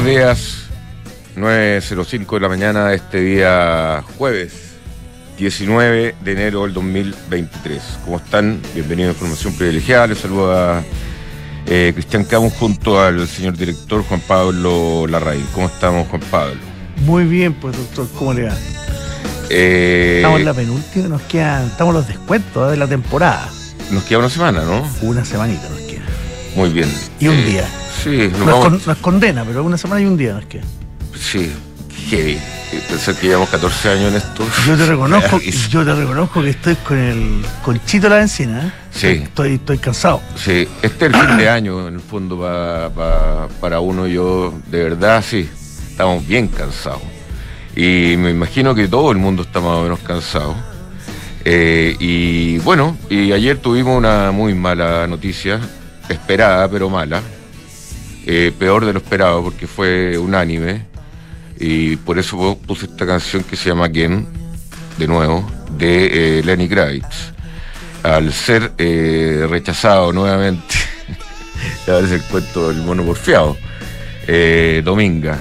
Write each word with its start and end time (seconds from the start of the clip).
Buenos 0.00 0.14
días, 0.14 0.54
9.05 1.34 2.34
de 2.34 2.40
la 2.40 2.48
mañana 2.48 2.86
de 2.86 2.94
este 2.94 3.20
día 3.20 4.04
jueves 4.16 4.52
19 5.36 6.14
de 6.22 6.32
enero 6.32 6.62
del 6.62 6.72
2023. 6.74 7.82
¿Cómo 8.04 8.18
están? 8.18 8.62
Bienvenidos 8.74 9.10
a 9.10 9.14
Información 9.14 9.54
Privilegiada. 9.54 10.06
Les 10.06 10.18
saluda 10.18 10.84
eh, 11.66 11.90
Cristian 11.94 12.22
Camus 12.22 12.52
junto 12.52 13.02
al 13.02 13.26
señor 13.26 13.56
director 13.56 14.04
Juan 14.04 14.20
Pablo 14.20 15.04
Larraín. 15.08 15.44
¿Cómo 15.52 15.66
estamos, 15.66 16.06
Juan 16.06 16.22
Pablo? 16.30 16.54
Muy 16.98 17.24
bien, 17.24 17.54
pues 17.54 17.76
doctor, 17.76 18.06
¿cómo 18.16 18.34
le 18.34 18.44
va? 18.44 18.56
Eh, 19.50 20.18
Estamos 20.18 20.38
en 20.38 20.46
la 20.46 20.54
penúltima, 20.54 21.08
nos 21.08 21.22
quedan, 21.22 21.66
estamos 21.66 21.92
los 21.92 22.06
descuentos 22.06 22.68
¿eh? 22.68 22.70
de 22.70 22.76
la 22.76 22.86
temporada. 22.86 23.48
Nos 23.90 24.04
queda 24.04 24.20
una 24.20 24.30
semana, 24.30 24.62
¿no? 24.62 24.88
Una 25.02 25.24
semanita 25.24 25.68
nos 25.68 25.80
queda. 25.80 26.04
Muy 26.54 26.68
bien. 26.68 26.88
Y 27.18 27.26
un 27.26 27.34
Eh, 27.34 27.44
día. 27.46 27.64
Sí, 28.02 28.28
nos 28.30 28.38
No 28.46 28.56
es, 28.58 28.64
con- 28.64 28.82
no 28.86 28.92
es 28.92 28.98
condena, 28.98 29.44
pero 29.44 29.64
una 29.64 29.76
semana 29.78 30.00
y 30.00 30.06
un 30.06 30.16
día 30.16 30.34
nos 30.34 30.44
queda. 30.46 30.64
Sí, 31.18 31.52
heavy. 32.08 32.38
Pensar 32.88 33.14
que 33.16 33.28
llevamos 33.28 33.48
14 33.48 33.88
años 33.90 34.10
en 34.10 34.16
esto. 34.16 34.44
Yo 34.66 34.76
te 34.76 34.86
reconozco, 34.86 35.40
yo 35.70 35.84
te 35.84 35.94
reconozco 35.94 36.42
que 36.42 36.50
estoy 36.50 36.74
con 36.76 36.98
el 36.98 37.42
conchito 37.64 38.06
a 38.08 38.10
la 38.10 38.20
encina. 38.20 38.66
¿eh? 38.66 38.72
Sí. 38.92 39.06
Estoy, 39.24 39.54
estoy 39.54 39.78
cansado. 39.78 40.20
Sí, 40.36 40.68
este 40.82 41.06
es 41.06 41.14
el 41.14 41.16
fin 41.26 41.36
de 41.38 41.48
año, 41.48 41.88
en 41.88 41.94
el 41.94 42.00
fondo, 42.00 42.38
pa- 42.38 42.90
pa- 42.94 43.48
para 43.60 43.80
uno 43.80 44.06
y 44.06 44.12
yo, 44.14 44.52
de 44.66 44.82
verdad, 44.84 45.24
sí, 45.26 45.48
estamos 45.90 46.26
bien 46.26 46.48
cansados. 46.48 47.02
Y 47.74 48.16
me 48.18 48.30
imagino 48.30 48.74
que 48.74 48.86
todo 48.88 49.10
el 49.12 49.18
mundo 49.18 49.42
está 49.42 49.60
más 49.60 49.76
o 49.78 49.82
menos 49.84 50.00
cansado. 50.00 50.54
Eh, 51.44 51.96
y 51.98 52.58
bueno, 52.58 52.96
y 53.08 53.32
ayer 53.32 53.56
tuvimos 53.58 53.96
una 53.96 54.30
muy 54.30 54.54
mala 54.54 55.06
noticia, 55.06 55.58
esperada 56.08 56.68
pero 56.68 56.90
mala. 56.90 57.22
Eh, 58.30 58.52
peor 58.58 58.84
de 58.84 58.92
lo 58.92 58.98
esperado 58.98 59.42
porque 59.42 59.66
fue 59.66 60.18
unánime. 60.18 60.82
Y 61.58 61.96
por 61.96 62.18
eso 62.18 62.58
puse 62.66 62.84
esta 62.84 63.06
canción 63.06 63.42
que 63.42 63.56
se 63.56 63.70
llama 63.70 63.86
Again, 63.86 64.28
de 64.98 65.08
nuevo, 65.08 65.50
de 65.78 66.38
eh, 66.38 66.42
Lenny 66.44 66.68
Kravitz. 66.68 67.32
Al 68.02 68.30
ser 68.34 68.72
eh, 68.76 69.46
rechazado 69.48 70.12
nuevamente, 70.12 70.74
ya 71.86 71.94
parece 71.94 72.16
el 72.16 72.22
cuento 72.24 72.68
del 72.68 72.82
mono 72.82 73.02
porfiado, 73.02 73.56
Dominga, 74.84 75.38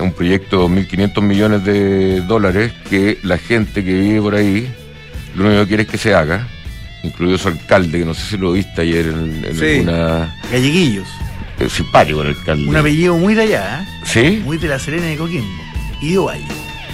un 0.00 0.12
proyecto 0.16 0.68
de 0.68 0.74
1.500 0.88 1.22
millones 1.22 1.64
de 1.64 2.20
dólares 2.20 2.72
que 2.88 3.18
la 3.24 3.36
gente 3.36 3.84
que 3.84 3.92
vive 3.92 4.22
por 4.22 4.36
ahí, 4.36 4.72
lo 5.34 5.46
único 5.46 5.62
que 5.62 5.68
quiere 5.68 5.82
es 5.82 5.88
que 5.88 5.98
se 5.98 6.14
haga, 6.14 6.46
incluido 7.06 7.38
su 7.38 7.48
alcalde, 7.48 7.98
que 7.98 8.04
no 8.04 8.14
sé 8.14 8.22
si 8.30 8.36
lo 8.38 8.52
viste 8.52 8.82
ayer 8.82 9.06
en, 9.06 9.44
en 9.44 9.56
Sí. 9.58 9.64
alguna... 9.78 10.36
Galleguillos. 10.52 11.08
eh, 11.58 11.68
simpático 11.70 12.22
el 12.22 12.28
alcalde. 12.28 12.66
Un 12.68 12.76
apellido 12.76 13.16
muy 13.16 13.34
de 13.34 13.42
allá, 13.42 13.82
¿eh? 13.82 13.86
¿Sí? 14.04 14.42
muy 14.44 14.58
de 14.58 14.68
la 14.68 14.78
Serena 14.78 15.06
de 15.06 15.16
Coquimbo. 15.16 15.46
Y 16.00 16.12
de 16.12 16.18
Valle. 16.18 16.44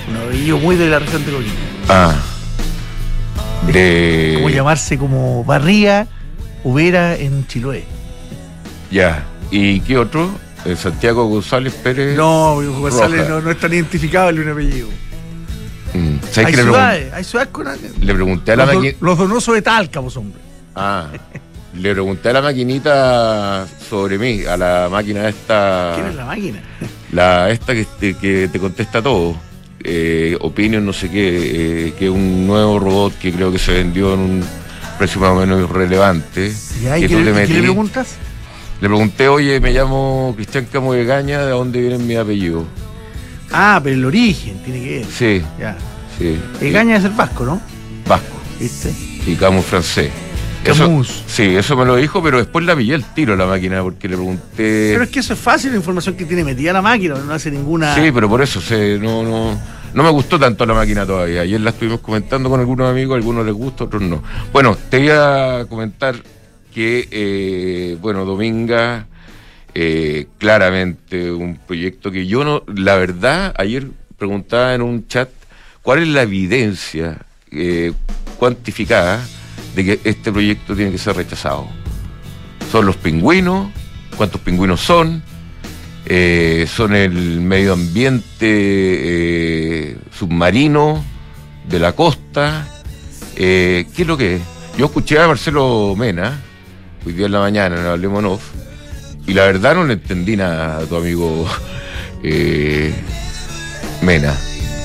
Un 0.08 0.16
apellido 0.28 0.58
muy 0.58 0.76
de 0.76 0.88
la 0.88 0.98
región 1.00 1.24
de 1.26 1.32
Coquimbo. 1.32 1.54
Ah. 1.88 2.14
De... 3.72 4.32
Como 4.36 4.50
llamarse 4.50 4.98
como 4.98 5.44
Barría 5.44 6.06
Ubera 6.64 7.16
en 7.16 7.46
Chiloé. 7.46 7.84
Ya. 8.90 9.24
¿Y 9.50 9.80
qué 9.80 9.98
otro? 9.98 10.30
Eh, 10.64 10.76
Santiago 10.76 11.26
González 11.26 11.74
Pérez. 11.74 12.16
No, 12.16 12.56
González 12.78 13.28
no, 13.28 13.40
no 13.40 13.50
es 13.50 13.58
tan 13.58 13.72
identificable 13.72 14.40
un 14.40 14.48
apellido. 14.50 14.88
Mm. 15.94 16.16
¿Sabes 16.30 16.38
Hay 16.38 16.44
que 16.52 16.56
le, 16.56 16.62
ciudades, 16.62 17.12
hay 17.12 17.24
ciudades 17.24 17.52
con 17.52 17.66
le 18.00 18.14
pregunté 18.14 18.52
a 18.52 18.56
la 18.56 18.66
maquinita. 18.66 18.96
los 19.00 19.18
donosos 19.18 19.54
de 19.54 19.62
Talca, 19.62 20.00
vos 20.00 20.16
hombre. 20.16 20.40
Ah. 20.74 21.08
Le 21.74 21.92
pregunté 21.92 22.28
a 22.28 22.32
la 22.34 22.42
maquinita 22.42 23.66
sobre 23.88 24.18
mí, 24.18 24.44
a 24.44 24.56
la 24.56 24.88
máquina 24.90 25.28
esta. 25.28 25.92
¿Quién 25.94 26.06
es 26.08 26.14
la 26.14 26.24
máquina? 26.26 26.60
la 27.12 27.50
esta 27.50 27.74
que 27.74 27.86
te, 27.98 28.14
que 28.14 28.48
te 28.52 28.58
contesta 28.58 29.02
todo. 29.02 29.36
Eh, 29.84 30.36
opinion, 30.40 30.84
no 30.86 30.92
sé 30.92 31.10
qué, 31.10 31.88
eh, 31.88 31.94
que 31.98 32.04
es 32.06 32.10
un 32.10 32.46
nuevo 32.46 32.78
robot 32.78 33.18
que 33.18 33.32
creo 33.32 33.50
que 33.50 33.58
se 33.58 33.72
vendió 33.72 34.14
en 34.14 34.20
un 34.20 34.44
precio 34.98 35.20
más 35.20 35.30
o 35.30 35.34
menos 35.36 35.60
irrelevante. 35.68 36.52
¿Y 36.82 36.86
ahí 36.86 37.00
que 37.02 37.08
qué, 37.08 37.14
tú 37.16 37.20
le- 37.20 37.32
le 37.32 37.46
qué 37.46 37.54
le 37.54 37.60
preguntas? 37.62 38.14
Le 38.80 38.88
pregunté, 38.88 39.28
oye, 39.28 39.58
me 39.60 39.72
llamo 39.72 40.32
Cristian 40.36 40.66
Camo 40.70 40.92
de 40.92 41.04
Gaña, 41.04 41.40
¿de 41.44 41.50
dónde 41.50 41.80
viene 41.80 41.98
mi 41.98 42.14
apellido? 42.16 42.64
Ah, 43.52 43.80
pero 43.82 43.96
el 43.96 44.04
origen 44.04 44.58
tiene 44.64 44.80
que 44.80 44.90
ver. 44.98 45.06
Sí, 45.06 45.42
Ya. 45.60 45.76
sí. 46.18 46.38
El 46.60 46.72
Gaña 46.72 46.96
es 46.96 47.04
el 47.04 47.10
vasco, 47.12 47.44
¿no? 47.44 47.60
Vasco. 48.06 48.36
¿Viste? 48.58 48.92
y 49.26 49.34
Camus 49.36 49.64
francés. 49.64 50.10
Eso- 50.64 50.84
Camus. 50.84 51.24
sí, 51.26 51.42
eso 51.56 51.76
me 51.76 51.84
lo 51.84 51.96
dijo, 51.96 52.22
pero 52.22 52.38
después 52.38 52.64
la 52.64 52.76
pillé 52.76 52.94
el 52.94 53.04
tiro 53.04 53.34
a 53.34 53.36
la 53.36 53.46
máquina 53.46 53.82
porque 53.82 54.08
le 54.08 54.14
pregunté. 54.16 54.90
Pero 54.92 55.04
es 55.04 55.10
que 55.10 55.20
eso 55.20 55.32
es 55.34 55.38
fácil, 55.40 55.70
la 55.70 55.76
información 55.76 56.14
que 56.16 56.24
tiene 56.24 56.44
metida 56.44 56.72
la 56.72 56.82
máquina, 56.82 57.14
no 57.16 57.32
hace 57.34 57.50
ninguna. 57.50 57.94
Sí, 57.94 58.10
pero 58.12 58.28
por 58.28 58.42
eso 58.42 58.60
se, 58.60 58.98
no, 59.00 59.22
no, 59.24 59.58
no 59.94 60.02
me 60.02 60.10
gustó 60.10 60.38
tanto 60.38 60.64
la 60.66 60.74
máquina 60.74 61.04
todavía. 61.04 61.40
Ayer 61.42 61.60
la 61.60 61.70
estuvimos 61.70 62.00
comentando 62.00 62.48
con 62.48 62.60
algunos 62.60 62.88
amigos, 62.88 63.14
a 63.14 63.16
algunos 63.16 63.44
les 63.44 63.54
gusta, 63.54 63.84
otros 63.84 64.02
no. 64.02 64.22
Bueno, 64.52 64.76
te 64.88 64.98
voy 64.98 65.08
a 65.10 65.66
comentar 65.68 66.14
que, 66.72 67.08
eh, 67.10 67.96
bueno, 68.00 68.24
Dominga, 68.24 69.06
eh, 69.74 70.26
claramente 70.38 71.32
un 71.32 71.56
proyecto 71.56 72.10
que 72.10 72.26
yo 72.26 72.44
no, 72.44 72.62
la 72.66 72.96
verdad, 72.96 73.54
ayer 73.56 73.86
preguntaba 74.18 74.74
en 74.74 74.82
un 74.82 75.06
chat 75.08 75.30
cuál 75.80 76.02
es 76.02 76.08
la 76.08 76.22
evidencia 76.22 77.24
eh, 77.50 77.92
cuantificada 78.38 79.24
de 79.74 79.84
que 79.84 80.00
este 80.04 80.30
proyecto 80.30 80.76
tiene 80.76 80.90
que 80.92 80.98
ser 80.98 81.16
rechazado. 81.16 81.68
Son 82.70 82.84
los 82.84 82.96
pingüinos, 82.96 83.70
cuántos 84.16 84.42
pingüinos 84.42 84.80
son, 84.80 85.22
eh, 86.04 86.66
son 86.68 86.94
el 86.94 87.40
medio 87.40 87.72
ambiente 87.72 88.48
submarino 90.12 91.02
de 91.68 91.78
la 91.78 91.92
costa. 91.92 92.68
¿Qué 93.34 93.86
es 93.96 94.06
lo 94.06 94.16
que 94.18 94.36
es? 94.36 94.42
Yo 94.76 94.86
escuché 94.86 95.18
a 95.18 95.28
Marcelo 95.28 95.94
Mena, 95.96 96.40
hoy 97.04 97.12
día 97.12 97.26
en 97.26 97.32
la 97.32 97.40
mañana 97.40 97.78
en 97.78 97.86
Hablemos 97.86 98.24
Off, 98.24 98.61
y 99.26 99.34
la 99.34 99.44
verdad 99.46 99.74
no 99.74 99.84
le 99.84 99.94
entendí 99.94 100.36
nada 100.36 100.78
a 100.78 100.80
tu 100.86 100.96
amigo 100.96 101.46
eh, 102.22 102.92
Mena. 104.02 104.34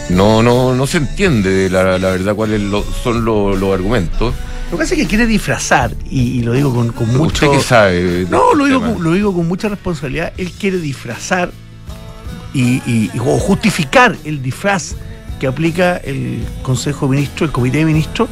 No, 0.09 0.42
no, 0.42 0.74
no 0.74 0.88
se 0.88 0.98
entiende 1.00 1.70
la, 1.70 1.98
la 1.98 2.12
verdad 2.12 2.34
cuáles 2.36 2.62
lo- 2.62 2.86
son 3.03 3.25
los, 3.25 3.59
los 3.59 3.74
argumentos. 3.74 4.34
Lo 4.72 4.78
que 4.78 4.84
pasa 4.84 4.96
es 4.96 5.02
que 5.02 5.08
quiere 5.08 5.25
disfrazar, 5.25 5.92
y, 6.09 6.40
y 6.40 6.42
lo 6.44 6.53
digo 6.53 6.74
con, 6.74 6.92
con 6.92 7.08
mucho. 7.16 7.46
¿Usted 7.50 7.58
qué 7.58 7.64
sabe? 7.64 8.25
No, 8.30 8.44
este 8.52 8.58
lo 8.58 8.66
digo, 8.66 8.80
con, 8.81 9.03
lo 9.03 9.12
digo 9.14 9.34
con 9.34 9.48
mucha 9.48 9.68
responsabilidad. 9.70 10.31
Él 10.38 10.52
quiere 10.52 10.78
disfrazar 10.80 11.52
y, 12.54 12.75
y- 12.86 13.12
y- 13.14 13.19
o 13.19 13.38
justificar 13.38 14.16
el 14.24 14.42
disfraz 14.42 14.96
que 15.40 15.48
aplica 15.48 15.98
el 15.98 16.40
Consejo 16.64 17.06
de 17.08 17.16
Ministros, 17.18 17.50
el 17.50 17.54
Comité 17.54 17.80
de 17.80 17.86
Ministros, 17.86 18.30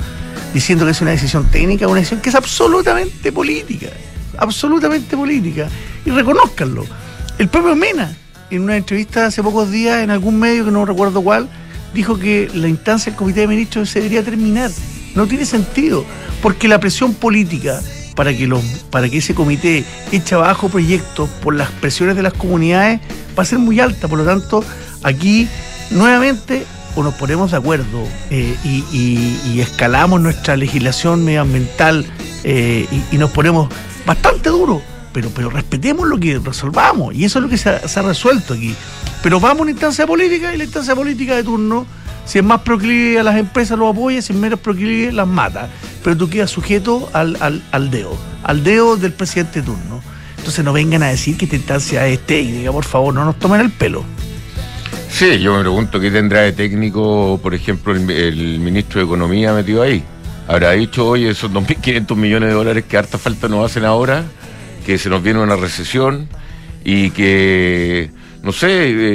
diciendo 0.54 0.86
que 0.86 0.92
es 0.92 1.02
una 1.02 1.12
decisión 1.12 1.46
técnica, 1.52 1.88
una 1.88 2.00
decisión 2.00 2.22
que 2.22 2.30
es 2.30 2.36
absolutamente 2.36 3.32
política. 3.32 3.88
Absolutamente 4.38 5.16
política. 5.16 5.68
Y 6.06 6.12
reconozcanlo. 6.12 6.86
El 7.38 7.50
propio 7.50 7.76
Mena, 7.76 8.16
en 8.50 8.62
una 8.62 8.78
entrevista 8.78 9.26
hace 9.26 9.44
pocos 9.44 9.72
días 9.72 10.04
en 10.04 10.12
algún 10.12 10.40
medio 10.40 10.66
que 10.66 10.72
no 10.72 10.86
recuerdo 10.86 11.22
cuál, 11.22 11.50
dijo 11.94 12.20
que 12.20 12.50
la 12.54 12.68
instancia 12.68 13.12
del 13.12 13.18
Comité 13.18 13.42
de 13.42 13.48
Ministros 13.48 13.90
se 13.90 14.00
debería 14.00 14.24
terminar. 14.24 14.72
No 15.16 15.28
tiene 15.28 15.46
sentido, 15.46 16.06
porque 16.42 16.68
la 16.68 16.80
presión 16.80 17.14
política 17.14 17.82
para 18.16 18.36
que, 18.36 18.48
los, 18.48 18.64
para 18.92 19.10
que 19.10 19.18
ese 19.18 19.34
comité 19.34 19.84
eche 20.12 20.36
abajo 20.36 20.70
proyectos 20.70 21.30
por 21.42 21.56
las 21.56 21.70
presiones 21.70 22.16
de 22.16 22.24
las 22.24 22.34
comunidades 22.34 23.02
va 23.38 23.44
a 23.44 23.46
ser 23.46 23.60
muy 23.60 23.80
alta. 23.80 24.08
Por 24.08 24.20
lo 24.20 24.26
tanto, 24.26 24.64
aquí 25.04 25.48
nuevamente 25.92 26.66
o 26.96 27.04
nos 27.04 27.14
ponemos 27.16 27.52
de 27.52 27.58
acuerdo 27.58 28.08
eh, 28.30 28.56
y, 28.64 29.60
escalamos 29.60 30.22
nuestra 30.22 30.56
legislación 30.56 31.24
medioambiental 31.26 32.06
eh, 32.44 32.88
y, 32.92 33.16
y 33.16 33.18
nos 33.18 33.32
ponemos 33.32 33.70
bastante 34.06 34.50
duro, 34.50 34.82
pero, 35.16 35.30
pero 35.30 35.50
respetemos 35.50 36.06
lo 36.10 36.20
que 36.20 36.40
resolvamos 36.40 37.16
y 37.16 37.24
eso 37.24 37.40
es 37.40 37.44
lo 37.44 37.50
que 37.50 37.58
se 37.58 37.70
ha, 37.70 38.02
resuelto 38.02 38.54
aquí. 38.54 38.76
Pero 39.24 39.40
vamos 39.40 39.60
a 39.60 39.62
una 39.62 39.72
instancia 39.72 40.06
política 40.06 40.54
y 40.54 40.58
la 40.58 40.66
instancia 40.66 40.94
política 40.94 41.38
de 41.38 41.44
turno, 41.46 41.88
si 42.26 42.40
es 42.40 42.44
más 42.44 42.60
proclive 42.60 43.18
a 43.18 43.24
las 43.24 43.38
empresas 43.38 43.80
los 43.80 43.94
apoya, 43.94 44.22
si 44.22 44.34
es 44.34 44.38
menos 44.38 44.60
proclive 44.60 45.14
las 45.14 45.26
mata, 45.26 45.70
pero 46.04 46.18
tú 46.18 46.30
quedas 46.30 46.52
sujeto 46.52 47.10
al, 47.14 47.38
al, 47.40 47.64
al 47.72 47.92
dedo, 47.92 48.18
al 48.44 48.62
dedo 48.66 48.98
del 48.98 49.14
presidente 49.14 49.62
de 49.62 49.68
turno. 49.68 50.02
Entonces 50.38 50.66
no 50.66 50.74
vengan 50.74 51.02
a 51.02 51.08
decir 51.08 51.38
que 51.38 51.46
esta 51.46 51.56
instancia 51.56 52.06
es 52.08 52.20
técnica, 52.20 52.74
por 52.74 52.84
favor, 52.84 53.14
no 53.14 53.24
nos 53.24 53.40
tomen 53.40 53.62
el 53.62 53.72
pelo. 53.72 54.04
Sí, 55.10 55.40
yo 55.40 55.54
me 55.54 55.62
pregunto 55.62 55.98
qué 55.98 56.12
tendrá 56.12 56.42
de 56.42 56.52
técnico, 56.52 57.40
por 57.42 57.56
ejemplo, 57.56 57.94
el, 57.94 58.12
el 58.12 58.60
ministro 58.60 59.00
de 59.00 59.06
Economía 59.06 59.54
metido 59.54 59.82
ahí. 59.82 60.04
Habrá 60.46 60.72
dicho, 60.72 61.08
oye, 61.08 61.30
esos 61.30 61.50
2.500 61.52 62.18
millones 62.18 62.50
de 62.50 62.56
dólares 62.56 62.84
que 62.84 62.98
harta 62.98 63.18
falta 63.18 63.48
nos 63.48 63.72
hacen 63.72 63.86
ahora, 63.86 64.26
que 64.86 64.98
se 64.98 65.10
nos 65.10 65.22
viene 65.24 65.40
una 65.40 65.56
recesión 65.56 66.28
y 66.84 67.10
que, 67.12 68.10
no 68.44 68.52
sé, 68.52 68.70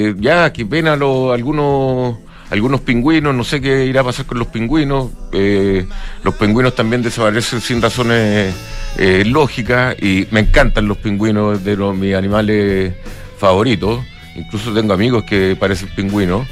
eh, 0.08 0.14
ya, 0.18 0.52
qué 0.52 0.66
pena 0.66 0.96
lo- 0.96 1.32
algunos 1.32 2.16
algunos 2.50 2.80
pingüinos, 2.80 3.32
no 3.32 3.44
sé 3.44 3.60
qué 3.60 3.86
irá 3.86 4.00
a 4.00 4.04
pasar 4.04 4.26
con 4.26 4.38
los 4.40 4.48
pingüinos. 4.48 5.10
eh, 5.32 5.86
los 6.24 6.34
pingüinos 6.34 6.74
también 6.74 7.00
desaparecen 7.00 7.60
sin 7.60 7.80
razones 7.80 8.52
eh, 8.98 9.22
lógicas 9.24 9.94
y 10.02 10.26
me 10.32 10.40
encantan 10.40 10.88
los 10.88 10.96
pingüinos 10.98 11.62
de 11.64 11.76
los, 11.76 11.94
mis 11.96 12.12
animales 12.16 12.92
favoritos. 13.38 14.00
Incluso 14.34 14.72
tengo 14.74 14.92
amigos 14.92 15.22
que 15.22 15.56
parecen 15.60 15.90
pingüinos. 15.94 16.44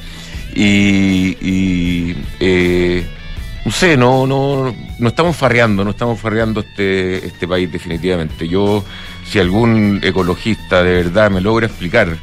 Y, 0.54 1.36
y 1.40 2.16
eh, 2.38 3.04
no 3.68 3.72
sé, 3.72 3.98
no, 3.98 4.26
no, 4.26 4.74
estamos 5.06 5.36
farreando, 5.36 5.84
no 5.84 5.90
estamos 5.90 6.18
farreando 6.18 6.60
este, 6.60 7.26
este 7.26 7.46
país 7.46 7.70
definitivamente. 7.70 8.48
Yo, 8.48 8.82
si 9.26 9.38
algún 9.38 10.00
ecologista 10.02 10.82
de 10.82 10.94
verdad 10.94 11.30
me 11.30 11.42
logra 11.42 11.66
explicar 11.66 12.16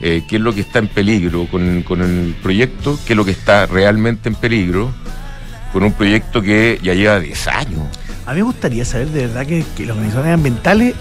eh, 0.00 0.24
qué 0.28 0.36
es 0.36 0.42
lo 0.42 0.52
que 0.52 0.62
está 0.62 0.80
en 0.80 0.88
peligro 0.88 1.46
con, 1.46 1.84
con, 1.84 2.02
el 2.02 2.34
proyecto, 2.42 2.98
qué 3.06 3.12
es 3.12 3.16
lo 3.16 3.24
que 3.24 3.30
está 3.30 3.66
realmente 3.66 4.28
en 4.28 4.34
peligro, 4.34 4.92
con 5.72 5.84
un 5.84 5.92
proyecto 5.92 6.42
que 6.42 6.80
ya 6.82 6.94
lleva 6.94 7.20
10 7.20 7.46
años. 7.46 7.82
A 8.26 8.32
mí 8.32 8.38
me 8.38 8.42
gustaría 8.42 8.84
saber 8.84 9.06
de 9.10 9.28
verdad 9.28 9.46
que, 9.46 9.64
las 9.86 9.90
organizaciones 9.90 10.34
ambientales, 10.34 10.94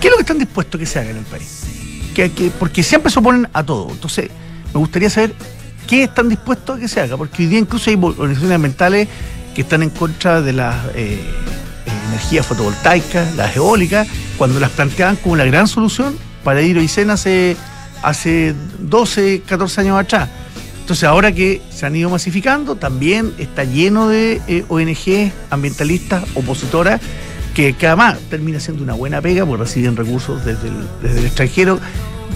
¿qué 0.00 0.06
es 0.08 0.10
lo 0.10 0.16
que 0.16 0.22
están 0.22 0.38
dispuestos 0.38 0.78
que 0.78 0.86
se 0.86 0.98
haga 0.98 1.10
en 1.10 1.18
el 1.18 1.24
país? 1.24 1.66
Que, 2.14 2.30
porque 2.58 2.82
siempre 2.82 3.12
se 3.12 3.18
oponen 3.18 3.48
a 3.52 3.62
todo. 3.64 3.90
Entonces, 3.90 4.30
me 4.72 4.80
gustaría 4.80 5.10
saber 5.10 5.34
qué 5.90 6.04
están 6.04 6.28
dispuestos 6.28 6.76
a 6.76 6.80
que 6.80 6.86
se 6.86 7.00
haga, 7.00 7.16
porque 7.16 7.42
hoy 7.42 7.48
día 7.48 7.58
incluso 7.58 7.90
hay 7.90 7.96
organizaciones 7.96 8.54
ambientales 8.54 9.08
que 9.56 9.62
están 9.62 9.82
en 9.82 9.90
contra 9.90 10.40
de 10.40 10.52
las 10.52 10.76
eh, 10.94 11.20
energías 12.08 12.46
fotovoltaicas, 12.46 13.34
las 13.34 13.56
eólicas, 13.56 14.06
cuando 14.38 14.60
las 14.60 14.70
planteaban 14.70 15.16
como 15.16 15.34
la 15.34 15.44
gran 15.44 15.66
solución 15.66 16.16
para 16.44 16.62
ir 16.62 16.78
a 16.78 17.12
hace, 17.12 17.56
hace 18.02 18.54
12, 18.78 19.42
14 19.44 19.80
años 19.80 19.98
atrás. 19.98 20.28
Entonces 20.80 21.08
ahora 21.08 21.32
que 21.32 21.60
se 21.70 21.86
han 21.86 21.96
ido 21.96 22.08
masificando, 22.08 22.76
también 22.76 23.34
está 23.38 23.64
lleno 23.64 24.08
de 24.08 24.40
eh, 24.46 24.64
ONG 24.68 25.32
ambientalistas, 25.50 26.22
opositoras, 26.36 27.00
que, 27.52 27.72
que, 27.72 27.88
además 27.88 28.16
termina 28.30 28.60
siendo 28.60 28.84
una 28.84 28.92
buena 28.92 29.20
pega 29.20 29.44
porque 29.44 29.64
reciben 29.64 29.96
recursos 29.96 30.44
desde 30.44 30.68
el, 30.68 30.74
desde 31.02 31.18
el 31.18 31.26
extranjero 31.26 31.80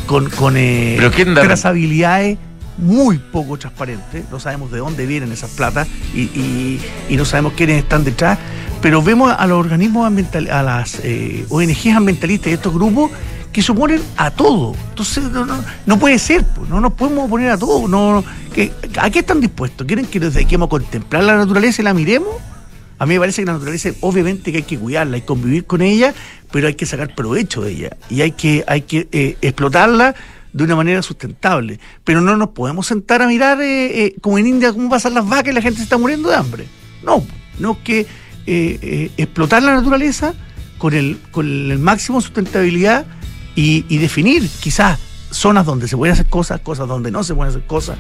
con, 0.09 0.29
con 0.29 0.57
eh, 0.57 0.99
trazabilidades 1.35 2.37
muy 2.79 3.19
poco 3.19 3.57
transparente, 3.57 4.25
no 4.31 4.41
sabemos 4.41 4.71
de 4.71 4.79
dónde 4.79 5.07
vienen 5.07 5.33
esas 5.33 5.51
platas 5.51 5.89
y, 6.15 6.81
no 7.11 7.25
sabemos 7.25 7.53
quiénes 7.55 7.83
están 7.83 8.05
detrás, 8.05 8.39
pero 8.83 9.03
vemos 9.03 9.35
a 9.37 9.47
los 9.47 9.59
organismos 9.59 10.07
ambientales, 10.07 10.53
a 10.53 10.63
las 10.63 11.01
eh, 11.03 11.47
ONGs 11.49 11.97
ambientalistas 11.97 12.49
y 12.49 12.55
estos 12.55 12.75
grupos 12.75 13.11
que 13.55 13.63
se 13.63 13.71
oponen 13.71 14.03
a 14.17 14.33
todo. 14.33 14.75
Entonces, 14.91 15.25
no, 15.87 15.99
puede 15.99 16.19
ser, 16.19 16.45
no 16.69 16.81
nos 16.81 16.93
podemos 16.95 17.27
oponer 17.27 17.51
a 17.51 17.57
todo. 17.57 17.87
No, 17.87 18.25
¿A 18.99 19.11
qué 19.11 19.19
están 19.21 19.41
dispuestos? 19.41 19.87
¿Quieren 19.87 20.07
que 20.07 20.19
nos 20.19 20.35
dediquemos 20.35 20.67
a 20.67 20.71
contemplar 20.71 21.23
la 21.23 21.37
naturaleza 21.37 21.81
y 21.81 21.85
la 21.85 21.95
miremos? 21.95 22.35
A 22.99 23.07
mí 23.07 23.15
me 23.15 23.21
parece 23.21 23.43
que 23.43 23.47
la 23.47 23.53
naturaleza, 23.53 23.91
obviamente 24.01 24.51
que 24.51 24.59
hay 24.59 24.65
que 24.65 24.79
cuidarla 24.79 25.17
y 25.17 25.23
convivir 25.23 25.67
con 25.67 25.83
ella, 25.83 26.13
pero 26.51 26.67
hay 26.67 26.75
que 26.75 26.85
sacar 26.85 27.15
provecho 27.15 27.63
de 27.63 27.73
ella 27.73 27.97
y 28.11 28.23
hay 28.23 28.33
que, 28.33 28.65
hay 28.67 28.83
que 28.83 29.09
eh, 29.13 29.37
explotarla 29.41 30.15
de 30.55 30.65
una 30.65 30.77
manera 30.77 31.03
sustentable. 31.03 31.79
Pero 32.05 32.23
no 32.23 32.37
nos 32.37 32.51
podemos 32.51 32.87
sentar 32.87 33.21
a 33.21 33.27
mirar 33.27 33.61
eh, 33.61 34.07
eh, 34.07 34.15
como 34.23 34.39
en 34.39 34.47
India 34.47 34.73
cómo 34.73 34.89
pasan 34.89 35.13
las 35.13 35.29
vacas 35.29 35.49
y 35.49 35.53
la 35.53 35.61
gente 35.61 35.79
se 35.79 35.83
está 35.83 35.99
muriendo 35.99 36.31
de 36.31 36.37
hambre. 36.37 36.67
No, 37.03 37.23
no 37.59 37.83
que 37.83 38.07
eh, 38.47 39.11
explotar 39.17 39.63
la 39.63 39.75
naturaleza 39.75 40.33
con 40.79 40.95
el, 40.95 41.19
con 41.33 41.47
el 41.47 41.79
máximo 41.79 42.21
sustentabilidad 42.21 43.05
y, 43.57 43.99
definir 43.99 44.49
quizás 44.61 44.99
zonas 45.31 45.67
donde 45.67 45.89
se 45.89 45.97
pueden 45.97 46.13
hacer 46.13 46.27
cosas, 46.27 46.61
cosas 46.61 46.89
donde 46.89 47.11
no 47.11 47.25
se 47.25 47.35
pueden 47.35 47.51
hacer 47.51 47.67
cosas, 47.67 47.99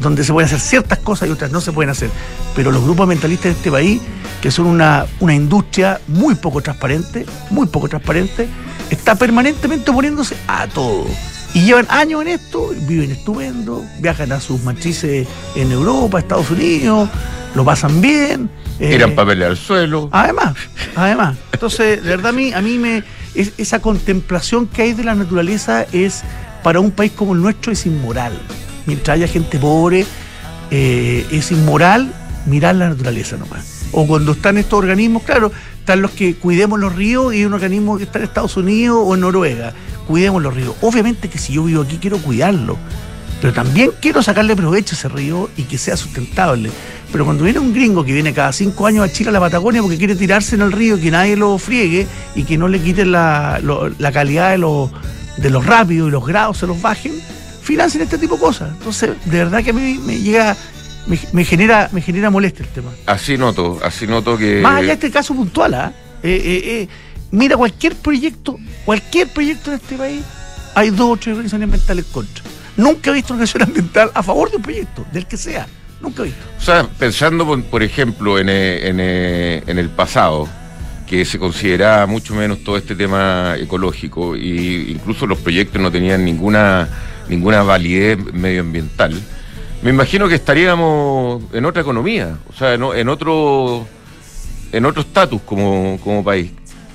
donde 0.00 0.24
se 0.24 0.32
pueden 0.32 0.46
hacer 0.46 0.60
ciertas 0.60 0.98
cosas 0.98 1.28
y 1.28 1.32
otras 1.32 1.50
no 1.50 1.60
se 1.60 1.72
pueden 1.72 1.90
hacer. 1.90 2.10
Pero 2.54 2.70
los 2.70 2.82
grupos 2.82 3.04
ambientalistas 3.04 3.44
de 3.44 3.50
este 3.52 3.70
país, 3.70 4.02
que 4.42 4.50
son 4.50 4.66
una, 4.66 5.06
una 5.20 5.34
industria 5.34 6.00
muy 6.08 6.34
poco 6.34 6.60
transparente, 6.60 7.24
muy 7.50 7.66
poco 7.66 7.88
transparente, 7.88 8.48
está 8.90 9.14
permanentemente 9.14 9.90
oponiéndose 9.90 10.36
a 10.46 10.66
todo. 10.66 11.06
Y 11.54 11.66
llevan 11.66 11.86
años 11.90 12.22
en 12.22 12.28
esto, 12.28 12.72
viven 12.86 13.10
estupendo, 13.10 13.84
viajan 14.00 14.32
a 14.32 14.40
sus 14.40 14.62
matrices 14.62 15.28
en 15.54 15.70
Europa, 15.70 16.18
Estados 16.18 16.50
Unidos, 16.50 17.10
lo 17.54 17.64
pasan 17.64 18.00
bien. 18.00 18.48
Tiran 18.78 19.10
eh, 19.10 19.14
papeles 19.14 19.48
al 19.48 19.56
suelo. 19.58 20.08
Además, 20.12 20.54
además. 20.96 21.36
Entonces, 21.52 22.02
de 22.02 22.08
verdad, 22.08 22.30
a 22.30 22.32
mí, 22.32 22.52
a 22.54 22.62
mí 22.62 22.78
me. 22.78 23.04
Es, 23.34 23.52
esa 23.58 23.80
contemplación 23.80 24.66
que 24.66 24.82
hay 24.82 24.92
de 24.94 25.04
la 25.04 25.14
naturaleza 25.14 25.86
es, 25.92 26.22
para 26.62 26.80
un 26.80 26.90
país 26.90 27.12
como 27.12 27.34
el 27.34 27.42
nuestro, 27.42 27.70
es 27.70 27.84
inmoral. 27.84 28.32
Mientras 28.86 29.16
haya 29.16 29.28
gente 29.28 29.58
pobre, 29.58 30.06
eh, 30.70 31.26
es 31.30 31.52
inmoral 31.52 32.12
mirar 32.46 32.76
la 32.76 32.88
naturaleza 32.88 33.36
nomás. 33.36 33.86
O 33.92 34.06
cuando 34.06 34.32
están 34.32 34.56
estos 34.56 34.78
organismos, 34.78 35.22
claro, 35.22 35.52
están 35.78 36.00
los 36.00 36.12
que 36.12 36.34
cuidemos 36.34 36.80
los 36.80 36.94
ríos 36.94 37.34
y 37.34 37.44
un 37.44 37.52
organismo 37.52 37.98
que 37.98 38.04
está 38.04 38.18
en 38.18 38.24
Estados 38.24 38.56
Unidos 38.56 39.02
o 39.04 39.14
en 39.14 39.20
Noruega 39.20 39.74
cuidemos 40.12 40.42
los 40.42 40.54
ríos. 40.54 40.74
Obviamente 40.82 41.30
que 41.30 41.38
si 41.38 41.54
yo 41.54 41.64
vivo 41.64 41.80
aquí 41.80 41.96
quiero 41.96 42.18
cuidarlo, 42.18 42.76
pero 43.40 43.54
también 43.54 43.92
quiero 43.98 44.22
sacarle 44.22 44.54
provecho 44.54 44.94
a 44.94 44.98
ese 44.98 45.08
río 45.08 45.48
y 45.56 45.62
que 45.62 45.78
sea 45.78 45.96
sustentable. 45.96 46.70
Pero 47.10 47.24
cuando 47.24 47.44
viene 47.44 47.60
un 47.60 47.72
gringo 47.72 48.04
que 48.04 48.12
viene 48.12 48.34
cada 48.34 48.52
cinco 48.52 48.86
años 48.86 49.08
a 49.08 49.10
Chile 49.10 49.30
a 49.30 49.32
la 49.32 49.40
Patagonia 49.40 49.80
porque 49.80 49.96
quiere 49.96 50.14
tirarse 50.14 50.54
en 50.54 50.60
el 50.60 50.70
río, 50.70 51.00
que 51.00 51.10
nadie 51.10 51.34
lo 51.34 51.56
friegue 51.56 52.06
y 52.34 52.44
que 52.44 52.58
no 52.58 52.68
le 52.68 52.78
quiten 52.80 53.10
la, 53.10 53.58
lo, 53.62 53.88
la 53.88 54.12
calidad 54.12 54.50
de 54.50 54.58
los, 54.58 54.90
de 55.38 55.48
los 55.48 55.64
rápidos 55.64 56.08
y 56.08 56.10
los 56.10 56.26
grados 56.26 56.58
se 56.58 56.66
los 56.66 56.82
bajen, 56.82 57.14
financien 57.62 58.02
este 58.02 58.18
tipo 58.18 58.34
de 58.34 58.40
cosas. 58.42 58.70
Entonces, 58.70 59.12
de 59.24 59.38
verdad 59.38 59.64
que 59.64 59.70
a 59.70 59.72
mí 59.72 59.98
me 60.04 60.18
llega 60.18 60.54
me, 61.06 61.18
me, 61.32 61.44
genera 61.46 61.88
me 61.90 62.02
genera 62.02 62.28
molestia 62.28 62.66
el 62.66 62.70
tema. 62.70 62.90
Así 63.06 63.38
noto, 63.38 63.80
así 63.82 64.06
noto 64.06 64.36
que. 64.36 64.60
Más 64.60 64.76
allá 64.76 64.88
de 64.88 64.92
este 64.92 65.10
caso 65.10 65.34
puntual, 65.34 65.72
¿ah? 65.72 65.90
¿eh? 66.22 66.36
Eh, 66.36 66.62
eh, 66.82 66.88
mira 67.32 67.56
cualquier 67.56 67.96
proyecto, 67.96 68.56
cualquier 68.84 69.28
proyecto 69.28 69.70
de 69.70 69.76
este 69.78 69.96
país, 69.96 70.22
hay 70.74 70.90
dos 70.90 71.10
o 71.10 71.16
tres 71.16 71.28
organizaciones 71.32 71.64
ambientales 71.64 72.04
contra. 72.06 72.44
Nunca 72.76 73.10
he 73.10 73.14
visto 73.14 73.32
una 73.32 73.42
organización 73.42 73.68
ambiental 73.68 74.10
a 74.14 74.22
favor 74.22 74.50
de 74.50 74.58
un 74.58 74.62
proyecto, 74.62 75.04
del 75.12 75.26
que 75.26 75.36
sea. 75.36 75.66
Nunca 76.00 76.22
he 76.22 76.26
visto. 76.26 76.40
O 76.58 76.60
sea, 76.60 76.86
pensando, 76.98 77.46
por, 77.62 77.82
ejemplo, 77.82 78.38
en, 78.38 78.48
en, 78.48 79.00
en, 79.00 79.78
el 79.78 79.90
pasado, 79.90 80.48
que 81.06 81.24
se 81.24 81.38
consideraba 81.38 82.06
mucho 82.06 82.34
menos 82.34 82.62
todo 82.62 82.76
este 82.76 82.94
tema 82.94 83.56
ecológico, 83.58 84.34
e 84.34 84.86
incluso 84.88 85.26
los 85.26 85.38
proyectos 85.38 85.80
no 85.80 85.90
tenían 85.90 86.24
ninguna, 86.24 86.88
ninguna 87.28 87.62
validez 87.62 88.18
medioambiental, 88.32 89.20
me 89.82 89.90
imagino 89.90 90.28
que 90.28 90.36
estaríamos 90.36 91.42
en 91.52 91.64
otra 91.64 91.82
economía, 91.82 92.38
o 92.48 92.56
sea, 92.56 92.74
en, 92.74 92.82
en 92.84 93.08
otro 93.08 93.86
en 94.72 94.86
otro 94.86 95.02
estatus 95.02 95.42
como, 95.42 95.98
como 96.02 96.24
país 96.24 96.50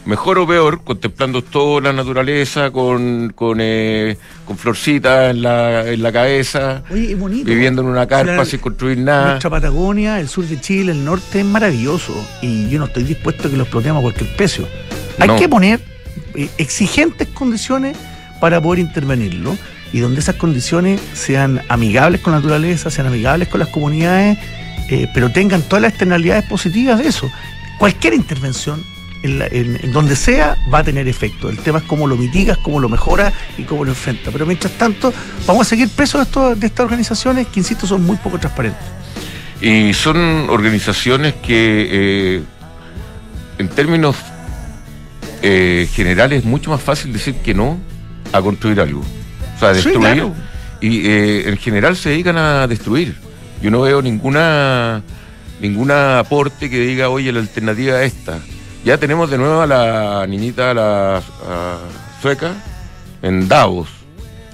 mejor 0.07 0.39
o 0.39 0.47
peor, 0.47 0.83
contemplando 0.83 1.43
toda 1.43 1.81
la 1.81 1.93
naturaleza, 1.93 2.71
con, 2.71 3.33
con, 3.35 3.59
eh, 3.61 4.17
con 4.45 4.57
florcitas 4.57 5.31
en 5.31 5.41
la, 5.41 5.87
en 5.87 6.01
la 6.01 6.11
cabeza, 6.11 6.83
Oye, 6.89 7.13
bonito, 7.13 7.45
viviendo 7.45 7.81
en 7.81 7.89
una 7.89 8.07
carpa 8.07 8.45
sin 8.45 8.59
construir 8.59 8.97
nada. 8.97 9.31
Nuestra 9.31 9.49
Patagonia, 9.49 10.19
el 10.19 10.29
sur 10.29 10.45
de 10.45 10.59
Chile, 10.59 10.93
el 10.93 11.03
norte 11.03 11.41
es 11.41 11.45
maravilloso 11.45 12.13
y 12.41 12.69
yo 12.69 12.79
no 12.79 12.85
estoy 12.85 13.03
dispuesto 13.03 13.47
a 13.47 13.51
que 13.51 13.57
lo 13.57 13.63
explotemos 13.63 13.99
a 13.99 14.03
cualquier 14.03 14.35
precio. 14.37 14.67
Hay 15.19 15.27
no. 15.27 15.35
que 15.35 15.49
poner 15.49 15.81
eh, 16.35 16.49
exigentes 16.57 17.27
condiciones 17.27 17.97
para 18.39 18.61
poder 18.61 18.79
intervenirlo 18.79 19.57
y 19.91 19.99
donde 19.99 20.21
esas 20.21 20.35
condiciones 20.35 21.01
sean 21.13 21.61
amigables 21.67 22.21
con 22.21 22.31
la 22.31 22.39
naturaleza, 22.39 22.89
sean 22.89 23.07
amigables 23.07 23.49
con 23.49 23.59
las 23.59 23.69
comunidades, 23.69 24.37
eh, 24.89 25.09
pero 25.13 25.31
tengan 25.31 25.61
todas 25.63 25.81
las 25.81 25.89
externalidades 25.91 26.45
positivas 26.45 26.97
de 26.97 27.09
eso. 27.09 27.29
Cualquier 27.77 28.13
intervención 28.13 28.83
en, 29.23 29.39
la, 29.39 29.47
en, 29.47 29.79
en, 29.81 29.91
donde 29.91 30.15
sea 30.15 30.57
va 30.73 30.79
a 30.79 30.83
tener 30.83 31.07
efecto. 31.07 31.49
El 31.49 31.57
tema 31.57 31.79
es 31.79 31.85
cómo 31.85 32.07
lo 32.07 32.15
mitigas, 32.17 32.57
cómo 32.57 32.79
lo 32.79 32.89
mejoras 32.89 33.33
y 33.57 33.63
cómo 33.63 33.83
lo 33.83 33.91
enfrentas. 33.91 34.31
Pero 34.31 34.45
mientras 34.45 34.73
tanto, 34.73 35.13
vamos 35.45 35.67
a 35.67 35.69
seguir 35.69 35.89
presos 35.89 36.19
de, 36.19 36.23
esto, 36.23 36.55
de 36.55 36.67
estas 36.67 36.83
organizaciones 36.85 37.47
que, 37.47 37.59
insisto, 37.59 37.87
son 37.87 38.03
muy 38.03 38.17
poco 38.17 38.39
transparentes. 38.39 38.83
Y 39.61 39.93
son 39.93 40.49
organizaciones 40.49 41.33
que, 41.35 41.87
eh, 41.91 42.43
en 43.57 43.69
términos 43.69 44.15
eh, 45.41 45.87
generales, 45.93 46.39
es 46.39 46.45
mucho 46.45 46.69
más 46.69 46.81
fácil 46.81 47.11
decir 47.11 47.35
que 47.35 47.53
no 47.53 47.79
a 48.31 48.41
construir 48.41 48.79
algo. 48.79 49.01
O 49.55 49.59
sea, 49.59 49.73
destruir. 49.73 49.97
Sí, 49.97 50.01
claro. 50.01 50.35
Y 50.79 51.07
eh, 51.07 51.49
en 51.49 51.57
general 51.57 51.97
se 51.97 52.09
dedican 52.09 52.37
a 52.37 52.67
destruir. 52.67 53.15
Yo 53.61 53.71
no 53.71 53.81
veo 53.81 54.01
ninguna 54.01 55.01
ningún 55.59 55.89
aporte 55.89 56.69
que 56.69 56.79
diga, 56.81 57.09
oye, 57.09 57.31
la 57.31 57.39
alternativa 57.39 58.03
es 58.03 58.13
esta 58.13 58.39
ya 58.87 58.97
tenemos 58.97 59.29
de 59.29 59.37
nuevo 59.37 59.59
a 59.59 59.67
la 59.67 60.25
niñita, 60.27 60.71
a 60.71 60.73
la 60.73 61.17
a 61.17 61.79
sueca, 62.21 62.53
en 63.21 63.45
Davos. 63.49 63.89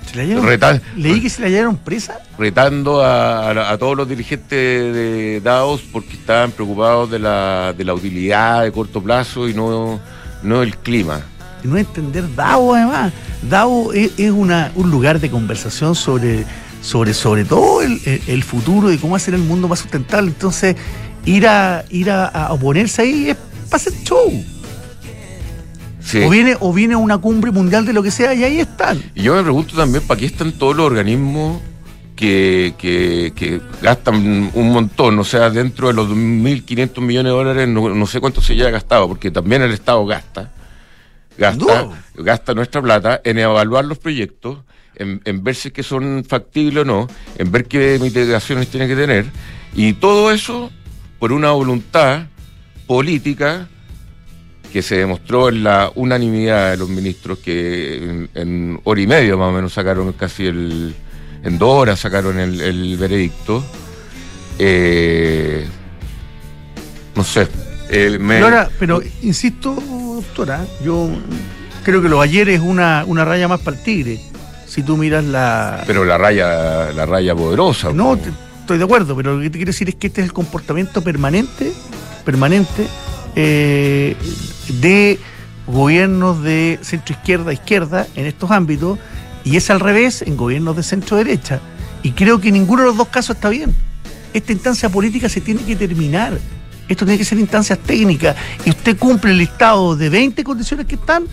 ¿Se 0.10 0.18
la 0.18 0.24
llevaron, 0.24 0.50
Retan 0.50 0.82
¿Leí 0.96 1.22
que 1.22 1.30
se 1.30 1.44
la 1.44 1.50
llevaron 1.50 1.78
presa? 1.78 2.20
Retando 2.40 3.04
a, 3.04 3.52
a, 3.52 3.72
a, 3.72 3.78
todos 3.78 3.96
los 3.96 4.10
dirigentes 4.10 4.50
de 4.50 5.40
Davos 5.44 5.84
porque 5.92 6.13
estaban 6.13 6.50
preocupados 6.50 7.12
de 7.12 7.20
la, 7.20 7.75
de 7.78 7.86
la 7.86 7.94
utilidad 7.94 8.63
de 8.63 8.72
corto 8.72 9.04
plazo 9.04 9.48
y 9.48 9.54
no, 9.54 10.00
no 10.42 10.63
el 10.63 10.78
clima. 10.78 11.22
Y 11.63 11.68
no 11.68 11.78
entender 11.78 12.25
Davos 12.36 12.75
además. 12.75 13.13
Davos 13.48 13.94
es, 13.94 14.18
es 14.18 14.32
una, 14.32 14.72
un 14.74 14.90
lugar 14.90 15.20
de 15.20 15.30
conversación 15.30 15.94
sobre, 15.94 16.44
sobre, 16.82 17.13
sobre 17.13 17.46
todo 17.46 17.84
el, 17.84 18.02
el, 18.06 18.22
el 18.25 18.44
futuro 18.44 18.92
y 18.92 18.98
cómo 18.98 19.16
hacer 19.16 19.36
el 19.36 19.42
mundo 19.42 19.68
más 19.68 19.78
sustentable. 19.78 20.30
Entonces, 20.32 20.75
ir 21.24 21.48
a, 21.48 21.86
ir 21.92 22.10
a, 22.10 22.25
a 22.25 22.52
oponerse 22.54 23.04
ahí 23.04 23.30
es 23.30 23.38
para 23.74 23.82
hacer 23.82 24.03
show. 24.03 24.46
O 26.25 26.30
viene, 26.30 26.56
o 26.60 26.72
viene 26.72 26.96
una 26.96 27.18
cumbre 27.18 27.50
mundial 27.50 27.88
de 27.88 27.94
lo 27.94 28.03
que 28.03 28.12
sea 28.12 28.36
y 28.36 28.44
ahí 28.44 28.60
están. 28.60 29.01
Y 29.15 29.24
yo 29.24 29.34
me 29.34 29.42
pregunto 29.42 29.75
también, 29.75 30.06
¿para 30.06 30.20
qué 30.20 30.27
están 30.27 30.51
todos 30.51 30.75
los 30.75 30.86
organismos 30.86 31.60
que, 32.15 32.75
que, 32.77 33.62
gastan 33.82 34.51
un 34.53 34.72
montón? 34.72 35.18
O 35.18 35.24
sea, 35.24 35.50
dentro 35.50 35.88
de 35.88 35.96
los 35.96 36.08
2.500 36.08 37.01
millones 37.01 37.32
de 37.32 37.36
dólares, 37.36 37.68
no, 37.68 38.06
sé 38.06 38.20
cuánto 38.20 38.42
se 38.42 38.53
haya 38.53 38.70
gastado, 38.70 39.08
porque 39.08 39.32
también 39.32 39.63
el 39.63 39.72
Estado 39.72 40.06
gasta. 40.06 40.51
Gasta, 41.36 41.89
gasta 42.13 42.53
nuestra 42.53 42.80
plata 42.80 43.22
en 43.24 43.39
evaluar 43.39 43.86
los 43.86 43.98
proyectos, 43.98 44.60
en, 44.94 45.20
en 45.25 45.44
ver 45.44 45.56
si 45.56 45.70
es 45.70 45.74
que 45.74 45.82
son 45.82 46.24
factibles 46.27 46.84
o 46.84 46.86
no, 46.86 47.08
en 47.39 47.51
ver 47.51 47.65
qué 47.65 47.98
mitigaciones 48.00 48.68
tiene 48.68 48.88
que 48.88 48.96
tener. 48.96 49.25
Y 49.74 49.94
todo 49.94 50.30
eso 50.30 50.70
por 51.18 51.32
una 51.32 51.51
voluntad 51.53 52.27
política 52.88 53.68
que 54.72 54.82
se 54.82 54.98
demostró 54.98 55.50
en 55.50 55.63
la 55.63 55.92
unanimidad 55.94 56.72
de 56.72 56.78
los 56.78 56.90
ministros 56.90 57.38
que 57.38 58.28
en, 58.34 58.80
hora 58.84 59.02
y 59.02 59.08
media 59.08 59.38
más 59.38 59.50
o 59.50 59.52
menos 59.52 59.74
sacaron 59.74 60.12
casi 60.13 60.48
el, 60.48 60.96
en 61.44 61.60
dos 61.60 61.70
horas 61.70 62.00
sacaron 62.00 62.40
el, 62.40 62.98
veredicto. 62.98 63.63
Eh, 64.58 65.68
no 67.16 67.24
sé. 67.24 67.48
pero 68.80 69.02
insisto, 69.22 69.75
doctora, 69.75 70.66
yo 70.84 71.10
creo 71.84 72.02
que 72.02 72.10
lo 72.10 72.22
ayer 72.22 72.50
es 72.50 72.62
una, 72.62 73.04
una 73.06 73.25
raya 73.25 73.48
más 73.48 73.60
para 73.60 73.78
el 73.78 73.84
tigre. 73.84 74.20
Si 74.66 74.82
tú 74.82 74.98
miras 74.98 75.24
la. 75.24 75.84
Pero 75.86 76.04
la 76.04 76.18
raya, 76.18 76.92
la 76.94 77.06
raya 77.06 77.36
poderosa. 77.36 77.94
No, 77.94 78.18
estoy 78.63 78.77
de 78.77 78.86
acuerdo, 78.86 79.15
pero 79.15 79.36
lo 79.36 79.41
que 79.41 79.50
te 79.50 79.58
quiero 79.58 79.72
decir 79.72 79.89
es 79.89 79.96
que 79.96 80.08
este 80.08 80.22
es 80.22 80.27
el 80.27 80.34
comportamiento 80.34 81.01
permanente, 81.01 81.74
permanente 82.24 82.88
eh, 83.36 84.15
de 84.79 85.20
gobiernos 85.67 86.41
de 86.41 86.79
centro 86.82 87.13
izquierda 87.13 87.51
izquierda 87.51 88.08
en 88.15 88.25
estos 88.25 88.51
ámbitos 88.51 89.00
y 89.43 89.58
es 89.58 89.70
al 89.70 89.82
revés 89.82 90.22
en 90.22 90.38
gobiernos 90.38 90.77
de 90.77 90.84
centro 90.84 91.17
derecha. 91.17 91.60
Y 92.03 92.12
creo 92.12 92.39
que 92.39 92.51
ninguno 92.51 92.84
de 92.84 92.88
los 92.88 92.98
dos 92.98 93.10
casos 93.10 93.36
está 93.36 93.50
bien. 93.50 93.75
Esta 94.34 94.53
instancia 94.53 94.89
política 94.89 95.27
se 95.27 95.41
tiene 95.41 95.63
que 95.63 95.75
terminar. 95.75 96.39
Esto 96.88 97.05
tiene 97.05 97.17
que 97.17 97.25
ser 97.25 97.39
instancias 97.39 97.79
técnicas. 97.79 98.36
Y 98.65 98.70
usted 98.70 98.98
cumple 98.98 99.32
el 99.32 99.38
listado 99.39 99.96
de 99.96 100.10
20 100.10 100.41
condiciones 100.43 100.86
que 100.86 100.96
están, 100.96 101.25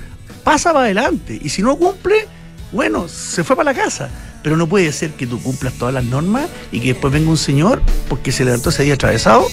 pasa 0.42 0.72
para 0.72 0.87
adelante. 0.87 1.38
Y 1.40 1.49
si 1.49 1.62
no 1.62 1.76
cumple, 1.76 2.26
bueno, 2.72 3.06
se 3.08 3.44
fue 3.44 3.54
para 3.54 3.72
la 3.72 3.80
casa. 3.80 4.08
Pero 4.42 4.56
no 4.56 4.66
puede 4.66 4.92
ser 4.92 5.11
que 5.11 5.26
tú 5.26 5.42
cumplas 5.42 5.75
todas 5.75 5.92
las 5.92 6.04
normas 6.04 6.49
y 6.73 6.80
que 6.80 6.88
después 6.88 7.12
venga 7.12 7.30
un 7.30 7.37
señor 7.37 7.82
porque 8.09 8.32
se 8.32 8.44
levantó 8.44 8.70
ese 8.70 8.85
día 8.85 8.94
atravesado 8.94 9.47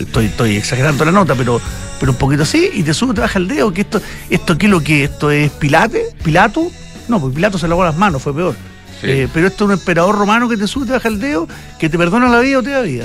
estoy, 0.00 0.26
estoy 0.26 0.56
exagerando 0.56 1.04
la 1.04 1.12
nota, 1.12 1.34
pero, 1.34 1.60
pero 1.98 2.12
un 2.12 2.18
poquito 2.18 2.42
así, 2.42 2.70
y 2.74 2.82
te 2.82 2.92
sube, 2.92 3.14
te 3.14 3.20
baja 3.20 3.38
el 3.38 3.48
dedo, 3.48 3.72
que 3.72 3.82
esto, 3.82 4.00
esto 4.28 4.58
qué 4.58 4.66
es 4.66 4.70
lo 4.70 4.80
que 4.80 5.04
esto 5.04 5.30
es 5.30 5.50
Pilate, 5.52 6.14
Pilato, 6.22 6.70
no, 7.08 7.20
pues 7.20 7.34
Pilato 7.34 7.58
se 7.58 7.68
lavó 7.68 7.84
las 7.84 7.96
manos, 7.96 8.22
fue 8.22 8.34
peor. 8.34 8.54
Eh, 9.02 9.28
pero 9.32 9.46
esto 9.46 9.64
es 9.64 9.68
un 9.68 9.72
emperador 9.74 10.18
romano 10.18 10.48
que 10.48 10.56
te 10.56 10.66
sube, 10.66 10.86
te 10.86 10.92
baja 10.92 11.08
el 11.08 11.20
dedo, 11.20 11.48
que 11.78 11.88
te 11.88 11.96
perdona 11.96 12.28
la 12.28 12.40
vida 12.40 12.58
o 12.58 12.62
te 12.62 12.70
da 12.70 12.82
vida. 12.82 13.04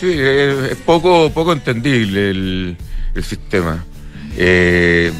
Sí, 0.00 0.10
es, 0.10 0.76
poco, 0.84 1.30
poco 1.30 1.52
entendible 1.52 2.30
el, 2.30 2.76
sistema. 3.22 3.84
Eh, 4.36 5.12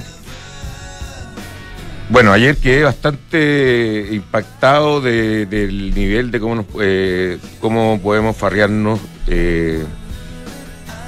bueno, 2.08 2.32
ayer 2.32 2.56
quedé 2.56 2.84
bastante 2.84 4.08
impactado 4.12 5.00
del 5.00 5.94
nivel 5.94 6.30
de 6.30 6.40
cómo, 6.40 6.54
nos, 6.54 6.66
eh, 6.80 7.38
cómo 7.60 8.00
podemos 8.02 8.36
farrearnos 8.36 9.00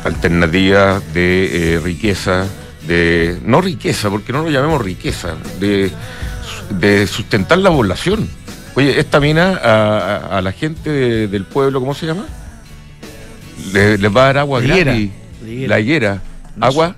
alternativas 0.05 1.03
de 1.13 1.75
eh, 1.75 1.81
riqueza, 1.81 2.47
de 2.87 3.39
no 3.45 3.61
riqueza, 3.61 4.11
porque 4.11 4.33
no 4.33 4.43
lo 4.43 4.51
llamemos 4.51 4.83
riqueza, 4.83 5.35
de, 5.61 5.91
de 6.71 7.07
sustentar 7.07 7.59
la 7.59 7.71
población. 7.71 8.29
Oye, 8.75 8.99
esta 9.01 9.21
mina 9.21 9.59
a, 10.31 10.41
la 10.41 10.53
gente 10.53 11.27
del 11.27 11.45
pueblo, 11.45 11.81
¿cómo 11.81 11.95
se 11.95 12.07
llama? 12.07 12.27
Les, 13.73 14.01
va 14.05 14.23
a 14.23 14.27
dar 14.27 14.39
agua 14.39 14.61
gratis. 14.61 15.11
La 15.43 15.81
higuera. 15.81 16.23
Agua, 16.61 16.97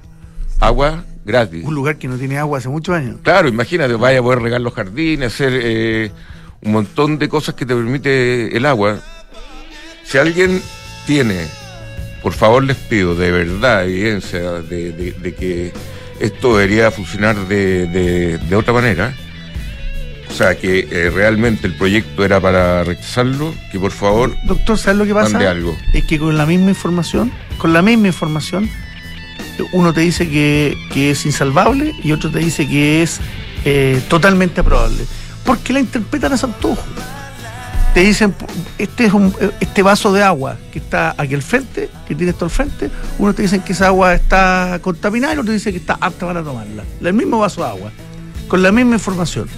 agua 0.58 1.04
gratis. 1.30 1.64
Un 1.64 1.74
lugar 1.74 1.96
que 1.96 2.08
no 2.08 2.16
tiene 2.16 2.38
agua 2.38 2.58
hace 2.58 2.68
muchos 2.68 2.94
años. 2.94 3.16
Claro, 3.22 3.48
imagínate, 3.48 3.94
vaya 3.94 4.18
a 4.18 4.22
poder 4.22 4.40
regar 4.40 4.60
los 4.60 4.74
jardines, 4.74 5.32
hacer 5.32 5.52
eh, 5.54 6.10
un 6.62 6.72
montón 6.72 7.18
de 7.18 7.28
cosas 7.28 7.54
que 7.54 7.64
te 7.66 7.74
permite 7.74 8.56
el 8.56 8.66
agua. 8.66 8.98
Si 10.04 10.18
alguien 10.18 10.60
tiene 11.06 11.46
por 12.22 12.32
favor 12.32 12.62
les 12.62 12.76
pido 12.76 13.14
de 13.14 13.30
verdad 13.30 13.84
evidencia 13.84 14.40
de, 14.62 15.34
que 15.38 15.72
esto 16.20 16.56
debería 16.56 16.90
funcionar 16.90 17.36
de, 17.48 18.38
otra 18.54 18.72
manera. 18.72 19.14
O 20.28 20.32
sea, 20.32 20.56
que 20.56 20.86
eh, 20.90 21.10
realmente 21.10 21.66
el 21.66 21.74
proyecto 21.74 22.24
era 22.24 22.40
para 22.40 22.84
rechazarlo, 22.84 23.52
que 23.72 23.80
por 23.80 23.90
favor... 23.90 24.36
Doctor, 24.44 24.78
¿sabes 24.78 24.98
lo 24.98 25.04
que 25.04 25.12
pasa? 25.12 25.38
Algo. 25.50 25.76
Es 25.92 26.04
que 26.04 26.20
con 26.20 26.38
la 26.38 26.46
misma 26.46 26.68
información, 26.68 27.32
con 27.58 27.72
la 27.72 27.82
misma 27.82 28.06
información, 28.06 28.70
uno 29.72 29.92
te 29.92 30.00
dice 30.00 30.28
que, 30.28 31.10
es 31.10 31.26
insalvable 31.26 31.94
y 32.02 32.12
otro 32.12 32.30
te 32.30 32.38
dice 32.38 32.68
que 32.68 33.02
es 33.02 33.20
eh, 33.64 34.00
totalmente 34.08 34.60
aprobable. 34.60 35.04
Porque 35.44 35.72
la 35.72 35.80
interpretan 35.80 36.32
a 36.32 36.36
su 36.36 36.46
antojo 36.46 36.82
te 37.94 38.00
dicen, 38.00 38.34
este 38.78 39.06
es 39.06 39.12
un, 39.12 39.34
este 39.58 39.82
vaso 39.82 40.12
de 40.12 40.22
agua 40.22 40.56
que 40.72 40.78
está 40.78 41.14
aquí 41.18 41.34
al 41.34 41.42
frente, 41.42 41.90
que 42.06 42.14
tiene 42.14 42.30
esto 42.30 42.44
al 42.44 42.50
frente, 42.50 42.90
uno 43.18 43.34
te 43.34 43.42
dicen 43.42 43.62
que 43.62 43.72
esa 43.72 43.88
agua 43.88 44.14
está 44.14 44.78
contaminada 44.80 45.34
y 45.34 45.38
otro 45.38 45.46
te 45.46 45.52
dice 45.54 45.72
que 45.72 45.78
está 45.78 45.98
apta 46.00 46.26
para 46.26 46.42
tomarla. 46.42 46.84
El 47.00 47.14
mismo 47.14 47.38
vaso 47.38 47.62
de 47.62 47.68
agua, 47.68 47.90
con 48.48 48.62
la 48.62 48.70
misma 48.70 48.94
información. 48.94 49.48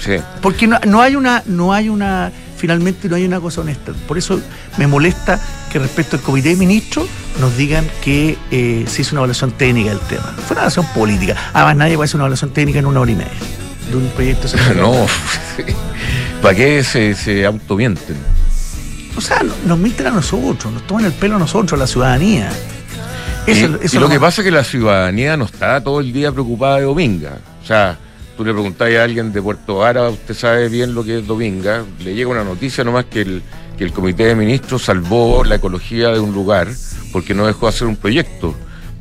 Sí. 0.00 0.16
Porque 0.42 0.66
no, 0.66 1.00
hay 1.00 1.16
una, 1.16 1.42
no 1.46 1.72
hay 1.72 1.88
una, 1.88 2.32
finalmente 2.56 3.08
no 3.08 3.16
hay 3.16 3.24
una 3.24 3.40
cosa 3.40 3.60
honesta. 3.60 3.92
Por 4.06 4.18
eso 4.18 4.40
me 4.78 4.86
molesta 4.86 5.40
que 5.72 5.78
respecto 5.78 6.16
al 6.16 6.22
comité 6.22 6.50
de 6.50 6.56
ministros 6.56 7.06
nos 7.40 7.56
digan 7.56 7.88
que 8.02 8.36
eh, 8.50 8.84
se 8.88 9.02
hizo 9.02 9.14
una 9.14 9.20
evaluación 9.20 9.52
técnica 9.52 9.90
del 9.90 10.00
tema. 10.00 10.24
Fue 10.36 10.54
una 10.54 10.62
evaluación 10.62 10.86
política. 10.94 11.36
Además 11.52 11.76
nadie 11.76 11.96
puede 11.96 12.06
hacer 12.06 12.16
una 12.16 12.24
evaluación 12.24 12.50
técnica 12.50 12.78
en 12.78 12.86
una 12.86 13.00
hora 13.00 13.10
y 13.10 13.16
media 13.16 13.32
de 13.90 13.96
un 13.96 14.08
proyecto. 14.08 14.48
no. 14.76 15.06
¿Para 16.42 16.54
qué 16.54 16.82
se, 16.84 17.14
se 17.14 17.46
automienten? 17.46 18.16
O 19.16 19.20
sea, 19.20 19.42
nos 19.64 19.78
mienten 19.78 20.08
a 20.08 20.10
nosotros, 20.10 20.72
nos 20.72 20.86
toman 20.86 21.06
el 21.06 21.12
pelo 21.12 21.36
a 21.36 21.38
nosotros, 21.38 21.72
a 21.72 21.76
la 21.76 21.86
ciudadanía. 21.86 22.50
y, 23.46 23.98
lo 23.98 24.08
que 24.08 24.20
pasa 24.20 24.42
es 24.42 24.44
que 24.44 24.50
la 24.50 24.64
ciudadanía 24.64 25.36
no 25.36 25.46
está 25.46 25.82
todo 25.82 26.00
el 26.00 26.12
día 26.12 26.30
preocupada 26.32 26.76
de 26.76 26.82
Dominga. 26.82 27.38
O 27.62 27.66
sea, 27.66 27.98
tú 28.36 28.44
le 28.44 28.52
preguntáis 28.52 28.98
a 28.98 29.04
alguien 29.04 29.32
de 29.32 29.40
Puerto 29.40 29.76
Vara, 29.76 30.08
usted 30.10 30.34
sabe 30.34 30.68
bien 30.68 30.94
lo 30.94 31.04
que 31.04 31.18
es 31.18 31.26
Dominga, 31.26 31.84
le 32.04 32.14
llega 32.14 32.28
una 32.28 32.44
noticia 32.44 32.84
nomás 32.84 33.06
que 33.06 33.22
el, 33.22 33.42
que 33.78 33.84
el 33.84 33.92
Comité 33.92 34.24
de 34.26 34.34
Ministros 34.34 34.82
salvó 34.82 35.42
la 35.44 35.56
ecología 35.56 36.10
de 36.10 36.20
un 36.20 36.32
lugar 36.32 36.68
porque 37.12 37.34
no 37.34 37.46
dejó 37.46 37.68
hacer 37.68 37.86
un 37.86 37.96
proyecto. 37.96 38.54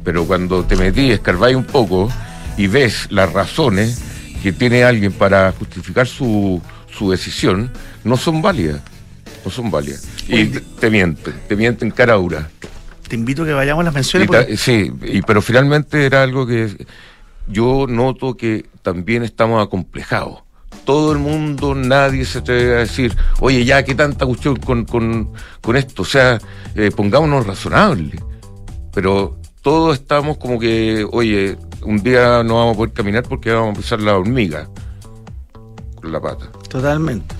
Pero 0.03 0.25
cuando 0.25 0.63
te 0.63 0.75
metí, 0.75 1.11
escarbáis 1.11 1.55
un 1.55 1.65
poco 1.65 2.09
y 2.57 2.67
ves 2.67 3.07
las 3.09 3.33
razones 3.33 4.01
que 4.41 4.53
tiene 4.53 4.83
alguien 4.83 5.11
para 5.11 5.51
justificar 5.51 6.07
su, 6.07 6.61
su 6.95 7.11
decisión 7.11 7.71
no 8.03 8.15
son 8.15 8.41
válidas. 8.41 8.81
No 9.43 9.51
son 9.51 9.69
válidas. 9.71 10.07
Y 10.27 10.45
te 10.45 10.89
mienten, 10.89 11.33
te 11.47 11.55
mienten 11.55 11.91
cara 11.91 12.13
dura. 12.13 12.49
Te 13.07 13.15
invito 13.15 13.43
a 13.43 13.45
que 13.45 13.53
vayamos 13.53 13.81
a 13.81 13.85
las 13.85 13.93
menciones. 13.93 14.29
Sí, 14.59 14.91
y, 15.03 15.21
pero 15.23 15.41
finalmente 15.41 16.05
era 16.05 16.23
algo 16.23 16.47
que 16.47 16.85
yo 17.47 17.85
noto 17.87 18.35
que 18.35 18.65
también 18.85 19.23
estamos 19.23 19.65
acomplejados. 19.65 20.43
Todo 20.85 21.11
el 21.11 21.17
mundo, 21.17 21.73
nadie 21.73 22.23
se 22.23 22.37
atreve 22.37 22.75
a 22.75 22.79
decir, 22.79 23.17
oye, 23.39 23.65
ya, 23.65 23.83
¿qué 23.83 23.95
tanta 23.95 24.27
cuestión 24.27 24.57
con, 24.57 24.85
con, 24.85 25.75
esto? 25.75 26.03
O 26.03 26.05
sea, 26.05 26.39
eh, 26.75 26.91
pongámonos 26.95 27.47
razonables. 27.47 28.21
Pero 28.93 29.39
todos 29.63 29.97
estamos 29.97 30.37
como 30.37 30.59
que, 30.59 31.03
oye, 31.11 31.57
un 31.81 32.03
día 32.03 32.43
no 32.43 32.57
vamos 32.57 32.75
a 32.75 32.77
poder 32.77 32.93
caminar 32.93 33.23
porque 33.23 33.51
vamos 33.51 33.75
a 33.75 33.81
pisar 33.81 33.99
la 34.01 34.15
hormiga 34.15 34.69
con 35.99 36.11
la 36.11 36.21
pata. 36.21 36.51
Totalmente. 36.69 37.33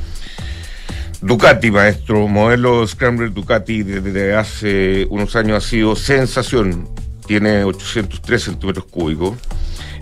Ducati, 1.22 1.70
maestro, 1.70 2.28
modelo 2.28 2.88
Scrambler 2.88 3.32
Ducati 3.32 3.84
desde 3.84 4.36
hace 4.36 5.06
unos 5.12 5.36
años 5.36 5.64
ha 5.64 5.68
sido 5.68 5.96
sensación. 5.96 6.90
Tiene 7.28 7.64
803 7.64 8.44
centímetros 8.44 8.86
cúbicos 8.86 9.36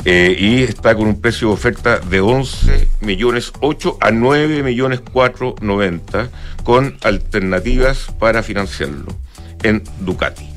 eh, 0.06 0.36
y 0.38 0.64
está 0.64 0.96
con 0.96 1.08
un 1.08 1.22
precio 1.22 1.48
de 1.48 1.54
oferta 1.54 2.00
de 2.00 2.20
11 2.20 2.88
millones 3.02 3.54
8 3.62 3.98
a 4.02 4.12
9 4.12 4.64
millones 4.64 5.02
490 5.02 6.30
con 6.64 6.98
alternativas 7.02 8.08
para 8.20 8.44
financiarlo 8.44 9.16
en 9.64 9.84
Ducati. 10.02 10.54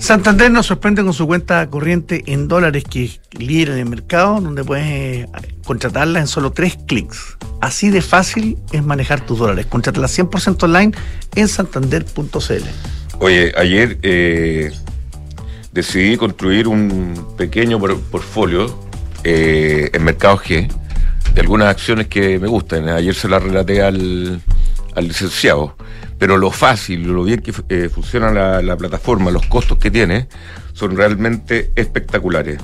Santander 0.00 0.50
nos 0.50 0.66
sorprende 0.66 1.04
con 1.04 1.12
su 1.12 1.26
cuenta 1.26 1.68
corriente 1.68 2.24
en 2.26 2.48
dólares 2.48 2.84
que 2.84 3.20
lidera 3.32 3.74
en 3.74 3.80
el 3.80 3.88
mercado, 3.88 4.40
donde 4.40 4.64
puedes 4.64 4.86
eh, 4.86 5.28
contratarla 5.64 6.20
en 6.20 6.26
solo 6.26 6.52
tres 6.52 6.78
clics. 6.86 7.36
Así 7.60 7.90
de 7.90 8.00
fácil 8.00 8.56
es 8.72 8.82
manejar 8.82 9.24
tus 9.26 9.38
dólares. 9.38 9.66
Contrátala 9.66 10.08
100% 10.08 10.62
online 10.62 10.92
en 11.34 11.46
santander.cl. 11.46 12.64
Oye, 13.18 13.52
ayer 13.56 13.98
eh, 14.02 14.72
decidí 15.72 16.16
construir 16.16 16.68
un 16.68 17.34
pequeño 17.36 17.78
portfolio 17.78 18.78
eh, 19.24 19.90
en 19.92 20.04
Mercado 20.04 20.38
G 20.38 20.68
de 21.34 21.40
algunas 21.40 21.68
acciones 21.68 22.08
que 22.08 22.38
me 22.38 22.48
gustan. 22.48 22.88
Ayer 22.88 23.14
se 23.14 23.28
las 23.28 23.42
relaté 23.42 23.82
al, 23.82 24.42
licenciado. 24.96 25.76
Pero 26.18 26.36
lo 26.36 26.50
fácil, 26.50 27.04
lo 27.04 27.24
bien 27.24 27.40
que 27.40 27.52
eh, 27.70 27.88
funciona 27.88 28.60
la, 28.60 28.76
plataforma, 28.76 29.30
los 29.30 29.46
costos 29.46 29.78
que 29.78 29.90
tiene, 29.90 30.28
son 30.74 30.96
realmente 30.96 31.70
espectaculares 31.76 32.60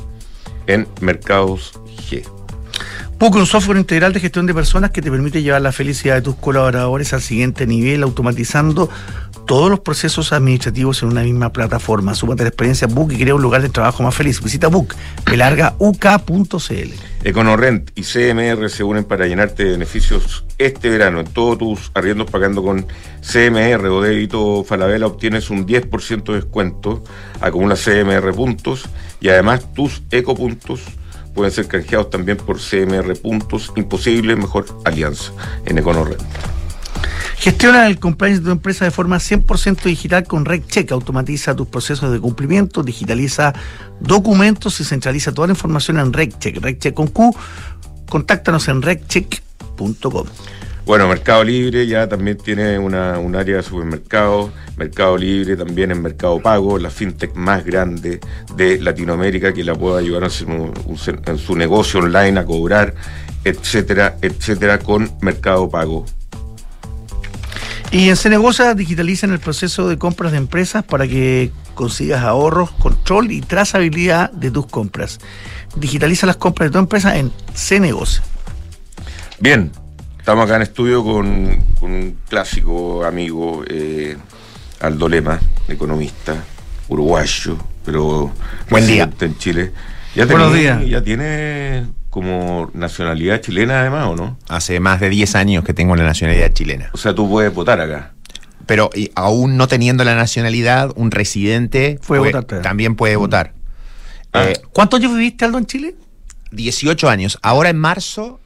en 0.66 0.86
Mercados 1.00 1.72
G. 2.10 2.22
PUC, 3.18 3.34
un 3.36 3.46
software 3.46 3.78
integral 3.78 4.12
de 4.12 4.20
gestión 4.20 4.44
de 4.44 4.52
personas 4.52 4.90
que 4.90 5.00
te 5.00 5.10
permite 5.10 5.40
llevar 5.40 5.62
la 5.62 5.72
felicidad 5.72 6.16
de 6.16 6.22
tus 6.22 6.34
colaboradores 6.34 7.14
al 7.14 7.22
siguiente 7.22 7.66
nivel, 7.66 8.02
automatizando 8.02 8.90
todos 9.46 9.70
los 9.70 9.80
procesos 9.80 10.34
administrativos 10.34 11.02
en 11.02 11.08
una 11.08 11.22
misma 11.22 11.50
plataforma. 11.50 12.14
Súmate 12.14 12.42
la 12.42 12.50
experiencia 12.50 12.86
Book 12.88 13.12
y 13.12 13.16
crea 13.16 13.34
un 13.34 13.40
lugar 13.40 13.62
de 13.62 13.70
trabajo 13.70 14.02
más 14.02 14.14
feliz. 14.14 14.42
Visita 14.42 14.68
Book, 14.68 14.94
larga 15.34 15.76
uk.cl. 15.78 16.90
EconoRent 17.24 17.90
y 17.94 18.02
CMR 18.02 18.68
se 18.68 18.84
unen 18.84 19.04
para 19.04 19.26
llenarte 19.26 19.64
de 19.64 19.70
beneficios 19.70 20.44
este 20.58 20.90
verano. 20.90 21.20
En 21.20 21.26
todos 21.26 21.56
tus 21.56 21.90
arriendos 21.94 22.30
pagando 22.30 22.62
con 22.62 22.86
CMR 23.22 23.86
o 23.86 24.02
débito 24.02 24.62
Falabella 24.62 25.06
obtienes 25.06 25.48
un 25.48 25.66
10% 25.66 26.24
de 26.24 26.34
descuento, 26.34 27.02
acumula 27.40 27.76
CMR 27.76 28.34
puntos 28.34 28.84
y 29.20 29.30
además 29.30 29.72
tus 29.72 30.02
ecopuntos 30.10 30.82
pueden 31.36 31.52
ser 31.52 31.68
canjeados 31.68 32.10
también 32.10 32.38
por 32.38 32.58
CMR 32.58 33.14
puntos. 33.20 33.72
Imposible, 33.76 34.34
mejor 34.34 34.66
alianza 34.84 35.30
en 35.66 35.78
EconoRent. 35.78 36.22
Gestiona 37.36 37.86
el 37.86 38.00
compliance 38.00 38.40
de 38.40 38.46
tu 38.46 38.50
empresa 38.50 38.86
de 38.86 38.90
forma 38.90 39.18
100% 39.18 39.82
digital 39.82 40.24
con 40.24 40.46
RegCheck. 40.46 40.90
Automatiza 40.90 41.54
tus 41.54 41.68
procesos 41.68 42.10
de 42.10 42.18
cumplimiento, 42.18 42.82
digitaliza 42.82 43.52
documentos 44.00 44.80
y 44.80 44.84
centraliza 44.84 45.32
toda 45.32 45.48
la 45.48 45.52
información 45.52 46.00
en 46.00 46.12
RegCheck. 46.12 46.60
RegCheck 46.60 46.94
con 46.94 47.08
Q. 47.08 47.36
Contáctanos 48.08 48.66
en 48.68 48.82
regcheck.com. 48.82 50.26
Bueno, 50.86 51.08
Mercado 51.08 51.42
Libre 51.42 51.84
ya 51.88 52.08
también 52.08 52.36
tiene 52.36 52.78
una, 52.78 53.18
un 53.18 53.34
área 53.34 53.56
de 53.56 53.62
supermercado. 53.64 54.52
Mercado 54.76 55.18
Libre 55.18 55.56
también 55.56 55.90
en 55.90 56.00
Mercado 56.00 56.38
Pago, 56.40 56.78
la 56.78 56.90
fintech 56.90 57.34
más 57.34 57.64
grande 57.64 58.20
de 58.54 58.78
Latinoamérica 58.78 59.52
que 59.52 59.64
la 59.64 59.74
puede 59.74 59.98
ayudar 59.98 60.22
en 60.22 61.38
su, 61.38 61.56
negocio 61.56 61.98
online 61.98 62.38
a 62.38 62.44
cobrar, 62.44 62.94
etcétera, 63.42 64.16
etcétera, 64.22 64.78
con 64.78 65.10
Mercado 65.22 65.68
Pago. 65.68 66.06
Y 67.90 68.08
en 68.08 68.16
Cenegosa 68.16 68.74
digitalicen 68.74 69.32
el 69.32 69.40
proceso 69.40 69.88
de 69.88 69.98
compras 69.98 70.30
de 70.30 70.38
empresas 70.38 70.84
para 70.84 71.08
que 71.08 71.50
consigas 71.74 72.22
ahorros, 72.22 72.70
control 72.70 73.32
y 73.32 73.40
trazabilidad 73.40 74.30
de 74.30 74.52
tus 74.52 74.66
compras. 74.66 75.18
Digitaliza 75.74 76.28
las 76.28 76.36
compras 76.36 76.68
de 76.68 76.74
tu 76.74 76.78
empresa 76.78 77.16
en 77.16 77.32
Cenegosa. 77.54 78.22
Bien, 79.40 79.72
Estamos 80.26 80.46
acá 80.46 80.56
en 80.56 80.62
estudio 80.62 81.04
con, 81.04 81.64
un 81.82 82.18
clásico 82.28 83.04
amigo, 83.04 83.62
eh, 83.68 84.16
Aldo 84.80 85.08
Lema, 85.08 85.38
economista, 85.68 86.34
uruguayo, 86.88 87.56
pero 87.84 88.32
Buen 88.68 88.88
día. 88.88 89.08
en 89.20 89.38
Chile. 89.38 89.72
Ya 90.16 90.26
Buenos 90.26 90.52
días. 90.52 90.84
Ya 90.84 91.00
tiene 91.04 91.86
como 92.10 92.72
nacionalidad 92.74 93.40
chilena 93.40 93.82
además, 93.82 94.08
¿o 94.08 94.16
no? 94.16 94.36
Hace 94.48 94.80
más 94.80 94.98
de 94.98 95.10
10 95.10 95.36
años 95.36 95.62
que 95.62 95.74
tengo 95.74 95.94
la 95.94 96.02
nacionalidad 96.02 96.52
chilena. 96.52 96.90
O 96.92 96.96
sea, 96.96 97.14
tú 97.14 97.30
puedes 97.30 97.54
votar 97.54 97.80
acá. 97.80 98.14
Pero 98.66 98.90
aún 99.14 99.56
no 99.56 99.68
teniendo 99.68 100.02
la 100.02 100.16
nacionalidad, 100.16 100.90
un 100.96 101.12
residente 101.12 102.00
también 102.64 102.96
puede 102.96 103.14
votar. 103.14 103.52
Ah. 104.32 104.46
Eh, 104.46 104.60
¿Cuántos 104.72 104.98
años 104.98 105.12
viviste, 105.12 105.44
Aldo, 105.44 105.58
en 105.58 105.66
Chile? 105.66 105.94
18 106.50 107.08
años. 107.08 107.38
Ahora 107.42 107.70
en 107.70 107.78
marzo 107.78 108.40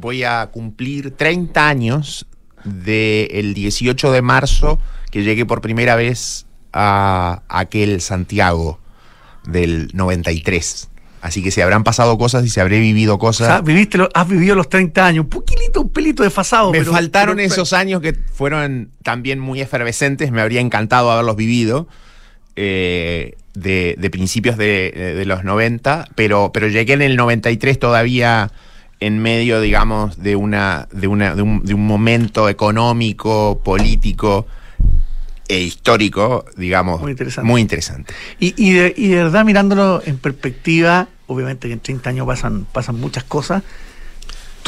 voy 0.00 0.24
a 0.24 0.48
cumplir 0.52 1.12
30 1.12 1.68
años 1.68 2.26
del 2.64 3.54
18 3.54 4.12
de 4.12 4.22
marzo 4.22 4.78
que 5.10 5.22
llegué 5.22 5.46
por 5.46 5.60
primera 5.60 5.96
vez 5.96 6.46
a 6.72 7.42
aquel 7.48 8.00
Santiago 8.00 8.78
del 9.44 9.90
93. 9.94 10.90
Así 11.20 11.42
que 11.42 11.50
se 11.50 11.62
habrán 11.62 11.82
pasado 11.82 12.16
cosas 12.16 12.44
y 12.44 12.48
se 12.48 12.60
habré 12.60 12.78
vivido 12.78 13.18
cosas. 13.18 13.64
viviste 13.64 13.98
has 14.14 14.28
vivido 14.28 14.54
los 14.54 14.68
30 14.68 15.06
años, 15.06 15.24
un 15.24 15.30
poquito, 15.30 15.80
un 15.80 15.88
pelito 15.88 16.22
desfasado. 16.22 16.70
Me 16.70 16.84
faltaron 16.84 17.40
esos 17.40 17.72
años 17.72 18.00
que 18.00 18.14
fueron 18.14 18.92
también 19.02 19.40
muy 19.40 19.60
efervescentes, 19.60 20.30
me 20.30 20.40
habría 20.40 20.60
encantado 20.60 21.10
haberlos 21.10 21.36
vivido. 21.36 21.88
Eh, 22.60 23.36
de, 23.54 24.08
principios 24.10 24.56
de, 24.56 25.14
de, 25.16 25.24
los 25.24 25.44
90, 25.44 26.08
pero, 26.14 26.50
pero 26.52 26.68
llegué 26.68 26.92
en 26.92 27.02
el 27.02 27.16
93 27.16 27.78
todavía 27.78 28.52
en 29.00 29.18
medio, 29.20 29.60
digamos, 29.60 30.22
de, 30.22 30.36
una, 30.36 30.88
de, 30.92 31.06
una, 31.06 31.34
de, 31.34 31.42
un, 31.42 31.62
de 31.64 31.74
un 31.74 31.86
momento 31.86 32.48
económico, 32.48 33.60
político 33.64 34.46
e 35.48 35.60
histórico, 35.60 36.44
digamos, 36.56 37.00
muy 37.00 37.12
interesante. 37.12 37.46
Muy 37.46 37.60
interesante. 37.60 38.14
Y, 38.38 38.54
y, 38.56 38.72
de, 38.72 38.94
y, 38.96 39.08
de, 39.08 39.16
verdad, 39.16 39.44
mirándolo 39.44 40.02
en 40.04 40.18
perspectiva, 40.18 41.08
obviamente 41.26 41.68
que 41.68 41.74
en 41.74 41.80
30 41.80 42.10
años 42.10 42.26
pasan, 42.26 42.66
pasan 42.66 43.00
muchas 43.00 43.24
cosas, 43.24 43.62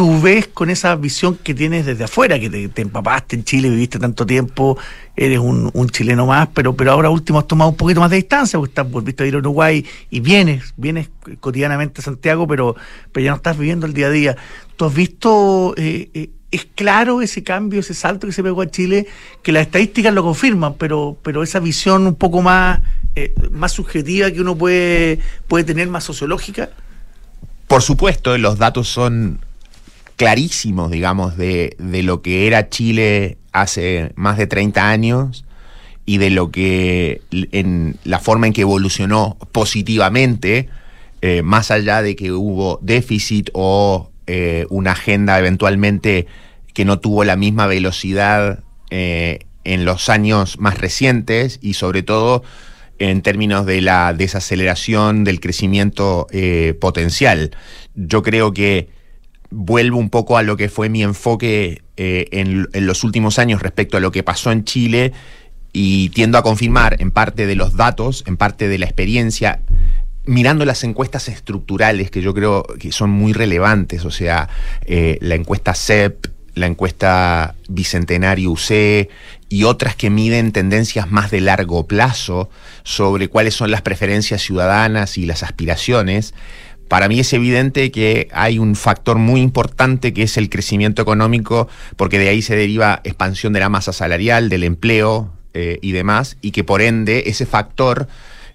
tú 0.01 0.19
ves 0.19 0.47
con 0.47 0.71
esa 0.71 0.97
visión 0.97 1.37
que 1.37 1.53
tienes 1.53 1.85
desde 1.85 2.05
afuera, 2.05 2.41
que 2.41 2.49
te, 2.49 2.81
empapaste 2.81 3.37
en 3.37 3.45
Chile, 3.45 3.69
viviste 3.69 3.99
tanto 3.99 4.25
tiempo, 4.25 4.79
eres 5.15 5.39
un, 5.39 5.91
chileno 5.91 6.25
más, 6.25 6.49
pero, 6.55 6.75
pero 6.75 6.93
ahora 6.93 7.11
último 7.11 7.39
has 7.39 7.47
tomado 7.47 7.69
un 7.69 7.77
poquito 7.77 8.01
más 8.01 8.09
de 8.09 8.17
distancia, 8.17 8.59
porque 8.59 8.71
estás, 8.71 8.91
volviste 8.91 9.25
a 9.25 9.27
ir 9.27 9.35
a 9.35 9.37
Uruguay 9.37 9.85
y 10.09 10.21
vienes, 10.21 10.73
vienes 10.79 11.11
cotidianamente 11.41 12.01
a 12.01 12.05
Santiago, 12.05 12.47
pero, 12.47 12.77
pero 13.13 13.25
ya 13.25 13.31
no 13.33 13.37
estás 13.37 13.59
viviendo 13.59 13.85
el 13.85 13.93
día 13.93 14.07
a 14.07 14.11
día. 14.11 14.37
¿Tú 14.77 14.87
has 14.87 14.95
visto, 14.95 15.75
eh, 15.77 16.09
eh, 16.15 16.31
es 16.51 16.67
claro 16.75 17.21
ese 17.21 17.43
cambio, 17.43 17.81
ese 17.81 17.93
salto 17.93 18.27
que 18.27 18.33
se 18.33 18.43
pegó 18.43 18.63
a 18.63 18.71
Chile, 18.71 19.07
que 19.43 19.53
las 19.53 19.67
estadísticas 19.67 20.15
lo 20.15 20.23
confirman, 20.23 20.77
pero, 20.79 21.19
pero 21.23 21.43
esa 21.43 21.61
visión 21.61 22.07
un 22.07 22.15
poco 22.15 22.41
más, 22.41 22.81
eh, 23.17 23.35
más 23.51 23.73
subjetiva 23.73 24.31
que 24.31 24.41
uno 24.41 24.57
puede, 24.57 25.19
puede 25.47 25.65
tener, 25.65 25.89
más 25.89 26.05
sociológica? 26.05 26.71
Por 27.67 27.83
supuesto, 27.83 28.39
los 28.39 28.57
datos 28.57 28.89
son 28.89 29.41
clarísimos, 30.21 30.91
digamos, 30.91 31.39
de, 31.39 31.75
lo 31.79 32.21
que 32.21 32.47
era 32.47 32.69
Chile 32.69 33.39
hace 33.53 34.13
más 34.17 34.37
de 34.37 34.47
30 34.47 34.91
años 34.91 35.47
y 36.05 36.19
de 36.19 36.29
lo 36.29 36.51
que 36.51 37.23
en 37.31 37.97
la 38.05 38.19
forma 38.19 38.47
en 38.47 38.53
que 38.53 38.61
evolucionó 38.61 39.39
positivamente, 39.51 40.69
eh, 41.23 41.41
más 41.41 41.71
allá 41.71 42.03
de 42.03 42.17
que 42.17 42.33
hubo 42.33 42.79
déficit 42.83 43.49
o 43.55 44.11
eh, 44.27 44.67
una 44.69 44.93
agenda 44.93 45.39
eventualmente 45.39 46.27
que 46.75 46.85
no 46.85 47.01
tuvo 47.01 47.25
la 47.25 47.37
misma 47.37 47.67
velocidad 47.67 48.63
eh, 48.91 49.39
en 49.65 49.87
los 49.87 50.11
años 50.11 50.59
más 50.59 50.77
recientes 50.77 51.59
y 51.63 51.73
sobre 51.73 52.03
todo 52.03 52.43
en 52.99 53.23
términos 53.23 53.65
de 53.65 53.81
la 53.81 54.13
desaceleración 54.13 55.25
del 55.25 55.41
crecimiento 55.41 56.27
potencial. 56.79 57.57
Yo 57.95 58.23
creo 58.23 58.53
que 58.53 59.00
vuelvo 59.51 59.99
un 59.99 60.11
poco 60.11 60.37
a 60.37 60.43
lo 60.43 60.57
que 60.57 60.69
fue 60.69 60.89
mi 60.89 61.03
enfoque 61.03 61.83
eh, 61.97 62.29
en, 62.33 62.69
los 62.87 63.05
últimos 63.05 63.39
años 63.39 63.63
respecto 63.63 63.97
a 63.97 64.01
lo 64.01 64.13
que 64.13 64.23
pasó 64.23 64.53
en 64.53 64.65
Chile 64.65 65.13
y 65.73 66.09
tiendo 66.11 66.39
a 66.39 66.43
confirmar 66.43 66.97
en 67.01 67.11
parte 67.11 67.47
de 67.47 67.57
los 67.57 67.77
datos, 67.77 68.25
en 68.27 68.37
parte 68.37 68.69
de 68.69 68.79
la 68.79 68.87
experiencia, 68.87 69.61
mirando 70.25 70.65
las 70.65 70.85
encuestas 70.85 71.29
estructurales 71.29 72.11
que 72.11 72.23
yo 72.23 72.35
creo 72.35 72.65
que 72.79 72.93
son 72.93 73.11
muy 73.11 73.33
relevantes, 73.33 74.05
o 74.05 74.11
sea, 74.11 74.49
eh, 74.85 75.19
la 75.21 75.35
encuesta 75.35 75.75
CEP, 75.75 76.27
la 76.55 76.67
encuesta 76.67 77.55
Bicentenario 77.69 78.51
UC 78.51 79.09
y 79.49 79.65
otras 79.65 79.97
que 79.97 80.11
miden 80.11 80.53
tendencias 80.53 81.11
más 81.11 81.31
de 81.31 81.41
largo 81.41 81.87
plazo 81.87 82.51
sobre 82.83 83.29
cuáles 83.29 83.55
son 83.55 83.71
las 83.71 83.83
preferencias 83.83 84.43
ciudadanas 84.43 85.19
y 85.19 85.27
las 85.27 85.43
aspiraciones, 85.43 86.35
para 86.91 87.07
mí 87.07 87.21
es 87.21 87.33
evidente 87.33 87.93
que 87.93 88.27
hay 88.33 88.59
un 88.59 88.75
factor 88.75 89.17
muy 89.17 89.43
importante 89.43 90.13
que 90.13 90.25
es 90.25 90.37
el 90.37 90.51
crecimiento 90.51 91.01
económico, 91.01 91.69
porque 91.95 92.19
de 92.19 92.29
ahí 92.29 92.43
se 92.43 92.57
deriva 92.57 93.01
expansión 93.05 93.53
de 93.53 93.61
la 93.61 93.69
masa 93.69 93.93
salarial, 93.93 94.49
del 94.49 94.65
empleo 94.65 95.31
eh, 95.55 95.79
y 95.83 95.93
demás, 95.93 96.37
y 96.43 96.51
que 96.51 96.65
por 96.65 96.83
ende 96.83 97.23
ese 97.27 97.47
factor 97.47 98.09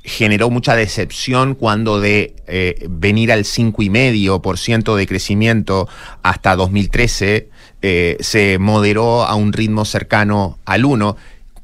generó 0.03 0.49
mucha 0.49 0.75
decepción 0.75 1.55
cuando 1.55 2.01
de 2.01 2.35
eh, 2.45 2.85
venir 2.89 3.31
al 3.31 3.45
5,5% 3.45 4.95
de 4.97 5.07
crecimiento 5.07 5.87
hasta 6.21 6.57
2013 6.57 7.47
eh, 7.81 8.17
se 8.19 8.57
moderó 8.59 9.23
a 9.23 9.35
un 9.35 9.53
ritmo 9.53 9.85
cercano 9.85 10.59
al 10.65 10.83
1, 10.83 11.15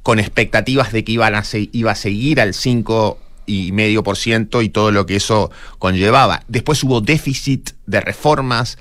con 0.04 0.20
expectativas 0.20 0.94
de 0.94 1.04
que 1.04 1.12
iba 1.12 1.28
a 1.28 1.96
seguir 1.96 2.40
al 2.40 2.54
5 2.54 3.20
y 3.52 3.72
medio 3.72 4.04
por 4.04 4.18
ciento 4.18 4.62
y 4.62 4.70
todo 4.70 4.92
lo 4.92 5.06
que 5.06 5.18
eso 5.18 5.52
conllevaba. 5.80 6.44
Después 6.48 6.84
hubo 6.84 7.02
déficit 7.02 7.72
de 7.86 8.02
reformas 8.02 8.78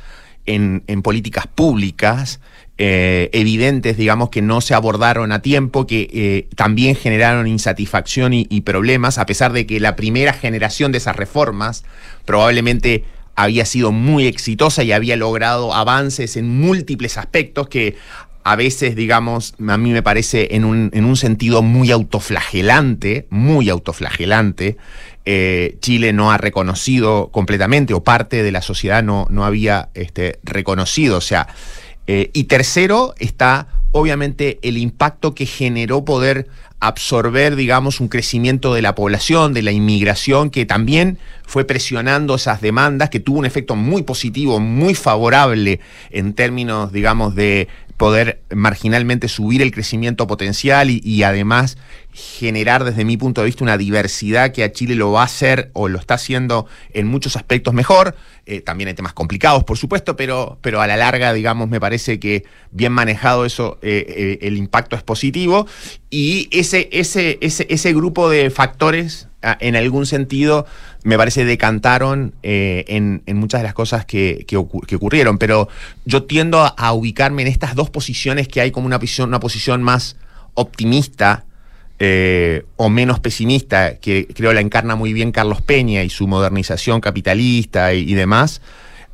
en, 0.46 0.82
políticas 1.02 1.46
públicas 1.46 2.40
eh, 2.78 3.28
evidentes, 3.32 3.96
digamos, 3.96 4.30
que 4.30 4.42
no 4.42 4.60
se 4.60 4.74
abordaron 4.74 5.32
a 5.32 5.42
tiempo, 5.42 5.86
que 5.86 6.08
eh, 6.12 6.48
también 6.56 6.96
generaron 6.96 7.46
insatisfacción 7.46 8.32
y, 8.32 8.60
problemas, 8.62 9.18
a 9.18 9.26
pesar 9.26 9.52
de 9.52 9.66
que 9.66 9.80
la 9.80 9.96
primera 9.96 10.32
generación 10.32 10.92
de 10.92 10.98
esas 10.98 11.16
reformas 11.16 11.84
probablemente 12.24 13.04
había 13.36 13.64
sido 13.64 13.92
muy 13.92 14.26
exitosa 14.26 14.82
y 14.82 14.92
había 14.92 15.16
logrado 15.16 15.74
avances 15.74 16.36
en 16.36 16.48
múltiples 16.48 17.18
aspectos 17.18 17.68
que 17.68 17.96
a 18.44 18.56
veces, 18.56 18.96
digamos, 18.96 19.54
a 19.66 19.76
mí 19.76 19.92
me 19.92 20.02
parece 20.02 20.54
en 20.54 20.64
un, 20.64 20.90
en 20.92 21.04
un 21.04 21.16
sentido 21.16 21.62
muy 21.62 21.90
autoflagelante, 21.90 23.26
muy 23.30 23.68
autoflagelante, 23.68 24.76
eh, 25.26 25.76
Chile 25.80 26.12
no 26.12 26.32
ha 26.32 26.38
reconocido 26.38 27.28
completamente 27.30 27.92
o 27.92 28.02
parte 28.02 28.42
de 28.42 28.52
la 28.52 28.62
sociedad 28.62 29.02
no, 29.02 29.26
no 29.30 29.44
había 29.44 29.90
este, 29.94 30.40
reconocido. 30.42 31.18
O 31.18 31.20
sea, 31.20 31.48
eh, 32.06 32.30
y 32.32 32.44
tercero 32.44 33.14
está 33.18 33.68
obviamente 33.92 34.58
el 34.62 34.76
impacto 34.76 35.34
que 35.34 35.46
generó 35.46 36.04
poder 36.04 36.48
absorber, 36.80 37.56
digamos, 37.56 38.00
un 38.00 38.08
crecimiento 38.08 38.72
de 38.72 38.82
la 38.82 38.94
población, 38.94 39.52
de 39.52 39.62
la 39.62 39.70
inmigración, 39.70 40.50
que 40.50 40.64
también 40.64 41.18
fue 41.46 41.64
presionando 41.66 42.36
esas 42.36 42.62
demandas, 42.62 43.10
que 43.10 43.20
tuvo 43.20 43.38
un 43.38 43.46
efecto 43.46 43.76
muy 43.76 44.02
positivo, 44.02 44.60
muy 44.60 44.94
favorable 44.94 45.80
en 46.10 46.32
términos, 46.32 46.90
digamos, 46.90 47.34
de 47.34 47.68
poder 48.00 48.40
marginalmente 48.48 49.28
subir 49.28 49.60
el 49.60 49.72
crecimiento 49.72 50.26
potencial 50.26 50.88
y, 50.88 51.22
además 51.22 51.76
generar 52.12 52.82
desde 52.84 53.04
mi 53.04 53.18
punto 53.18 53.42
de 53.42 53.44
vista 53.44 53.62
una 53.62 53.76
diversidad 53.76 54.52
que 54.52 54.64
a 54.64 54.72
Chile 54.72 54.94
lo 54.94 55.12
va 55.12 55.20
a 55.20 55.26
hacer 55.26 55.70
o 55.74 55.86
lo 55.86 55.98
está 55.98 56.14
haciendo 56.14 56.66
en 56.94 57.06
muchos 57.06 57.36
aspectos 57.36 57.74
mejor. 57.74 58.16
Eh, 58.46 58.62
también 58.62 58.88
hay 58.88 58.94
temas 58.94 59.12
complicados, 59.12 59.64
por 59.64 59.76
supuesto, 59.76 60.16
pero, 60.16 60.58
pero 60.62 60.80
a 60.80 60.86
la 60.86 60.96
larga, 60.96 61.34
digamos, 61.34 61.68
me 61.68 61.78
parece 61.78 62.18
que 62.18 62.44
bien 62.72 62.92
manejado 62.92 63.44
eso, 63.44 63.78
eh, 63.82 64.04
eh, 64.08 64.38
el 64.42 64.56
impacto 64.56 64.96
es 64.96 65.02
positivo. 65.02 65.66
Y 66.10 66.48
ese, 66.52 66.88
ese, 66.92 67.38
ese, 67.40 67.66
ese 67.70 67.92
grupo 67.92 68.28
de 68.28 68.50
factores 68.50 69.28
en 69.60 69.74
algún 69.74 70.04
sentido, 70.04 70.66
me 71.02 71.16
parece, 71.16 71.46
decantaron 71.46 72.34
eh, 72.42 72.84
en, 72.88 73.22
en, 73.24 73.38
muchas 73.38 73.60
de 73.60 73.64
las 73.64 73.72
cosas 73.72 74.04
que, 74.04 74.44
que, 74.46 74.56
ocur 74.58 74.86
que, 74.86 74.96
ocurrieron. 74.96 75.38
Pero 75.38 75.68
yo 76.04 76.24
tiendo 76.24 76.60
a, 76.60 76.92
ubicarme 76.92 77.42
en 77.42 77.48
estas 77.48 77.74
dos 77.74 77.88
posiciones 77.88 78.48
que 78.48 78.60
hay 78.60 78.70
como 78.70 78.86
una 78.86 78.98
posición, 78.98 79.30
una 79.30 79.40
posición 79.40 79.82
más 79.82 80.16
optimista 80.54 81.44
o 82.76 82.88
menos 82.88 83.20
pesimista, 83.20 83.96
que 83.96 84.26
creo 84.26 84.54
la 84.54 84.62
encarna 84.62 84.96
muy 84.96 85.12
bien 85.12 85.32
Carlos 85.32 85.60
Peña 85.60 86.02
y 86.02 86.08
su 86.08 86.26
modernización 86.26 87.02
capitalista 87.02 87.92
y 87.92 88.14
demás, 88.14 88.62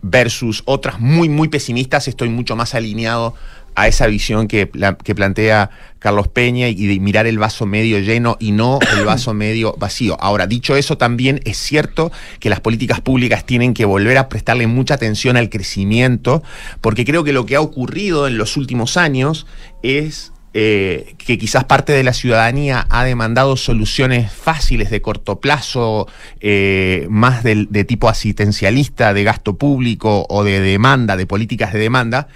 versus 0.03 0.63
otras 0.67 1.01
muy, 1.01 1.29
muy 1.29 1.49
pesimistas. 1.49 2.09
Estoy 2.09 2.29
mucho 2.29 2.57
más 2.57 2.75
alineado 2.75 3.35
a 3.77 3.87
esa 3.87 4.07
visión 4.07 4.49
que, 4.49 4.71
que, 5.05 5.15
plantea 5.15 5.71
Carlos 5.99 6.29
Peña 6.29 6.69
y 6.69 6.87
de 6.87 6.99
mirar 6.99 7.27
el 7.27 7.39
vaso 7.39 7.67
medio 7.67 8.01
lleno 8.01 8.37
y 8.41 8.53
no 8.53 8.79
el 8.97 9.05
vaso 9.05 9.35
medio 9.35 9.75
vacío. 9.79 10.17
Ahora, 10.21 10.47
dicho 10.47 10.77
eso, 10.77 10.97
también 10.97 11.41
es 11.45 11.59
cierto 11.59 12.11
que 12.41 12.51
las 12.51 12.61
políticas 12.61 13.01
públicas 13.03 13.45
tienen 13.45 13.75
que 13.75 13.85
volver 13.85 14.17
a 14.19 14.29
prestarle 14.29 14.67
mucha 14.67 14.95
atención 14.95 15.37
al 15.37 15.51
crecimiento, 15.51 16.43
porque 16.81 17.05
creo 17.05 17.23
que 17.23 17.33
lo 17.33 17.45
que 17.45 17.57
ha 17.57 17.61
ocurrido 17.61 18.27
en 18.27 18.39
los 18.39 18.57
últimos 18.57 18.97
años 18.97 19.47
es 19.83 20.33
eh, 20.55 21.15
que 21.19 21.37
quizás 21.37 21.65
parte 21.65 21.93
de 21.93 22.03
la 22.03 22.15
ciudadanía 22.15 22.87
ha 22.89 23.05
demandado 23.05 23.59
soluciones 23.59 24.33
fáciles 24.33 24.89
de 24.89 25.03
corto 25.03 25.39
plazo, 25.39 26.09
eh, 26.41 27.07
más 27.11 27.43
de, 27.43 27.67
de 27.69 27.85
tipo 27.85 28.09
asistencialista, 28.09 29.13
de 29.13 29.23
gasto 29.23 29.59
público 29.59 30.25
o 30.31 30.45
de 30.45 30.61
demanda, 30.61 31.19
de 31.19 31.27
políticas 31.27 31.75
de 31.75 31.81
demanda, 31.81 32.29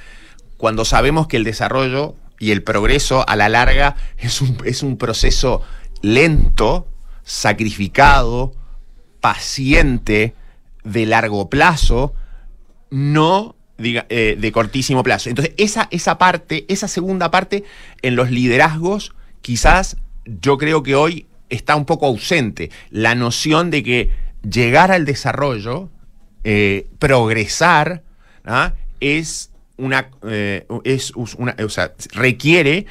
cuando 0.61 0.85
sabemos 0.85 1.27
que 1.27 1.39
el 1.39 1.45
desarrollo 1.45 2.15
y 2.39 2.51
el 2.51 2.63
progreso 2.63 3.27
a 3.27 3.35
la 3.35 3.49
larga 3.49 3.97
es 4.19 4.43
un, 4.43 4.59
es 4.67 4.83
un 4.83 4.99
proceso 4.99 5.63
lento, 6.03 6.87
sacrificado, 7.25 8.53
paciente, 9.23 10.35
de 10.85 11.07
largo 11.07 11.49
plazo, 11.49 12.13
no 12.91 13.57
diga, 13.79 14.05
eh, 14.11 14.37
de 14.39 14.53
cortísimo 14.53 15.03
plazo. 15.03 15.31
Entonces, 15.31 15.55
esa, 15.57 15.89
esa 15.91 16.19
parte, 16.19 16.67
esa 16.69 16.89
segunda 16.89 17.31
parte, 17.31 17.65
en 18.03 18.15
los 18.15 18.31
liderazgos, 18.31 19.15
quizás 19.41 19.97
yo 20.27 20.59
creo 20.59 20.83
que 20.83 20.95
hoy 20.95 21.27
está 21.49 21.75
un 21.75 21.87
poco 21.87 22.05
ausente. 22.05 22.71
La 22.91 23.15
noción 23.15 23.71
de 23.71 23.83
que 23.83 24.11
llegar 24.43 24.93
al 24.93 25.07
desarrollo, 25.07 25.89
eh, 26.45 26.87
progresar, 26.99 28.03
¿ah? 28.45 28.75
es 29.01 29.50
una, 29.81 30.11
eh, 30.29 30.67
es 30.85 31.13
una, 31.15 31.57
o 31.65 31.69
sea, 31.69 31.93
requiere 32.13 32.87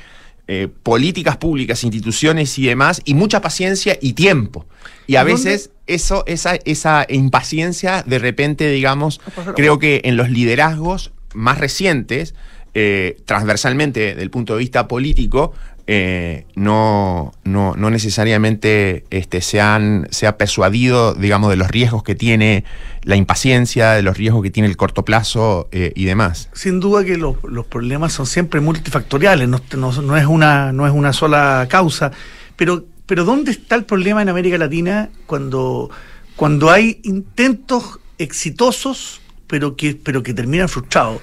eh, 0.48 0.68
políticas 0.82 1.38
públicas, 1.38 1.84
instituciones 1.84 2.58
y 2.58 2.66
demás, 2.66 3.02
y 3.06 3.14
mucha 3.14 3.40
paciencia 3.40 3.98
y 4.02 4.14
tiempo. 4.14 4.66
Y 5.06 5.16
a 5.16 5.24
veces 5.24 5.70
eso, 5.86 6.24
esa, 6.26 6.56
esa 6.66 7.06
impaciencia, 7.08 8.02
de 8.02 8.18
repente, 8.18 8.70
digamos, 8.70 9.22
creo 9.56 9.78
que 9.78 10.02
en 10.06 10.18
los 10.18 10.32
liderazgos 10.32 11.12
más 11.36 11.60
recientes, 11.60 12.34
eh, 12.74 13.18
transversalmente, 13.26 14.00
desde 14.00 14.22
el 14.24 14.32
punto 14.32 14.54
de 14.54 14.60
vista 14.60 14.88
político, 14.88 15.54
eh, 15.92 16.46
no, 16.54 17.34
no, 17.46 17.74
no, 17.76 17.90
necesariamente 17.90 19.06
este, 19.10 19.42
se, 19.42 19.60
han, 19.60 20.08
ha 20.28 20.38
persuadido, 20.38 21.16
digamos, 21.16 21.50
de 21.50 21.56
los 21.56 21.68
riesgos 21.68 22.04
que 22.04 22.14
tiene 22.14 22.64
la 23.02 23.16
impaciencia, 23.16 23.94
de 23.94 24.04
los 24.04 24.16
riesgos 24.16 24.44
que 24.44 24.52
tiene 24.52 24.70
el 24.70 24.78
corto 24.78 25.04
plazo 25.04 25.68
eh, 25.72 25.92
y 25.96 26.06
demás. 26.06 26.50
Sin 26.54 26.80
duda 26.80 27.04
que 27.04 27.18
los, 27.18 27.38
los 27.44 27.66
problemas 27.66 28.14
son 28.14 28.28
siempre 28.28 28.60
multifactoriales, 28.60 29.50
no, 29.50 29.60
no, 29.78 29.92
no, 29.92 30.16
es 30.16 30.28
una, 30.28 30.72
no 30.72 30.86
es 30.86 30.94
una 30.94 31.12
sola 31.12 31.66
causa, 31.68 32.12
pero, 32.56 32.86
pero 33.08 33.26
¿dónde 33.26 33.50
está 33.50 33.74
el 33.74 33.86
problema 33.86 34.22
en 34.22 34.30
América 34.30 34.60
Latina 34.60 35.10
cuando, 35.26 35.90
cuando 36.36 36.70
hay 36.70 37.00
intentos 37.02 38.00
exitosos, 38.20 39.22
pero 39.48 39.76
que, 39.76 39.96
pero 39.96 40.22
que 40.22 40.36
terminan 40.36 40.70
frustrados? 40.70 41.20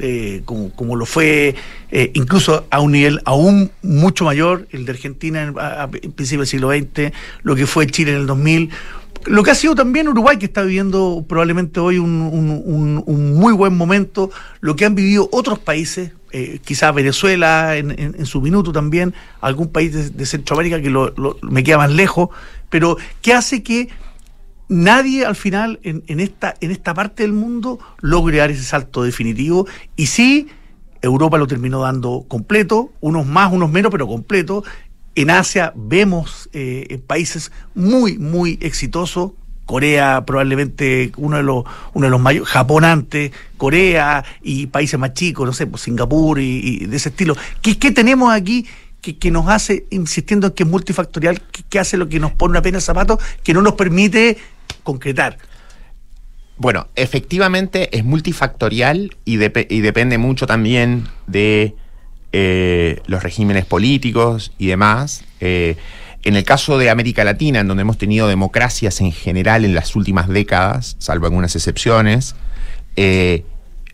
Eh, 0.00 0.42
como, 0.44 0.70
como, 0.72 0.96
lo 0.96 1.06
fue 1.06 1.54
eh, 1.90 2.10
incluso 2.14 2.66
a 2.70 2.80
un 2.80 2.92
nivel 2.92 3.20
aún 3.24 3.70
mucho 3.82 4.24
mayor, 4.24 4.66
el 4.70 4.86
de 4.86 4.92
Argentina 4.92 5.42
en, 5.42 5.54
a, 5.58 5.88
principios 5.88 6.38
del 6.38 6.46
siglo 6.46 6.70
XX, 6.70 7.12
lo 7.42 7.54
que 7.54 7.66
fue 7.66 7.86
Chile 7.86 8.12
en 8.12 8.18
el 8.18 8.26
2000, 8.26 8.70
lo 9.26 9.42
que 9.42 9.50
ha 9.50 9.54
sido 9.54 9.74
también 9.74 10.08
Uruguay, 10.08 10.38
que 10.38 10.46
está 10.46 10.62
viviendo 10.62 11.24
probablemente 11.28 11.80
hoy 11.80 11.98
un, 11.98 12.22
un, 12.22 13.02
un, 13.06 13.34
muy 13.34 13.52
buen 13.52 13.76
momento, 13.76 14.30
lo 14.60 14.76
que 14.76 14.86
han 14.86 14.94
vivido 14.94 15.28
otros 15.32 15.58
países, 15.58 16.12
eh, 16.32 16.60
quizás 16.64 16.94
Venezuela 16.94 17.76
en, 17.76 17.90
en, 17.90 18.14
en, 18.18 18.26
su 18.26 18.40
minuto 18.40 18.72
también, 18.72 19.12
algún 19.40 19.68
país 19.68 19.92
de, 19.92 20.08
de 20.10 20.26
Centroamérica 20.26 20.80
que 20.80 20.88
lo, 20.88 21.12
lo, 21.16 21.36
me 21.42 21.62
queda 21.62 21.76
más 21.76 21.90
lejos, 21.90 22.30
pero 22.70 22.96
que 23.20 23.34
hace 23.34 23.62
que 23.62 23.88
nadie 24.70 25.26
al 25.26 25.36
final 25.36 25.80
en, 25.82 26.02
en, 26.06 26.20
esta, 26.20 26.54
en 26.60 26.70
esta 26.70 26.94
parte 26.94 27.24
del 27.24 27.32
mundo 27.32 27.78
logre 28.00 28.38
dar 28.38 28.50
ese 28.50 28.62
salto 28.62 29.02
definitivo 29.02 29.66
y 29.96 30.06
sí, 30.06 30.48
Europa 31.02 31.38
lo 31.38 31.46
terminó 31.46 31.80
dando 31.80 32.24
completo, 32.28 32.92
unos 33.00 33.26
más, 33.26 33.52
unos 33.52 33.70
menos, 33.70 33.90
pero 33.90 34.06
completo. 34.06 34.64
En 35.14 35.30
Asia 35.30 35.72
vemos 35.74 36.48
eh, 36.52 37.00
países 37.06 37.50
muy, 37.74 38.18
muy 38.18 38.58
exitosos. 38.62 39.32
Corea 39.66 40.24
probablemente 40.26 41.12
uno 41.16 41.36
de 41.36 41.44
los 41.44 41.64
uno 41.94 42.06
de 42.06 42.10
los 42.10 42.20
mayores, 42.20 42.48
Japón 42.48 42.84
antes, 42.84 43.30
Corea 43.56 44.24
y 44.42 44.66
países 44.66 44.98
más 44.98 45.14
chicos, 45.14 45.46
no 45.46 45.52
sé, 45.52 45.66
pues 45.66 45.82
Singapur 45.82 46.40
y, 46.40 46.86
de 46.86 46.96
ese 46.96 47.10
estilo. 47.10 47.36
¿Qué, 47.62 47.78
qué 47.78 47.92
tenemos 47.92 48.32
aquí 48.32 48.66
que, 49.00 49.16
que, 49.16 49.30
nos 49.30 49.48
hace, 49.48 49.86
insistiendo 49.90 50.48
en 50.48 50.52
que 50.54 50.64
es 50.64 50.68
multifactorial, 50.68 51.40
que, 51.40 51.78
hace 51.78 51.96
lo 51.96 52.08
que 52.08 52.18
nos 52.18 52.32
pone 52.32 52.50
una 52.52 52.62
pena 52.62 52.78
en 52.78 52.82
zapatos, 52.82 53.18
que 53.44 53.54
no 53.54 53.62
nos 53.62 53.74
permite 53.74 54.38
concretar? 54.82 55.38
Bueno, 56.56 56.88
efectivamente 56.94 57.96
es 57.96 58.04
multifactorial 58.04 59.16
y, 59.24 59.36
de, 59.36 59.66
y 59.70 59.80
depende 59.80 60.18
mucho 60.18 60.46
también 60.46 61.08
de 61.26 61.74
eh, 62.32 63.00
los 63.06 63.22
regímenes 63.22 63.64
políticos 63.64 64.52
y 64.58 64.66
demás. 64.66 65.24
Eh, 65.40 65.76
en 66.22 66.36
el 66.36 66.44
caso 66.44 66.76
de 66.76 66.90
América 66.90 67.24
Latina, 67.24 67.60
en 67.60 67.68
donde 67.68 67.80
hemos 67.80 67.98
tenido 67.98 68.28
democracias 68.28 69.00
en 69.00 69.10
general 69.10 69.64
en 69.64 69.74
las 69.74 69.96
últimas 69.96 70.28
décadas, 70.28 70.96
salvo 70.98 71.26
algunas 71.26 71.56
excepciones, 71.56 72.36
eh, 72.96 73.44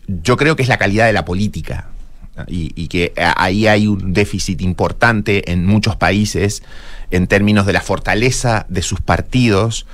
yo 0.07 0.37
creo 0.37 0.55
que 0.55 0.63
es 0.63 0.69
la 0.69 0.77
calidad 0.77 1.05
de 1.07 1.13
la 1.13 1.25
política. 1.25 1.89
Y, 2.47 2.87
que 2.89 3.13
ahí 3.15 3.65
hay 3.65 3.87
un 3.87 4.13
déficit 4.13 4.61
importante 4.61 5.51
en 5.51 5.65
muchos 5.65 5.95
países 5.95 6.61
en 7.09 7.25
términos 7.25 7.65
de 7.65 7.73
la 7.73 7.81
fortaleza 7.81 8.67
de 8.69 8.83
sus 8.83 9.01
partidos, 9.01 9.87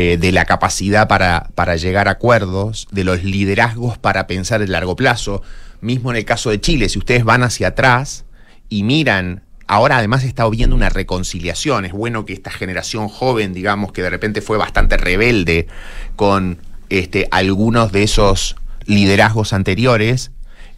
eh, 0.00 0.16
de 0.16 0.30
la 0.30 0.44
capacidad 0.44 1.08
para, 1.08 1.50
para, 1.56 1.74
llegar 1.74 2.06
a 2.06 2.12
acuerdos, 2.12 2.86
de 2.92 3.02
los 3.02 3.24
liderazgos 3.24 3.98
para 3.98 4.28
pensar 4.28 4.62
en 4.62 4.70
largo 4.70 4.94
plazo. 4.94 5.42
Mismo 5.80 6.12
en 6.12 6.18
el 6.18 6.24
caso 6.24 6.50
de 6.50 6.60
Chile, 6.60 6.88
si 6.88 7.00
ustedes 7.00 7.24
van 7.24 7.42
hacia 7.42 7.66
atrás 7.66 8.24
y 8.68 8.84
miran, 8.84 9.42
ahora 9.66 9.96
además 9.96 10.22
está 10.22 10.44
habiendo 10.44 10.76
una 10.76 10.88
reconciliación, 10.88 11.84
es 11.84 11.90
bueno 11.90 12.24
que 12.26 12.32
esta 12.32 12.52
generación 12.52 13.08
joven, 13.08 13.52
digamos, 13.52 13.90
que 13.90 14.02
de 14.02 14.10
repente 14.10 14.40
fue 14.40 14.56
bastante 14.56 14.96
rebelde 14.98 15.66
con 16.14 16.58
este, 16.90 17.26
algunos 17.32 17.90
de 17.90 18.04
esos 18.04 18.54
liderazgos 18.86 19.52
anteriores, 19.52 20.30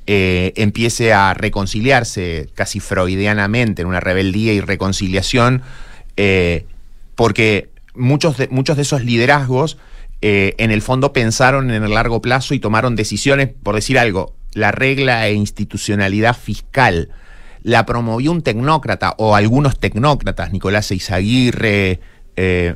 eh, 0.06 0.54
empiece 0.56 1.12
a 1.12 1.34
reconciliarse 1.34 2.48
casi 2.54 2.80
freudianamente 2.80 3.82
en 3.82 3.88
una 3.88 4.00
rebeldía 4.00 4.54
y 4.54 4.62
reconciliación, 4.62 5.60
eh, 6.16 6.64
porque 7.16 7.68
muchos 8.00 8.36
de, 8.36 8.48
muchos 8.48 8.76
de 8.76 8.82
esos 8.82 9.04
liderazgos 9.04 9.78
eh, 10.22 10.54
en 10.58 10.70
el 10.70 10.82
fondo 10.82 11.12
pensaron 11.12 11.70
en 11.70 11.84
el 11.84 11.94
largo 11.94 12.20
plazo 12.20 12.54
y 12.54 12.58
tomaron 12.58 12.96
decisiones, 12.96 13.50
por 13.62 13.74
decir 13.74 13.98
algo, 13.98 14.34
la 14.52 14.72
regla 14.72 15.26
e 15.28 15.34
institucionalidad 15.34 16.36
fiscal 16.36 17.10
la 17.62 17.86
promovió 17.86 18.32
un 18.32 18.42
tecnócrata 18.42 19.14
o 19.18 19.36
algunos 19.36 19.78
tecnócratas, 19.78 20.52
Nicolás 20.52 20.90
Eizaguirre, 20.90 22.00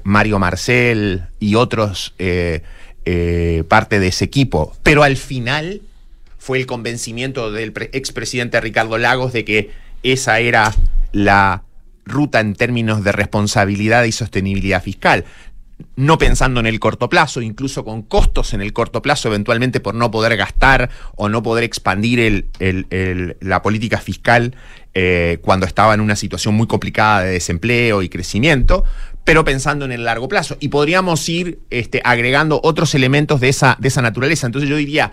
Mario 0.05 0.39
Marcel 0.39 1.23
y 1.41 1.55
otros 1.55 2.15
parte 2.19 3.99
de 3.99 4.07
ese 4.07 4.27
equipo, 4.27 4.77
pero 4.83 5.03
al 5.03 5.17
final 5.17 5.81
fue 6.45 6.59
el 6.59 6.67
convencimiento 6.67 7.51
del 7.51 7.73
expresidente 7.93 8.61
Ricardo 8.61 8.99
Lagos 8.99 9.33
de 9.33 9.47
que 9.47 9.71
esa 10.03 10.41
era 10.41 10.75
la 11.13 11.63
ruta 12.05 12.41
en 12.41 12.55
términos 12.55 13.05
de 13.05 13.13
responsabilidad 13.13 14.05
y 14.05 14.13
sostenibilidad 14.13 14.83
fiscal. 14.83 15.25
No 15.97 16.19
pensando 16.19 16.61
en 16.61 16.67
el 16.67 16.79
corto 16.79 17.09
plazo, 17.09 17.43
incluso 17.43 17.85
con 17.85 18.03
costos 18.03 18.55
en 18.55 18.61
el 18.61 18.73
corto 18.73 19.03
plazo, 19.03 19.29
eventualmente 19.29 19.81
por 19.81 19.95
no 19.95 20.11
poder 20.11 20.37
gastar 20.37 20.89
o 21.17 21.29
no 21.29 21.43
poder 21.43 21.65
expandir 21.65 22.47
la 23.41 23.63
política 23.63 23.99
fiscal 23.99 24.55
eh, 24.95 25.39
cuando 25.43 25.67
estaba 25.67 25.93
en 25.95 26.01
una 26.01 26.15
situación 26.15 26.55
muy 26.55 26.69
complicada 26.69 27.23
de 27.23 27.33
desempleo 27.33 28.03
y 28.03 28.09
crecimiento, 28.09 28.85
pero 29.25 29.45
pensando 29.45 29.85
en 29.85 29.91
el 29.91 30.05
largo 30.05 30.29
plazo. 30.29 30.57
Y 30.61 30.69
podríamos 30.69 31.29
ir 31.29 31.59
este, 31.71 32.01
agregando 32.05 32.61
otros 32.63 32.95
elementos 32.95 33.41
de 33.41 33.49
esa, 33.49 33.77
de 33.81 33.89
esa 33.89 34.03
naturaleza. 34.03 34.47
Entonces 34.47 34.71
yo 34.71 34.77
diría, 34.77 35.11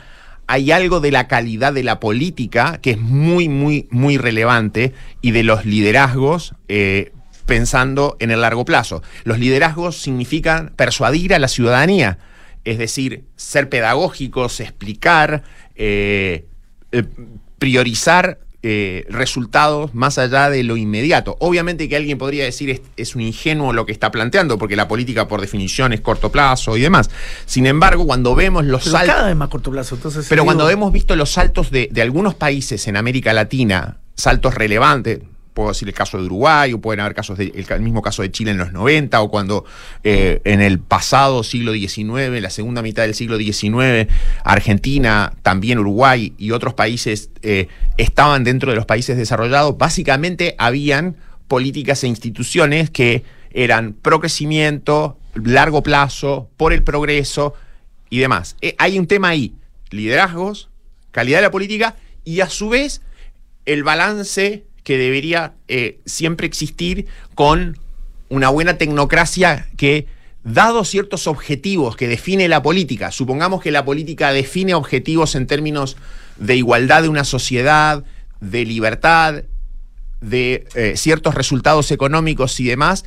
hay 0.47 0.71
algo 0.71 0.99
de 0.99 1.12
la 1.12 1.27
calidad 1.27 1.73
de 1.73 1.84
la 1.84 1.99
política 1.99 2.80
que 2.82 2.91
es 2.91 2.99
muy, 2.99 3.49
muy, 3.49 3.88
muy 3.89 4.17
relevante 4.17 4.93
y 5.21 5.32
de 5.32 5.43
los 5.43 5.65
liderazgos. 5.65 6.54
Eh, 6.67 7.13
pensando 7.51 8.15
en 8.21 8.32
el 8.32 8.39
largo 8.39 8.63
plazo. 8.63 9.04
Los 9.25 9.38
liderazgos 9.38 9.97
significan 9.97 10.71
persuadir 10.77 11.34
a 11.34 11.39
la 11.39 11.49
ciudadanía, 11.49 12.17
es 12.63 12.77
decir, 12.77 13.25
ser 13.36 13.67
pedagógicos, 13.67 14.62
explicar, 14.62 15.43
eh, 15.75 16.45
eh, 16.93 17.04
priorizar 17.60 18.39
eh, 18.63 19.06
resultados 19.10 19.93
más 19.95 20.17
allá 20.17 20.50
de 20.50 20.63
lo 20.63 20.78
inmediato. 20.78 21.36
Obviamente 21.39 21.89
que 21.89 21.95
alguien 21.95 22.17
podría 22.17 22.43
decir 22.43 22.82
es, 22.95 23.15
un 23.15 23.21
ingenuo 23.21 23.74
lo 23.74 23.86
que 23.86 23.91
está 23.91 24.12
planteando, 24.12 24.58
porque 24.58 24.76
la 24.76 24.88
política 24.88 25.28
por 25.28 25.41
definición 25.41 25.93
es 25.93 26.02
corto 26.02 26.32
plazo 26.32 26.78
y 26.78 26.82
demás. 26.82 27.10
Sin 27.45 27.65
embargo, 27.65 28.06
cuando 28.06 28.36
vemos 28.36 28.65
los 28.65 28.84
saltos... 28.84 29.15
Cada 29.15 29.28
vez 29.28 29.36
más 29.36 29.50
corto 29.50 29.71
plazo. 29.71 29.95
Entonces, 29.95 30.28
pero 30.30 30.45
cuando 30.45 30.69
hemos 30.69 30.91
visto 30.91 31.15
los 31.15 31.32
saltos 31.32 31.71
de, 31.71 31.89
de 31.91 32.02
algunos 32.02 32.36
países 32.36 32.88
en 32.88 32.97
América 32.97 33.34
Latina, 33.34 33.97
saltos 34.15 34.54
relevantes, 34.54 35.21
puedo 35.54 35.70
decir 35.70 35.88
el 35.88 35.94
caso 35.94 36.18
de 36.18 36.26
Uruguay, 36.26 36.74
o 36.74 36.82
pueden 36.82 37.00
haber 37.00 37.14
casos 37.14 37.38
del 37.38 37.52
el 37.56 37.82
mismo 37.82 38.02
caso 38.02 38.22
de 38.22 38.32
Chile 38.32 38.52
en 38.52 38.58
los 38.58 38.72
90, 38.72 39.22
o 39.22 39.30
cuando 39.30 39.66
eh, 40.04 40.42
en 40.44 40.62
el 40.62 40.80
pasado 40.80 41.44
siglo 41.44 41.74
XIX, 41.74 42.42
la 42.42 42.50
segunda 42.50 42.82
mitad 42.82 43.04
del 43.04 43.16
siglo 43.16 43.38
XIX, 43.38 44.12
Argentina, 44.44 45.34
también 45.42 45.80
Uruguay 45.80 46.34
y 46.38 46.52
otros 46.52 46.74
países 46.74 47.30
eh, 47.42 47.68
estaban 47.98 48.44
dentro 48.44 48.72
de 48.72 48.76
los 48.76 48.86
países 48.86 49.18
desarrollados, 49.18 49.78
básicamente 49.78 50.56
habían 50.58 51.18
políticas 51.48 52.04
e 52.04 52.08
instituciones 52.08 52.90
que 52.90 53.24
eran 53.52 53.94
pro 53.94 54.20
crecimiento, 54.20 55.18
largo 55.34 55.84
plazo, 55.84 56.50
por 56.58 56.74
el 56.74 56.84
progreso 56.84 57.54
y 58.10 58.20
demás. 58.20 58.56
Eh, 58.62 58.76
hay 58.78 58.98
un 58.98 59.08
tema 59.08 59.30
ahí, 59.30 59.54
liderazgos, 59.90 60.70
calidad 61.12 61.40
de 61.40 61.44
la 61.44 61.52
política 61.52 61.96
y 62.24 62.42
a 62.42 62.50
su 62.50 62.70
vez 62.70 63.02
el 63.66 63.84
balance 63.84 64.66
que 64.84 64.98
debería 64.98 65.54
eh, 65.67 66.00
siempre 66.06 66.48
existir 66.48 67.08
con 67.36 67.78
una 68.30 68.50
buena 68.50 68.78
tecnocracia 68.78 69.67
que, 69.78 70.08
dado 70.44 70.84
ciertos 70.86 71.28
objetivos 71.28 71.96
que 71.96 72.08
define 72.08 72.48
la 72.48 72.63
política, 72.63 73.12
supongamos 73.12 73.62
que 73.62 73.72
la 73.72 73.86
política 73.86 74.32
define 74.32 74.74
objetivos 74.74 75.36
en 75.36 75.46
términos 75.46 75.98
de 76.38 76.56
igualdad 76.56 77.04
de 77.04 77.10
una 77.10 77.24
sociedad, 77.24 78.04
de 78.39 78.65
libertad, 78.65 79.44
de 80.20 80.65
eh, 80.76 80.94
ciertos 80.98 81.36
resultados 81.36 81.91
económicos 81.91 82.60
y 82.60 82.65
demás, 82.65 83.06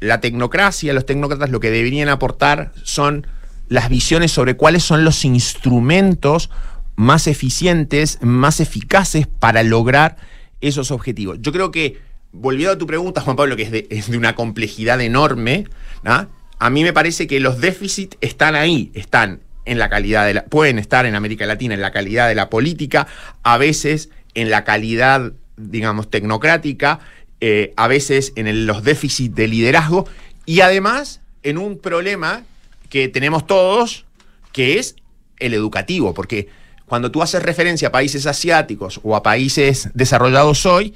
la 0.00 0.20
tecnocracia, 0.20 0.92
los 0.92 1.06
tecnócratas 1.06 1.50
lo 1.50 1.60
que 1.60 1.70
deberían 1.70 2.08
aportar 2.08 2.72
son 2.82 3.26
las 3.68 3.88
visiones 3.88 4.30
sobre 4.30 4.56
cuáles 4.56 4.82
son 4.84 5.04
los 5.04 5.24
instrumentos 5.24 6.50
más 6.96 7.26
eficientes, 7.26 8.18
más 8.22 8.60
eficaces 8.60 9.26
para 9.26 9.62
lograr 9.62 10.16
esos 10.66 10.90
objetivos. 10.90 11.38
Yo 11.40 11.52
creo 11.52 11.70
que, 11.70 11.98
volviendo 12.32 12.72
a 12.72 12.78
tu 12.78 12.86
pregunta, 12.86 13.20
Juan 13.20 13.36
Pablo, 13.36 13.56
que 13.56 13.62
es 13.62 14.10
de, 14.10 14.16
una 14.16 14.34
complejidad 14.34 15.00
enorme, 15.00 15.66
a 16.04 16.70
mí 16.70 16.82
me 16.82 16.92
parece 16.92 17.26
que 17.26 17.40
los 17.40 17.60
déficits 17.60 18.16
están 18.20 18.54
ahí, 18.54 18.90
están 18.94 19.40
en 19.64 19.78
la 19.78 19.88
calidad 19.88 20.26
de 20.26 20.34
la, 20.34 20.44
pueden 20.44 20.78
estar 20.78 21.06
en 21.06 21.14
América 21.14 21.44
Latina 21.46 21.74
en 21.74 21.80
la 21.80 21.90
calidad 21.90 22.28
de 22.28 22.34
la 22.34 22.48
política, 22.48 23.06
a 23.42 23.58
veces 23.58 24.10
en 24.34 24.50
la 24.50 24.64
calidad, 24.64 25.32
digamos, 25.56 26.08
tecnocrática, 26.08 27.00
eh, 27.40 27.74
a 27.76 27.88
veces 27.88 28.32
en 28.36 28.66
los 28.66 28.82
déficits 28.84 29.34
de 29.34 29.48
liderazgo 29.48 30.06
y 30.46 30.60
además 30.60 31.20
en 31.42 31.58
un 31.58 31.78
problema 31.78 32.44
que 32.88 33.08
tenemos 33.08 33.46
todos, 33.46 34.06
que 34.52 34.78
es 34.78 34.96
el 35.38 35.52
educativo, 35.52 36.14
porque 36.14 36.48
cuando 36.86 37.10
tú 37.10 37.22
haces 37.22 37.42
referencia 37.42 37.88
a 37.88 37.92
países 37.92 38.26
asiáticos 38.26 39.00
o 39.02 39.16
a 39.16 39.22
países 39.22 39.90
desarrollados 39.94 40.64
hoy, 40.66 40.94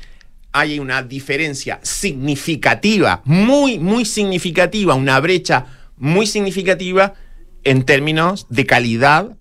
hay 0.53 0.79
una 0.79 1.03
diferencia 1.03 1.79
significativa, 1.83 3.23
muy, 3.25 3.79
muy 3.79 4.05
significativa, 4.05 4.95
una 4.95 5.21
brecha 5.21 5.67
muy 5.97 6.27
significativa 6.27 7.15
en 7.65 7.85
términos 7.85 8.47
de 8.49 8.67
calidad 8.67 9.37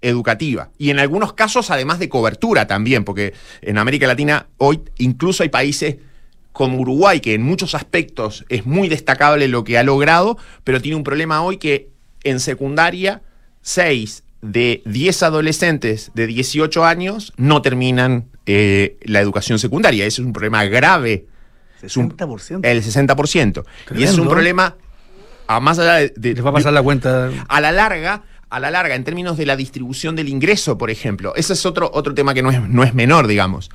educativa. 0.00 0.70
Y 0.78 0.90
en 0.90 0.98
algunos 0.98 1.32
casos, 1.32 1.70
además 1.70 1.98
de 1.98 2.08
cobertura 2.08 2.66
también, 2.66 3.04
porque 3.04 3.32
en 3.62 3.78
América 3.78 4.06
Latina 4.06 4.48
hoy 4.58 4.82
incluso 4.98 5.42
hay 5.42 5.48
países 5.48 5.96
como 6.52 6.78
Uruguay, 6.78 7.20
que 7.20 7.34
en 7.34 7.42
muchos 7.42 7.74
aspectos 7.74 8.44
es 8.48 8.66
muy 8.66 8.88
destacable 8.88 9.48
lo 9.48 9.64
que 9.64 9.78
ha 9.78 9.82
logrado, 9.82 10.38
pero 10.62 10.80
tiene 10.80 10.96
un 10.96 11.04
problema 11.04 11.42
hoy 11.42 11.56
que 11.56 11.90
en 12.22 12.38
secundaria, 12.38 13.22
6 13.62 14.23
de 14.44 14.82
10 14.84 15.22
adolescentes 15.22 16.10
de 16.14 16.26
18 16.26 16.84
años 16.84 17.32
no 17.36 17.62
terminan 17.62 18.26
eh, 18.44 18.98
la 19.02 19.20
educación 19.20 19.58
secundaria. 19.58 20.04
Ese 20.04 20.20
es 20.20 20.26
un 20.26 20.32
problema 20.34 20.64
grave. 20.64 21.26
60%. 21.82 22.60
el 22.62 22.82
60%. 22.82 23.64
y 23.94 24.04
es 24.04 24.16
un 24.16 24.28
problema, 24.28 24.76
a 25.46 25.60
más 25.60 25.78
allá 25.78 26.10
de, 26.14 26.34
Les 26.34 26.44
va 26.44 26.50
a 26.50 26.52
pasar 26.52 26.72
la 26.72 26.82
cuenta. 26.82 27.30
A 27.48 27.60
la 27.60 27.72
larga, 27.72 28.22
a 28.48 28.60
la 28.60 28.70
larga, 28.70 28.94
en 28.94 29.04
términos 29.04 29.36
de 29.36 29.46
la 29.46 29.56
distribución 29.56 30.14
del 30.16 30.28
ingreso, 30.28 30.78
por 30.78 30.90
ejemplo. 30.90 31.34
Ese 31.36 31.54
es 31.54 31.66
otro, 31.66 31.90
otro 31.92 32.14
tema 32.14 32.32
que 32.32 32.42
no 32.42 32.50
es, 32.50 32.60
no 32.68 32.84
es 32.84 32.94
menor, 32.94 33.26
digamos. 33.26 33.70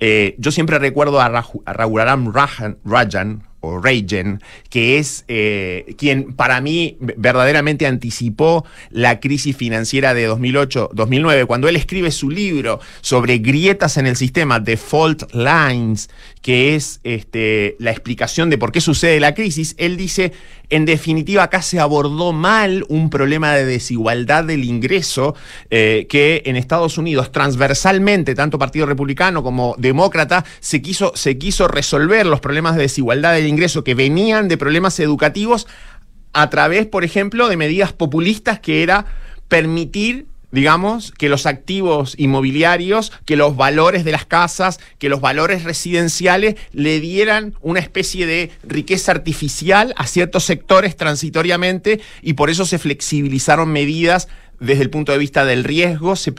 Eh, 0.00 0.34
yo 0.38 0.50
siempre 0.50 0.78
recuerdo 0.78 1.20
a, 1.20 1.26
Aram 1.64 2.32
Rajan, 2.32 3.42
o 3.66 3.82
que 4.70 4.98
es 4.98 5.24
eh, 5.28 5.94
quien 5.98 6.34
para 6.34 6.60
mí 6.60 6.96
verdaderamente 7.00 7.86
anticipó 7.86 8.64
la 8.90 9.20
crisis 9.20 9.56
financiera 9.56 10.14
de 10.14 10.28
2008-2009, 10.30 11.46
cuando 11.46 11.68
él 11.68 11.76
escribe 11.76 12.10
su 12.10 12.30
libro 12.30 12.80
sobre 13.00 13.38
grietas 13.38 13.96
en 13.96 14.06
el 14.06 14.16
sistema, 14.16 14.60
Default 14.60 15.32
Lines, 15.32 16.10
que 16.42 16.74
es 16.74 17.00
este, 17.04 17.76
la 17.78 17.90
explicación 17.90 18.50
de 18.50 18.58
por 18.58 18.72
qué 18.72 18.80
sucede 18.80 19.20
la 19.20 19.34
crisis, 19.34 19.74
él 19.78 19.96
dice, 19.96 20.32
en 20.68 20.84
definitiva, 20.84 21.44
acá 21.44 21.62
se 21.62 21.78
abordó 21.78 22.32
mal 22.32 22.84
un 22.88 23.08
problema 23.10 23.54
de 23.54 23.64
desigualdad 23.64 24.44
del 24.44 24.64
ingreso 24.64 25.34
eh, 25.70 26.06
que 26.08 26.42
en 26.46 26.56
Estados 26.56 26.98
Unidos 26.98 27.30
transversalmente, 27.30 28.34
tanto 28.34 28.58
Partido 28.58 28.86
Republicano 28.86 29.42
como 29.42 29.76
Demócrata, 29.78 30.44
se 30.60 30.82
quiso, 30.82 31.12
se 31.14 31.38
quiso 31.38 31.68
resolver 31.68 32.26
los 32.26 32.40
problemas 32.40 32.74
de 32.76 32.82
desigualdad 32.82 33.34
del 33.34 33.46
ingreso 33.46 33.84
que 33.84 33.94
venían 33.94 34.48
de 34.48 34.58
problemas 34.58 34.98
educativos 34.98 35.66
a 36.32 36.50
través, 36.50 36.86
por 36.86 37.04
ejemplo, 37.04 37.48
de 37.48 37.56
medidas 37.56 37.92
populistas 37.92 38.60
que 38.60 38.82
era 38.82 39.06
permitir 39.48 40.26
digamos, 40.56 41.12
que 41.12 41.28
los 41.28 41.44
activos 41.44 42.14
inmobiliarios, 42.16 43.12
que 43.26 43.36
los 43.36 43.56
valores 43.56 44.06
de 44.06 44.12
las 44.12 44.24
casas, 44.24 44.80
que 44.98 45.10
los 45.10 45.20
valores 45.20 45.64
residenciales 45.64 46.54
le 46.72 46.98
dieran 46.98 47.52
una 47.60 47.78
especie 47.78 48.24
de 48.24 48.50
riqueza 48.62 49.12
artificial 49.12 49.92
a 49.98 50.06
ciertos 50.06 50.44
sectores 50.44 50.96
transitoriamente 50.96 52.00
y 52.22 52.32
por 52.32 52.48
eso 52.48 52.64
se 52.64 52.78
flexibilizaron 52.78 53.68
medidas 53.68 54.28
desde 54.58 54.82
el 54.82 54.88
punto 54.88 55.12
de 55.12 55.18
vista 55.18 55.44
del 55.44 55.62
riesgo, 55.62 56.16
se, 56.16 56.32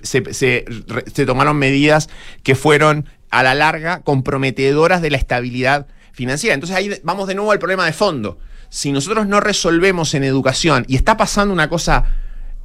tomaron 1.28 1.58
medidas 1.58 2.10
que 2.42 2.56
fueron 2.56 3.06
a 3.30 3.44
la 3.44 3.54
larga 3.54 4.02
comprometedoras 4.02 5.04
de 5.04 5.12
la 5.12 5.18
estabilidad 5.18 5.86
financiera. 6.12 6.56
Entonces 6.56 6.76
ahí 6.76 6.92
vamos 7.04 7.28
de 7.28 7.36
nuevo 7.36 7.52
al 7.52 7.60
problema 7.60 7.86
de 7.86 7.94
fondo. 7.94 8.40
Si 8.70 8.92
nosotros 8.92 9.28
no 9.28 9.42
resolvemos 9.42 10.16
en 10.16 10.24
educación, 10.24 10.86
y 10.88 10.96
está 10.96 11.18
pasando 11.18 11.54
una 11.54 11.70
cosa 11.70 12.06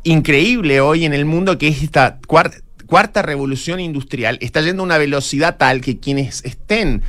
increíble 0.05 0.81
hoy 0.81 1.05
en 1.05 1.13
el 1.13 1.25
mundo, 1.25 1.59
que 1.59 1.69
es 1.69 1.83
esta 1.83 2.19
cuarta 2.27 3.23
revolución 3.23 3.81
industrial 3.81 4.39
está 4.41 4.61
yendo 4.61 4.83
a 4.83 4.87
una 4.87 4.99
velocidad 4.99 5.57
tal 5.57 5.81
que 5.81 5.99
quienes 5.99 6.45
estén 6.45 7.03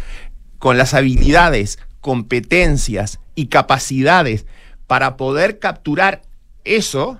con 0.60 0.78
las 0.78 0.94
habilidades, 0.94 1.80
competencias 2.00 3.20
y 3.36 3.48
capacidades 3.48 4.46
para 4.88 5.18
poder 5.18 5.60
capturar 5.60 6.22
eso, 6.64 7.18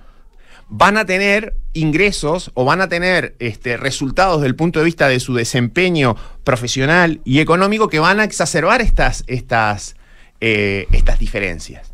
van 0.68 0.96
a 0.96 1.04
tener 1.04 1.54
ingresos 1.72 2.50
o 2.54 2.64
van 2.64 2.80
a 2.80 2.88
tener 2.88 3.34
este, 3.38 3.76
resultados 3.76 4.38
desde 4.38 4.48
el 4.48 4.56
punto 4.56 4.78
de 4.78 4.84
vista 4.86 5.08
de 5.08 5.20
su 5.20 5.34
desempeño 5.34 6.16
profesional 6.42 7.20
y 7.24 7.40
económico 7.40 7.88
que 7.88 7.98
van 7.98 8.20
a 8.20 8.24
exacerbar 8.24 8.80
estas, 8.80 9.24
estas, 9.26 9.96
eh, 10.40 10.86
estas 10.92 11.18
diferencias. 11.18 11.92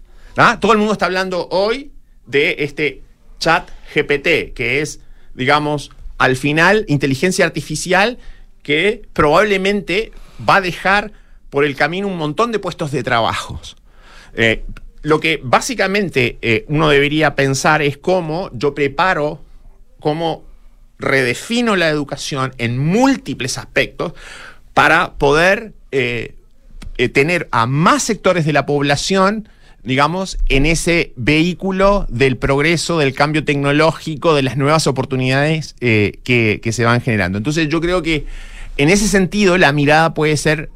Todo 0.60 0.72
el 0.72 0.78
mundo 0.78 0.92
está 0.92 1.06
hablando 1.06 1.48
hoy 1.50 1.92
de 2.26 2.56
este 2.60 3.02
chat 3.40 3.68
GPT, 3.92 4.54
que 4.54 4.80
es, 4.80 5.00
digamos, 5.34 5.90
al 6.18 6.36
final, 6.36 6.84
inteligencia 6.86 7.44
artificial 7.44 8.18
que 8.62 9.02
probablemente 9.12 10.12
va 10.48 10.56
a 10.56 10.60
dejar 10.60 11.12
por 11.48 11.64
el 11.64 11.74
camino 11.74 12.06
un 12.06 12.16
montón 12.16 12.52
de 12.52 12.58
puestos 12.58 12.92
de 12.92 13.02
trabajos. 13.02 13.76
Eh, 14.34 14.62
lo 15.02 15.18
que 15.18 15.40
básicamente 15.42 16.38
eh, 16.42 16.64
uno 16.68 16.88
debería 16.90 17.34
pensar 17.34 17.82
es 17.82 17.96
cómo 17.96 18.50
yo 18.52 18.74
preparo, 18.74 19.42
cómo 19.98 20.44
redefino 20.98 21.74
la 21.74 21.88
educación 21.88 22.52
en 22.58 22.78
múltiples 22.78 23.56
aspectos 23.56 24.12
para 24.74 25.14
poder 25.14 25.72
eh, 25.90 26.34
tener 27.14 27.48
a 27.50 27.66
más 27.66 28.02
sectores 28.02 28.44
de 28.44 28.52
la 28.52 28.66
población 28.66 29.48
digamos, 29.82 30.38
en 30.48 30.66
ese 30.66 31.12
vehículo 31.16 32.06
del 32.08 32.36
progreso, 32.36 32.98
del 32.98 33.14
cambio 33.14 33.44
tecnológico, 33.44 34.34
de 34.34 34.42
las 34.42 34.56
nuevas 34.56 34.86
oportunidades 34.86 35.74
eh, 35.80 36.18
que, 36.22 36.72
se 36.72 36.84
van 36.84 37.00
generando. 37.00 37.38
Entonces 37.38 37.68
yo 37.68 37.80
creo 37.80 38.02
que 38.02 38.26
en 38.76 38.90
ese 38.90 39.08
sentido 39.08 39.58
la 39.58 39.72
mirada 39.72 40.14
puede 40.14 40.36
ser 40.36 40.70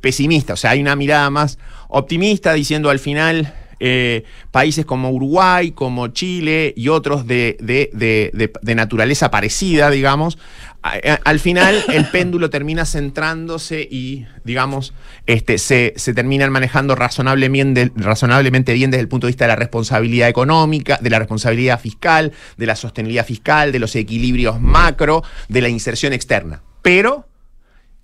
pesimista, 0.00 0.54
o 0.54 0.56
sea, 0.56 0.70
hay 0.70 0.80
una 0.80 0.96
mirada 0.96 1.28
más 1.30 1.58
optimista 1.88 2.54
diciendo 2.54 2.88
al 2.88 2.98
final 2.98 3.54
eh, 3.80 4.24
países 4.50 4.84
como 4.86 5.10
Uruguay, 5.10 5.72
como 5.72 6.08
Chile 6.08 6.72
y 6.76 6.88
otros 6.88 7.26
de, 7.26 7.56
de 7.60 8.74
naturaleza 8.74 9.30
parecida, 9.30 9.90
digamos, 9.90 10.38
al 10.82 11.40
final 11.40 11.84
el 11.88 12.06
péndulo 12.06 12.48
termina 12.48 12.86
centrándose 12.86 13.86
y, 13.90 14.26
digamos, 14.44 14.94
este, 15.26 15.58
se, 15.58 15.92
terminan 16.14 16.50
manejando 16.50 16.94
razonablemente, 16.94 17.92
razonablemente 17.96 18.72
bien 18.72 18.90
desde 18.90 19.02
el 19.02 19.08
punto 19.08 19.26
de 19.26 19.32
vista 19.32 19.44
de 19.44 19.48
la 19.48 19.56
responsabilidad 19.56 20.28
económica, 20.28 20.98
de 21.00 21.10
la 21.10 21.18
responsabilidad 21.18 21.80
fiscal, 21.80 22.32
de 22.56 22.66
la 22.66 22.76
sostenibilidad 22.76 23.26
fiscal, 23.26 23.72
de 23.72 23.78
los 23.78 23.94
equilibrios 23.94 24.60
macro, 24.60 25.22
de 25.48 25.60
la 25.60 25.68
inserción 25.68 26.12
externa. 26.12 26.62
Pero 26.82 27.26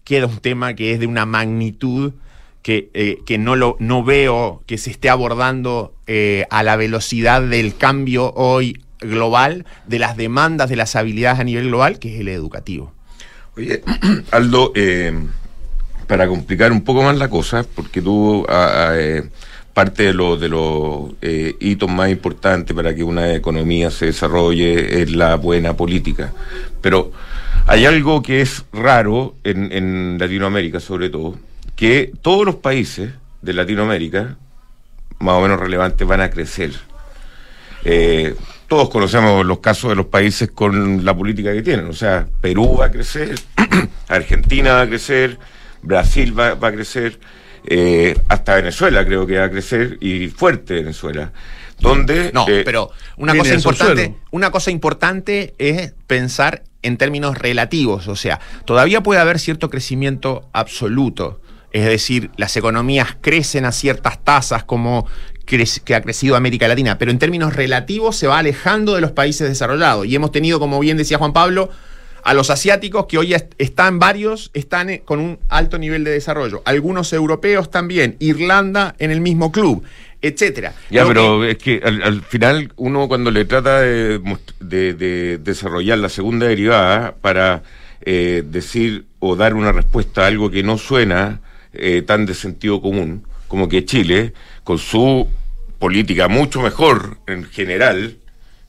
queda 0.04 0.26
un 0.26 0.38
tema 0.38 0.74
que 0.74 0.92
es 0.92 1.00
de 1.00 1.06
una 1.06 1.24
magnitud 1.24 2.12
que, 2.62 2.90
eh, 2.94 3.18
que 3.24 3.38
no, 3.38 3.56
lo, 3.56 3.76
no 3.78 4.04
veo 4.04 4.62
que 4.66 4.76
se 4.76 4.90
esté 4.90 5.08
abordando 5.08 5.94
eh, 6.06 6.46
a 6.50 6.62
la 6.62 6.76
velocidad 6.76 7.40
del 7.40 7.76
cambio 7.76 8.32
hoy 8.34 8.82
global 9.06 9.64
de 9.86 9.98
las 9.98 10.16
demandas 10.16 10.68
de 10.68 10.76
las 10.76 10.96
habilidades 10.96 11.40
a 11.40 11.44
nivel 11.44 11.68
global, 11.68 11.98
que 11.98 12.14
es 12.14 12.20
el 12.20 12.28
educativo. 12.28 12.92
Oye, 13.56 13.82
Aldo, 14.30 14.72
eh, 14.74 15.12
para 16.06 16.28
complicar 16.28 16.72
un 16.72 16.82
poco 16.82 17.02
más 17.02 17.16
la 17.16 17.28
cosa, 17.28 17.64
porque 17.74 18.02
tú 18.02 18.46
eh, 18.48 19.28
parte 19.72 20.04
de 20.04 20.14
los 20.14 20.40
de 20.40 20.48
los 20.48 21.12
eh, 21.20 21.54
hitos 21.60 21.90
más 21.90 22.10
importantes 22.10 22.74
para 22.74 22.94
que 22.94 23.02
una 23.02 23.34
economía 23.34 23.90
se 23.90 24.06
desarrolle 24.06 25.02
es 25.02 25.10
la 25.10 25.36
buena 25.36 25.76
política, 25.76 26.32
pero 26.80 27.12
hay 27.66 27.84
algo 27.84 28.22
que 28.22 28.40
es 28.40 28.64
raro 28.72 29.34
en, 29.42 29.72
en 29.72 30.18
Latinoamérica, 30.18 30.78
sobre 30.78 31.10
todo, 31.10 31.36
que 31.74 32.12
todos 32.22 32.46
los 32.46 32.56
países 32.56 33.10
de 33.42 33.52
Latinoamérica, 33.52 34.36
más 35.18 35.34
o 35.34 35.40
menos 35.40 35.58
relevantes, 35.58 36.06
van 36.06 36.20
a 36.20 36.30
crecer. 36.30 36.72
Eh, 37.84 38.34
todos 38.68 38.88
conocemos 38.90 39.44
los 39.46 39.60
casos 39.60 39.90
de 39.90 39.96
los 39.96 40.06
países 40.06 40.50
con 40.50 41.04
la 41.04 41.16
política 41.16 41.52
que 41.52 41.62
tienen. 41.62 41.86
O 41.86 41.92
sea, 41.92 42.26
Perú 42.40 42.78
va 42.80 42.86
a 42.86 42.90
crecer, 42.90 43.38
Argentina 44.08 44.74
va 44.74 44.82
a 44.82 44.86
crecer, 44.86 45.38
Brasil 45.82 46.38
va, 46.38 46.50
a 46.50 46.72
crecer, 46.72 47.18
eh, 47.66 48.18
hasta 48.28 48.56
Venezuela 48.56 49.04
creo 49.04 49.26
que 49.26 49.38
va 49.38 49.44
a 49.44 49.50
crecer 49.50 49.98
y 50.00 50.28
fuerte 50.28 50.74
Venezuela. 50.74 51.32
Donde, 51.78 52.30
no, 52.32 52.48
eh, 52.48 52.62
pero 52.64 52.90
una 53.18 53.36
cosa 53.36 53.54
importante, 53.54 54.16
una 54.30 54.50
cosa 54.50 54.70
importante 54.70 55.54
es 55.58 55.92
pensar 56.06 56.64
en 56.82 56.96
términos 56.96 57.36
relativos, 57.36 58.08
o 58.08 58.16
sea, 58.16 58.40
todavía 58.64 59.02
puede 59.02 59.20
haber 59.20 59.38
cierto 59.38 59.68
crecimiento 59.68 60.48
absoluto. 60.52 61.40
Es 61.72 61.84
decir, 61.84 62.30
las 62.38 62.56
economías 62.56 63.18
crecen 63.20 63.66
a 63.66 63.72
ciertas 63.72 64.24
tasas 64.24 64.64
como 64.64 65.06
que 65.46 65.94
ha 65.94 66.02
crecido 66.02 66.36
América 66.36 66.68
Latina, 66.68 66.98
pero 66.98 67.10
en 67.10 67.18
términos 67.18 67.54
relativos 67.54 68.16
se 68.16 68.26
va 68.26 68.38
alejando 68.38 68.94
de 68.94 69.00
los 69.00 69.12
países 69.12 69.48
desarrollados. 69.48 70.06
Y 70.06 70.14
hemos 70.14 70.32
tenido, 70.32 70.58
como 70.58 70.78
bien 70.80 70.96
decía 70.96 71.18
Juan 71.18 71.32
Pablo, 71.32 71.70
a 72.26 72.34
los 72.34 72.50
asiáticos 72.50 73.06
que 73.06 73.18
hoy 73.18 73.36
están 73.56 74.00
varios, 74.00 74.50
están 74.52 74.90
eh, 74.90 75.02
con 75.04 75.20
un 75.20 75.38
alto 75.48 75.78
nivel 75.78 76.02
de 76.02 76.10
desarrollo. 76.10 76.60
Algunos 76.64 77.12
europeos 77.12 77.70
también, 77.70 78.16
Irlanda 78.18 78.96
en 78.98 79.12
el 79.12 79.20
mismo 79.20 79.52
club, 79.52 79.84
etcétera. 80.20 80.74
Ya, 80.90 81.06
pero 81.06 81.44
es 81.44 81.56
que 81.58 81.80
al, 81.84 82.22
final 82.22 82.72
uno 82.74 83.06
cuando 83.06 83.30
le 83.30 83.44
trata 83.44 83.80
de, 83.80 85.38
desarrollar 85.40 85.98
la 85.98 86.08
segunda 86.08 86.48
derivada 86.48 87.14
para 87.20 87.62
eh, 88.00 88.42
decir 88.44 89.04
o 89.20 89.36
dar 89.36 89.54
una 89.54 89.70
respuesta 89.70 90.24
a 90.24 90.26
algo 90.26 90.50
que 90.50 90.64
no 90.64 90.78
suena 90.78 91.40
eh, 91.74 92.02
tan 92.04 92.26
de 92.26 92.34
sentido 92.34 92.82
común, 92.82 93.22
como 93.46 93.68
que 93.68 93.84
Chile, 93.84 94.32
con 94.66 94.78
su 94.78 95.28
política 95.78 96.26
mucho 96.26 96.60
mejor 96.60 97.18
en 97.28 97.44
general 97.44 98.16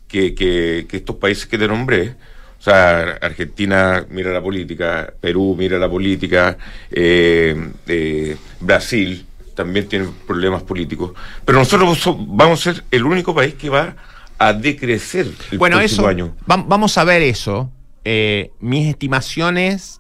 que, 0.07 0.36
que, 0.36 0.86
estos 0.91 1.15
países 1.15 1.47
que 1.47 1.57
te 1.57 1.67
nombré, 1.67 2.12
o 2.60 2.62
sea, 2.62 3.17
Argentina 3.19 4.05
mira 4.07 4.31
la 4.31 4.39
política, 4.39 5.12
Perú 5.19 5.55
mira 5.57 5.79
la 5.79 5.89
política, 5.89 6.55
eh, 6.91 7.71
eh, 7.88 8.38
Brasil 8.60 9.25
también 9.55 9.88
tiene 9.88 10.07
problemas 10.27 10.62
políticos. 10.62 11.13
Pero 11.43 11.57
nosotros 11.57 11.99
vamos 12.27 12.60
a 12.67 12.73
ser 12.73 12.83
el 12.91 13.03
único 13.03 13.33
país 13.33 13.55
que 13.55 13.71
va 13.71 13.95
a 14.38 14.53
decrecer 14.53 15.25
el 15.49 15.57
bueno, 15.57 15.77
próximo 15.77 16.12
eso, 16.12 16.36
vamos 16.45 16.95
a 16.99 17.03
ver 17.05 17.23
eso. 17.23 17.71
Eh, 18.05 18.51
mis 18.60 18.88
estimaciones 18.88 19.99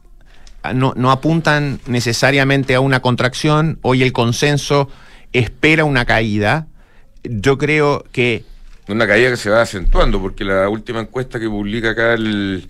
no, 0.75 0.93
no 0.95 1.09
apuntan 1.09 1.79
necesariamente 1.87 2.75
a 2.75 2.81
una 2.81 2.99
contracción. 2.99 3.79
Hoy 3.81 4.03
el 4.03 4.13
consenso 4.13 4.89
espera 5.33 5.85
una 5.85 6.05
caída. 6.05 6.67
Yo 7.23 7.57
creo 7.57 8.05
que... 8.11 8.43
Una 8.87 9.05
caída 9.05 9.29
que 9.29 9.37
se 9.37 9.49
va 9.49 9.61
acentuando, 9.61 10.21
porque 10.21 10.45
la 10.45 10.69
última 10.69 11.01
encuesta 11.01 11.39
que 11.39 11.49
publica 11.49 11.89
acá 11.89 12.13
el, 12.13 12.69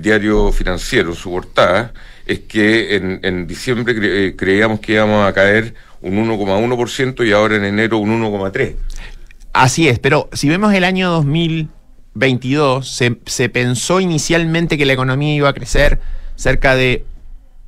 diario 0.00 0.52
financiero, 0.52 1.14
su 1.14 1.30
portada, 1.30 1.94
es 2.26 2.40
que 2.40 2.96
en, 2.96 3.46
diciembre 3.46 3.94
eh, 3.96 4.34
creíamos 4.36 4.80
que 4.80 4.92
íbamos 4.92 5.26
a 5.26 5.32
caer 5.32 5.74
un 6.02 6.28
1,1% 6.28 7.26
y 7.26 7.32
ahora 7.32 7.56
en 7.56 7.64
enero 7.64 7.98
un 7.98 8.22
1,3%. 8.22 8.76
Así 9.54 9.88
es, 9.88 9.98
pero 10.00 10.28
si 10.32 10.48
vemos 10.48 10.74
el 10.74 10.84
año 10.84 11.10
2022, 11.10 12.86
se, 12.86 13.16
se 13.24 13.48
pensó 13.48 14.00
inicialmente 14.00 14.76
que 14.76 14.84
la 14.84 14.92
economía 14.92 15.34
iba 15.34 15.48
a 15.48 15.54
crecer 15.54 16.00
cerca 16.34 16.74
de 16.74 17.04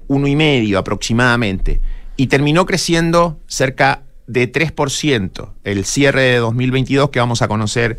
uno 0.09 0.27
y 0.27 0.37
medio 0.37 0.79
aproximadamente 0.79 1.81
y 2.17 2.27
terminó 2.27 2.67
creciendo 2.67 3.39
cerca 3.47 4.03
de 4.27 4.51
3%, 4.51 5.51
el 5.65 5.85
cierre 5.85 6.23
de 6.23 6.37
2022 6.39 7.11
que 7.11 7.21
vamos 7.21 7.43
a 7.43 7.49
conocer 7.49 7.99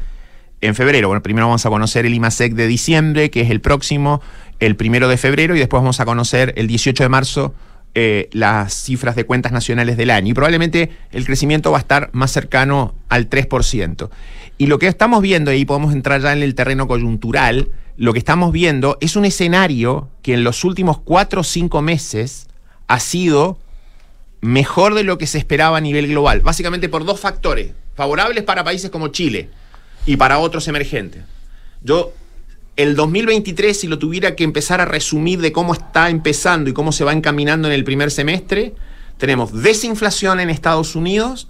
en 0.61 0.75
febrero. 0.75 1.07
Bueno, 1.07 1.23
primero 1.23 1.47
vamos 1.47 1.65
a 1.65 1.69
conocer 1.69 2.05
el 2.05 2.13
IMASEC 2.13 2.53
de 2.53 2.67
diciembre, 2.67 3.29
que 3.29 3.41
es 3.41 3.51
el 3.51 3.61
próximo, 3.61 4.21
el 4.59 4.75
primero 4.75 5.07
de 5.07 5.17
febrero, 5.17 5.55
y 5.55 5.59
después 5.59 5.81
vamos 5.81 5.99
a 5.99 6.05
conocer 6.05 6.53
el 6.57 6.67
18 6.67 7.03
de 7.03 7.09
marzo 7.09 7.53
eh, 7.99 8.29
las 8.31 8.73
cifras 8.73 9.15
de 9.15 9.25
cuentas 9.25 9.51
nacionales 9.51 9.97
del 9.97 10.11
año. 10.11 10.31
Y 10.31 10.33
probablemente 10.33 10.91
el 11.11 11.25
crecimiento 11.25 11.71
va 11.71 11.77
a 11.77 11.81
estar 11.81 12.09
más 12.13 12.31
cercano 12.31 12.93
al 13.09 13.29
3%. 13.29 14.09
Y 14.57 14.67
lo 14.67 14.79
que 14.79 14.87
estamos 14.87 15.21
viendo, 15.21 15.53
y 15.53 15.65
podemos 15.65 15.93
entrar 15.93 16.21
ya 16.21 16.33
en 16.33 16.43
el 16.43 16.55
terreno 16.55 16.87
coyuntural, 16.87 17.69
lo 17.95 18.13
que 18.13 18.19
estamos 18.19 18.51
viendo 18.51 18.97
es 19.01 19.15
un 19.15 19.25
escenario 19.25 20.09
que 20.21 20.33
en 20.33 20.43
los 20.43 20.63
últimos 20.63 20.99
cuatro 20.99 21.41
o 21.41 21.43
cinco 21.43 21.81
meses 21.81 22.47
ha 22.87 22.99
sido 22.99 23.57
mejor 24.41 24.93
de 24.93 25.03
lo 25.03 25.17
que 25.17 25.27
se 25.27 25.37
esperaba 25.37 25.77
a 25.77 25.81
nivel 25.81 26.07
global, 26.07 26.41
básicamente 26.41 26.89
por 26.89 27.05
dos 27.05 27.19
factores, 27.19 27.71
favorables 27.95 28.43
para 28.43 28.63
países 28.63 28.89
como 28.89 29.09
Chile 29.09 29.49
y 30.05 30.17
para 30.17 30.39
otros 30.39 30.67
emergentes. 30.67 31.23
Yo, 31.83 32.13
el 32.75 32.95
2023, 32.95 33.79
si 33.79 33.87
lo 33.87 33.99
tuviera 33.99 34.35
que 34.35 34.43
empezar 34.43 34.81
a 34.81 34.85
resumir 34.85 35.41
de 35.41 35.51
cómo 35.51 35.73
está 35.73 36.09
empezando 36.09 36.69
y 36.69 36.73
cómo 36.73 36.91
se 36.91 37.03
va 37.03 37.13
encaminando 37.13 37.67
en 37.67 37.73
el 37.73 37.83
primer 37.83 38.11
semestre, 38.11 38.73
tenemos 39.17 39.51
desinflación 39.51 40.39
en 40.39 40.49
Estados 40.49 40.95
Unidos, 40.95 41.47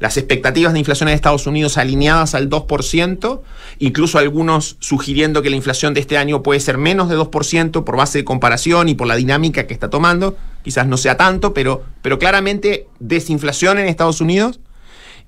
las 0.00 0.16
expectativas 0.16 0.72
de 0.72 0.78
inflación 0.78 1.08
en 1.08 1.14
Estados 1.14 1.46
Unidos 1.46 1.78
alineadas 1.78 2.34
al 2.34 2.50
2%, 2.50 3.40
incluso 3.78 4.18
algunos 4.18 4.76
sugiriendo 4.80 5.42
que 5.42 5.50
la 5.50 5.56
inflación 5.56 5.94
de 5.94 6.00
este 6.00 6.18
año 6.18 6.42
puede 6.42 6.60
ser 6.60 6.78
menos 6.78 7.08
de 7.08 7.16
2% 7.16 7.84
por 7.84 7.96
base 7.96 8.18
de 8.18 8.24
comparación 8.24 8.88
y 8.88 8.94
por 8.94 9.06
la 9.06 9.16
dinámica 9.16 9.66
que 9.66 9.74
está 9.74 9.90
tomando. 9.90 10.36
Quizás 10.62 10.86
no 10.86 10.96
sea 10.96 11.16
tanto, 11.16 11.54
pero, 11.54 11.84
pero 12.02 12.18
claramente 12.18 12.88
desinflación 13.00 13.78
en 13.78 13.86
Estados 13.86 14.20
Unidos. 14.20 14.60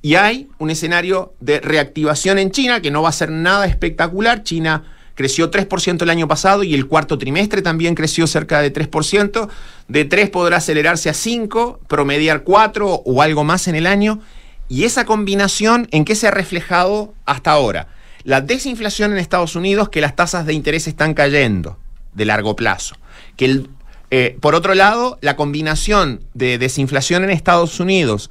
Y 0.02 0.14
hay 0.14 0.48
un 0.58 0.70
escenario 0.70 1.34
de 1.40 1.60
reactivación 1.60 2.38
en 2.38 2.50
China 2.50 2.80
que 2.80 2.90
no 2.90 3.02
va 3.02 3.08
a 3.08 3.12
ser 3.12 3.30
nada 3.30 3.66
espectacular. 3.66 4.42
China 4.42 4.84
creció 5.14 5.50
3% 5.50 6.02
el 6.02 6.10
año 6.10 6.28
pasado 6.28 6.62
y 6.62 6.74
el 6.74 6.86
cuarto 6.86 7.18
trimestre 7.18 7.62
también 7.62 7.94
creció 7.94 8.26
cerca 8.26 8.60
de 8.60 8.72
3%. 8.72 9.48
De 9.88 10.04
3 10.04 10.30
podrá 10.30 10.58
acelerarse 10.58 11.08
a 11.08 11.14
5, 11.14 11.80
promediar 11.88 12.44
4 12.44 13.02
o 13.04 13.22
algo 13.22 13.42
más 13.42 13.66
en 13.66 13.74
el 13.74 13.86
año. 13.86 14.20
Y 14.68 14.84
esa 14.84 15.04
combinación, 15.04 15.88
¿en 15.92 16.04
qué 16.04 16.14
se 16.14 16.26
ha 16.28 16.30
reflejado 16.30 17.14
hasta 17.24 17.52
ahora? 17.52 17.88
La 18.24 18.40
desinflación 18.40 19.12
en 19.12 19.18
Estados 19.18 19.54
Unidos, 19.54 19.88
que 19.88 20.00
las 20.00 20.16
tasas 20.16 20.46
de 20.46 20.52
interés 20.52 20.88
están 20.88 21.14
cayendo 21.14 21.78
de 22.14 22.24
largo 22.24 22.56
plazo. 22.56 22.96
Que 23.36 23.64
eh, 24.10 24.36
por 24.40 24.54
otro 24.54 24.74
lado, 24.74 25.18
la 25.20 25.36
combinación 25.36 26.20
de 26.34 26.58
desinflación 26.58 27.24
en 27.24 27.30
Estados 27.30 27.80
Unidos 27.80 28.28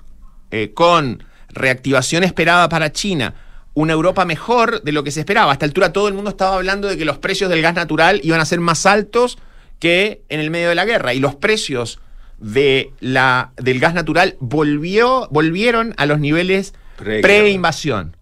eh, 0.51 0.71
con 0.73 1.23
reactivación 1.49 2.23
esperada 2.23 2.69
para 2.69 2.91
China, 2.91 3.35
una 3.73 3.93
Europa 3.93 4.25
mejor 4.25 4.81
de 4.83 4.91
lo 4.91 5.03
que 5.03 5.11
se 5.11 5.21
esperaba. 5.21 5.51
A 5.51 5.53
esta 5.53 5.65
altura 5.65 5.93
todo 5.93 6.07
el 6.07 6.13
mundo 6.13 6.29
estaba 6.29 6.55
hablando 6.55 6.87
de 6.87 6.97
que 6.97 7.05
los 7.05 7.17
precios 7.17 7.49
del 7.49 7.61
gas 7.61 7.75
natural 7.75 8.21
iban 8.23 8.39
a 8.41 8.45
ser 8.45 8.59
más 8.59 8.85
altos 8.85 9.37
que 9.79 10.23
en 10.29 10.39
el 10.39 10.49
medio 10.49 10.69
de 10.69 10.75
la 10.75 10.85
guerra. 10.85 11.13
Y 11.13 11.19
los 11.19 11.35
precios 11.35 11.99
de 12.39 12.91
la, 12.99 13.51
del 13.57 13.79
gas 13.79 13.93
natural 13.93 14.35
volvió, 14.39 15.27
volvieron 15.31 15.93
a 15.97 16.05
los 16.05 16.19
niveles 16.19 16.73
pre-invasión. 16.97 18.15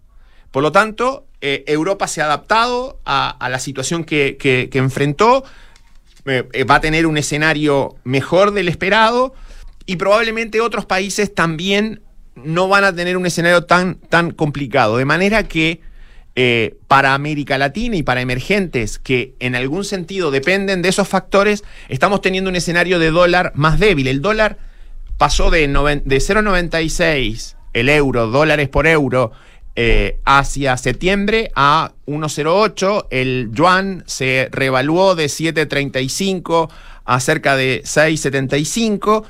Por 0.50 0.62
lo 0.62 0.72
tanto, 0.72 1.26
eh, 1.40 1.64
Europa 1.66 2.08
se 2.08 2.22
ha 2.22 2.26
adaptado 2.26 3.00
a, 3.04 3.48
la 3.50 3.58
situación 3.58 4.04
que, 4.04 4.70
enfrentó, 4.72 5.44
eh, 6.26 6.48
eh, 6.52 6.64
va 6.64 6.76
a 6.76 6.80
tener 6.80 7.06
un 7.06 7.18
escenario 7.18 7.96
mejor 8.04 8.52
del 8.52 8.68
esperado 8.68 9.34
y 9.84 9.96
probablemente 9.96 10.60
otros 10.60 10.86
países 10.86 11.34
también 11.34 12.00
no 12.36 12.68
van 12.68 12.84
a 12.84 12.94
tener 12.94 13.16
un 13.16 13.26
escenario 13.26 13.64
tan, 13.64 13.96
tan 13.96 14.30
complicado. 14.30 14.96
De 14.96 15.04
manera 15.04 15.44
que 15.44 15.80
eh, 16.36 16.76
para 16.88 17.14
América 17.14 17.58
Latina 17.58 17.96
y 17.96 18.02
para 18.02 18.20
emergentes 18.20 18.98
que 18.98 19.34
en 19.38 19.54
algún 19.54 19.84
sentido 19.84 20.30
dependen 20.30 20.82
de 20.82 20.88
esos 20.88 21.08
factores, 21.08 21.64
estamos 21.88 22.20
teniendo 22.20 22.50
un 22.50 22.56
escenario 22.56 22.98
de 22.98 23.10
dólar 23.10 23.52
más 23.54 23.78
débil. 23.78 24.08
El 24.08 24.20
dólar 24.20 24.58
pasó 25.16 25.50
de, 25.50 25.66
de 25.68 26.16
0,96 26.16 27.54
el 27.74 27.88
euro, 27.88 28.28
dólares 28.28 28.68
por 28.68 28.86
euro, 28.86 29.32
eh, 29.76 30.20
hacia 30.24 30.76
septiembre 30.76 31.50
a 31.54 31.92
1,08. 32.06 33.08
El 33.10 33.50
yuan 33.52 34.04
se 34.06 34.48
revaluó 34.52 35.14
de 35.14 35.26
7,35 35.26 36.70
a 37.04 37.20
cerca 37.20 37.56
de 37.56 37.82
6,75 37.82 39.24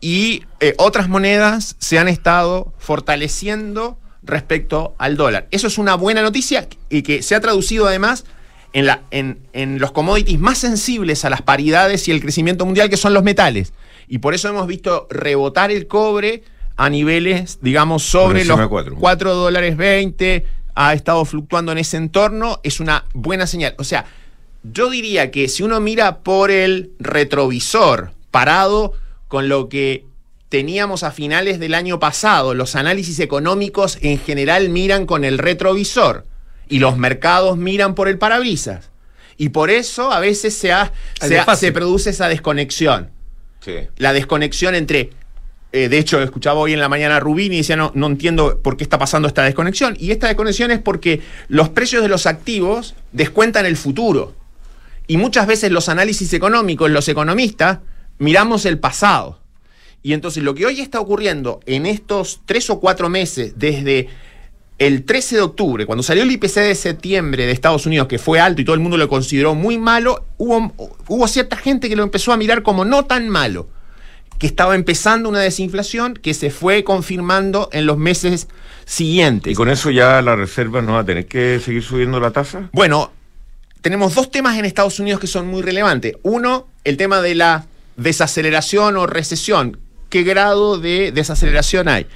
y 0.00 0.44
eh, 0.60 0.74
otras 0.78 1.08
monedas 1.08 1.76
se 1.78 1.98
han 1.98 2.08
estado 2.08 2.72
fortaleciendo 2.78 3.98
respecto 4.22 4.94
al 4.98 5.16
dólar. 5.16 5.48
Eso 5.50 5.66
es 5.66 5.78
una 5.78 5.94
buena 5.94 6.22
noticia 6.22 6.68
y 6.88 7.02
que 7.02 7.22
se 7.22 7.34
ha 7.34 7.40
traducido 7.40 7.86
además 7.86 8.24
en, 8.72 8.86
la, 8.86 9.02
en, 9.10 9.38
en, 9.52 9.78
los 9.78 9.92
commodities 9.92 10.38
más 10.38 10.58
sensibles 10.58 11.24
a 11.24 11.30
las 11.30 11.42
paridades 11.42 12.06
y 12.08 12.10
el 12.10 12.20
crecimiento 12.20 12.64
mundial, 12.64 12.88
que 12.88 12.96
son 12.96 13.14
los 13.14 13.22
metales. 13.22 13.72
Y 14.08 14.18
por 14.18 14.34
eso 14.34 14.48
hemos 14.48 14.66
visto 14.66 15.06
rebotar 15.10 15.70
el 15.70 15.86
cobre 15.86 16.42
a 16.76 16.90
niveles, 16.90 17.58
digamos, 17.62 18.02
sobre 18.02 18.44
los 18.44 18.58
4. 18.98 19.34
dólares 19.34 19.76
20, 19.76 20.46
ha 20.74 20.94
estado 20.94 21.24
fluctuando 21.24 21.72
en 21.72 21.78
ese 21.78 21.96
entorno, 21.96 22.60
es 22.62 22.80
una 22.80 23.04
buena 23.12 23.46
señal. 23.46 23.74
O 23.78 23.84
sea, 23.84 24.06
yo 24.62 24.90
diría 24.90 25.30
que 25.30 25.48
si 25.48 25.62
uno 25.62 25.80
mira 25.80 26.18
por 26.18 26.50
el 26.50 26.92
retrovisor 26.98 28.12
parado 28.30 28.94
con 29.28 29.48
lo 29.48 29.68
que 29.68 30.06
teníamos 30.52 31.02
a 31.02 31.12
finales 31.12 31.58
del 31.58 31.72
año 31.72 31.98
pasado. 31.98 32.52
Los 32.52 32.76
análisis 32.76 33.20
económicos 33.20 33.96
en 34.02 34.18
general 34.18 34.68
miran 34.68 35.06
con 35.06 35.24
el 35.24 35.38
retrovisor 35.38 36.26
y 36.68 36.78
los 36.78 36.98
mercados 36.98 37.56
miran 37.56 37.94
por 37.94 38.06
el 38.06 38.18
parabrisas. 38.18 38.90
Y 39.38 39.48
por 39.48 39.70
eso 39.70 40.12
a 40.12 40.20
veces 40.20 40.54
se, 40.54 40.70
se, 41.56 41.72
produce 41.72 42.10
esa 42.10 42.28
desconexión. 42.28 43.10
La 43.96 44.12
desconexión 44.12 44.74
entre... 44.74 45.08
Eh, 45.72 45.88
de 45.88 45.98
hecho, 45.98 46.20
escuchaba 46.20 46.60
hoy 46.60 46.74
en 46.74 46.80
la 46.80 46.90
mañana 46.90 47.16
a 47.16 47.20
Rubini 47.20 47.54
y 47.54 47.58
decía, 47.60 47.76
no, 47.76 47.90
no 47.94 48.08
entiendo 48.08 48.60
por 48.60 48.76
qué 48.76 48.84
está 48.84 48.98
pasando 48.98 49.28
esta 49.28 49.44
desconexión. 49.44 49.96
Y 49.98 50.10
esta 50.10 50.26
desconexión 50.26 50.70
es 50.70 50.80
porque 50.80 51.22
los 51.48 51.70
precios 51.70 52.02
de 52.02 52.10
los 52.10 52.26
activos 52.26 52.94
descuentan 53.12 53.64
el 53.64 53.78
futuro. 53.78 54.34
Y 55.06 55.16
muchas 55.16 55.46
veces 55.46 55.72
los 55.72 55.88
análisis 55.88 56.30
económicos, 56.34 56.90
los 56.90 57.08
economistas, 57.08 57.78
miramos 58.18 58.66
el 58.66 58.78
pasado. 58.78 59.41
Y 60.02 60.12
entonces 60.12 60.42
lo 60.42 60.54
que 60.54 60.66
hoy 60.66 60.80
está 60.80 61.00
ocurriendo 61.00 61.60
en 61.66 61.86
estos 61.86 62.40
tres 62.44 62.68
o 62.70 62.80
cuatro 62.80 63.08
meses, 63.08 63.54
desde 63.56 64.08
el 64.78 65.04
13 65.04 65.36
de 65.36 65.42
octubre, 65.42 65.86
cuando 65.86 66.02
salió 66.02 66.24
el 66.24 66.30
IPC 66.32 66.54
de 66.56 66.74
septiembre 66.74 67.46
de 67.46 67.52
Estados 67.52 67.86
Unidos, 67.86 68.08
que 68.08 68.18
fue 68.18 68.40
alto 68.40 68.60
y 68.60 68.64
todo 68.64 68.74
el 68.74 68.80
mundo 68.80 68.96
lo 68.96 69.08
consideró 69.08 69.54
muy 69.54 69.78
malo, 69.78 70.24
hubo, 70.38 70.72
hubo 71.06 71.28
cierta 71.28 71.56
gente 71.56 71.88
que 71.88 71.94
lo 71.94 72.02
empezó 72.02 72.32
a 72.32 72.36
mirar 72.36 72.62
como 72.62 72.84
no 72.84 73.04
tan 73.04 73.28
malo, 73.28 73.68
que 74.38 74.48
estaba 74.48 74.74
empezando 74.74 75.28
una 75.28 75.38
desinflación 75.38 76.14
que 76.14 76.34
se 76.34 76.50
fue 76.50 76.82
confirmando 76.82 77.68
en 77.72 77.86
los 77.86 77.96
meses 77.96 78.48
siguientes. 78.84 79.52
¿Y 79.52 79.54
con 79.54 79.68
eso 79.68 79.90
ya 79.90 80.20
la 80.20 80.34
reserva 80.34 80.82
no 80.82 80.94
va 80.94 81.00
a 81.00 81.04
tener 81.04 81.26
que 81.26 81.60
seguir 81.64 81.84
subiendo 81.84 82.18
la 82.18 82.32
tasa? 82.32 82.68
Bueno, 82.72 83.12
tenemos 83.82 84.16
dos 84.16 84.32
temas 84.32 84.58
en 84.58 84.64
Estados 84.64 84.98
Unidos 84.98 85.20
que 85.20 85.28
son 85.28 85.46
muy 85.46 85.62
relevantes. 85.62 86.16
Uno, 86.22 86.66
el 86.82 86.96
tema 86.96 87.22
de 87.22 87.36
la 87.36 87.66
desaceleración 87.96 88.96
o 88.96 89.06
recesión, 89.06 89.78
qué 90.12 90.24
grado 90.24 90.78
de 90.78 91.10
desaceleración 91.10 91.88
hay. 91.88 92.06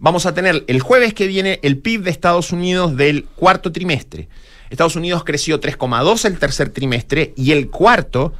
Vamos 0.00 0.26
a 0.26 0.34
tener 0.34 0.64
el 0.66 0.80
jueves 0.80 1.14
que 1.14 1.28
viene 1.28 1.60
el 1.62 1.78
PIB 1.78 2.02
de 2.02 2.10
Estados 2.10 2.50
Unidos 2.50 2.96
del 2.96 3.26
cuarto 3.36 3.70
trimestre. 3.70 4.28
Estados 4.70 4.96
Unidos 4.96 5.22
creció 5.22 5.60
3,2 5.60 6.24
el 6.24 6.36
tercer 6.40 6.70
trimestre 6.70 7.32
y 7.36 7.52
el 7.52 7.70
cuarto 7.70 8.34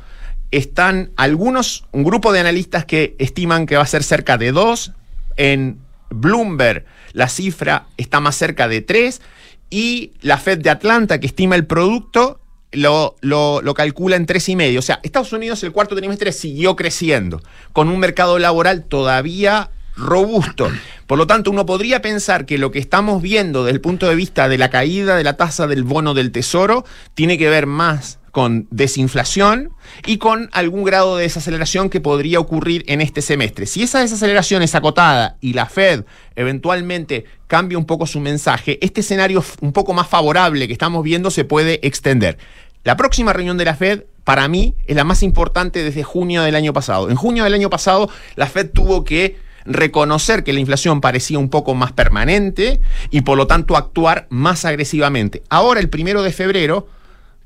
están 0.51 1.13
algunos, 1.17 1.85
un 1.93 2.03
grupo 2.03 2.33
de 2.33 2.41
analistas 2.41 2.87
que 2.87 3.15
estiman 3.21 3.67
que 3.67 3.77
va 3.77 3.85
a 3.85 3.87
ser 3.87 4.03
cerca 4.03 4.37
de 4.37 4.51
2. 4.51 4.93
En 5.37 5.79
Bloomberg 6.11 6.85
la 7.13 7.29
cifra 7.29 7.87
está 7.97 8.19
más 8.19 8.35
cerca 8.35 8.67
de 8.67 8.81
3 8.81 9.23
y 9.71 10.11
la 10.23 10.39
Fed 10.39 10.59
de 10.59 10.71
Atlanta 10.71 11.21
que 11.21 11.29
estima 11.29 11.55
el 11.55 11.67
producto 11.67 12.41
lo, 12.75 13.17
lo, 13.21 13.75
calcula 13.75 14.17
en 14.17 14.27
tres 14.27 14.49
y 14.49 14.57
medio. 14.57 14.79
O 14.79 14.83
sea, 14.83 15.01
Estados 15.03 15.33
Unidos 15.33 15.63
el 15.63 15.73
cuarto 15.73 15.97
trimestre 15.97 16.33
siguió 16.33 16.77
creciendo, 16.77 17.43
con 17.73 17.89
un 17.89 17.99
mercado 17.99 18.39
laboral 18.39 18.85
todavía 18.85 19.71
robusto. 19.97 20.71
Por 21.07 21.19
lo 21.19 21.27
tanto, 21.27 21.51
uno 21.51 21.67
podría 21.67 22.03
pensar 22.03 22.47
que 22.47 22.59
lo 22.59 22.71
que 22.71 22.79
estamos 22.79 23.23
viendo 23.23 23.65
desde 23.65 23.77
el 23.77 23.81
punto 23.81 24.09
de 24.09 24.17
vista 24.17 24.49
de 24.49 24.59
la 24.59 24.71
caída 24.71 25.17
de 25.17 25.25
la 25.25 25.37
tasa 25.37 25.67
del 25.67 25.85
bono 25.85 26.15
del 26.15 26.33
tesoro 26.33 26.85
tiene 27.15 27.39
que 27.39 27.49
ver 27.49 27.67
más 27.67 28.19
con 28.35 28.67
desinflación 28.73 29.71
y 30.05 30.19
con 30.19 30.51
algún 30.53 30.83
grado 30.83 31.17
de 31.17 31.23
desaceleración 31.23 31.89
que 31.89 32.01
podría 32.01 32.41
ocurrir 32.41 32.83
en 32.89 33.01
este 33.01 33.23
semestre. 33.23 33.65
Si 33.65 33.85
esa 33.85 34.01
desaceleración 34.01 34.61
es 34.63 34.75
acotada 34.75 35.37
y 35.41 35.53
la 35.53 35.67
Fed 35.67 36.05
eventualmente 36.35 37.27
cambia 37.47 37.79
un 37.79 37.87
poco 37.87 38.09
su 38.09 38.19
mensaje, 38.19 38.81
este 38.83 39.03
escenario 39.03 39.45
un 39.61 39.73
poco 39.73 39.95
más 39.95 40.09
favorable 40.09 40.67
que 40.67 40.73
estamos 40.73 41.05
viendo 41.05 41.31
se 41.31 41.45
puede 41.45 41.79
extender. 41.87 42.39
La 42.85 42.97
próxima 42.97 43.33
reunión 43.33 43.57
de 43.57 43.65
la 43.65 43.75
Fed, 43.75 44.05
para 44.25 44.47
mí, 44.47 44.75
es 44.87 44.95
la 44.95 45.05
más 45.05 45.23
importante 45.23 45.83
desde 45.83 46.03
junio 46.03 46.43
del 46.43 46.55
año 46.55 46.75
pasado. 46.75 47.11
En 47.11 47.17
junio 47.17 47.45
del 47.45 47.55
año 47.55 47.71
pasado, 47.71 48.11
la 48.37 48.47
Fed 48.47 48.71
tuvo 48.71 49.05
que 49.05 49.39
reconocer 49.65 50.45
que 50.45 50.53
la 50.53 50.61
inflación 50.61 51.01
parecía 51.01 51.39
un 51.39 51.49
poco 51.49 51.75
más 51.75 51.93
permanente 51.93 52.83
y 53.11 53.23
por 53.23 53.39
lo 53.39 53.47
tanto 53.47 53.77
actuar 53.77 54.27
más 54.29 54.67
agresivamente. 54.67 55.43
Ahora, 55.49 55.81
el 55.81 55.89
primero 55.89 56.23
de 56.23 56.33
febrero, 56.33 56.87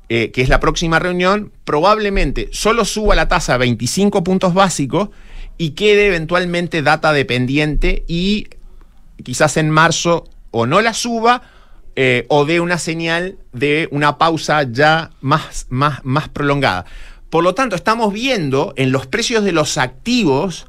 eh, 0.09 0.31
que 0.31 0.41
es 0.41 0.49
la 0.49 0.59
próxima 0.59 0.99
reunión, 0.99 1.53
probablemente 1.63 2.49
solo 2.51 2.83
suba 2.83 3.15
la 3.15 3.29
tasa 3.29 3.53
a 3.53 3.57
25 3.57 4.23
puntos 4.25 4.53
básicos 4.53 5.09
y 5.57 5.71
quede 5.71 6.07
eventualmente 6.07 6.81
data 6.81 7.13
dependiente 7.13 8.03
y 8.07 8.47
quizás 9.23 9.55
en 9.55 9.69
marzo 9.69 10.27
o 10.51 10.65
no 10.65 10.81
la 10.81 10.93
suba 10.93 11.43
eh, 12.01 12.25
o 12.29 12.45
de 12.45 12.61
una 12.61 12.77
señal 12.77 13.35
de 13.51 13.89
una 13.91 14.17
pausa 14.17 14.63
ya 14.63 15.11
más, 15.19 15.65
más, 15.67 15.99
más 16.05 16.29
prolongada. 16.29 16.85
Por 17.29 17.43
lo 17.43 17.55
tanto, 17.55 17.75
estamos 17.75 18.13
viendo 18.13 18.73
en 18.77 18.93
los 18.93 19.05
precios 19.05 19.43
de 19.43 19.51
los 19.51 19.77
activos 19.77 20.67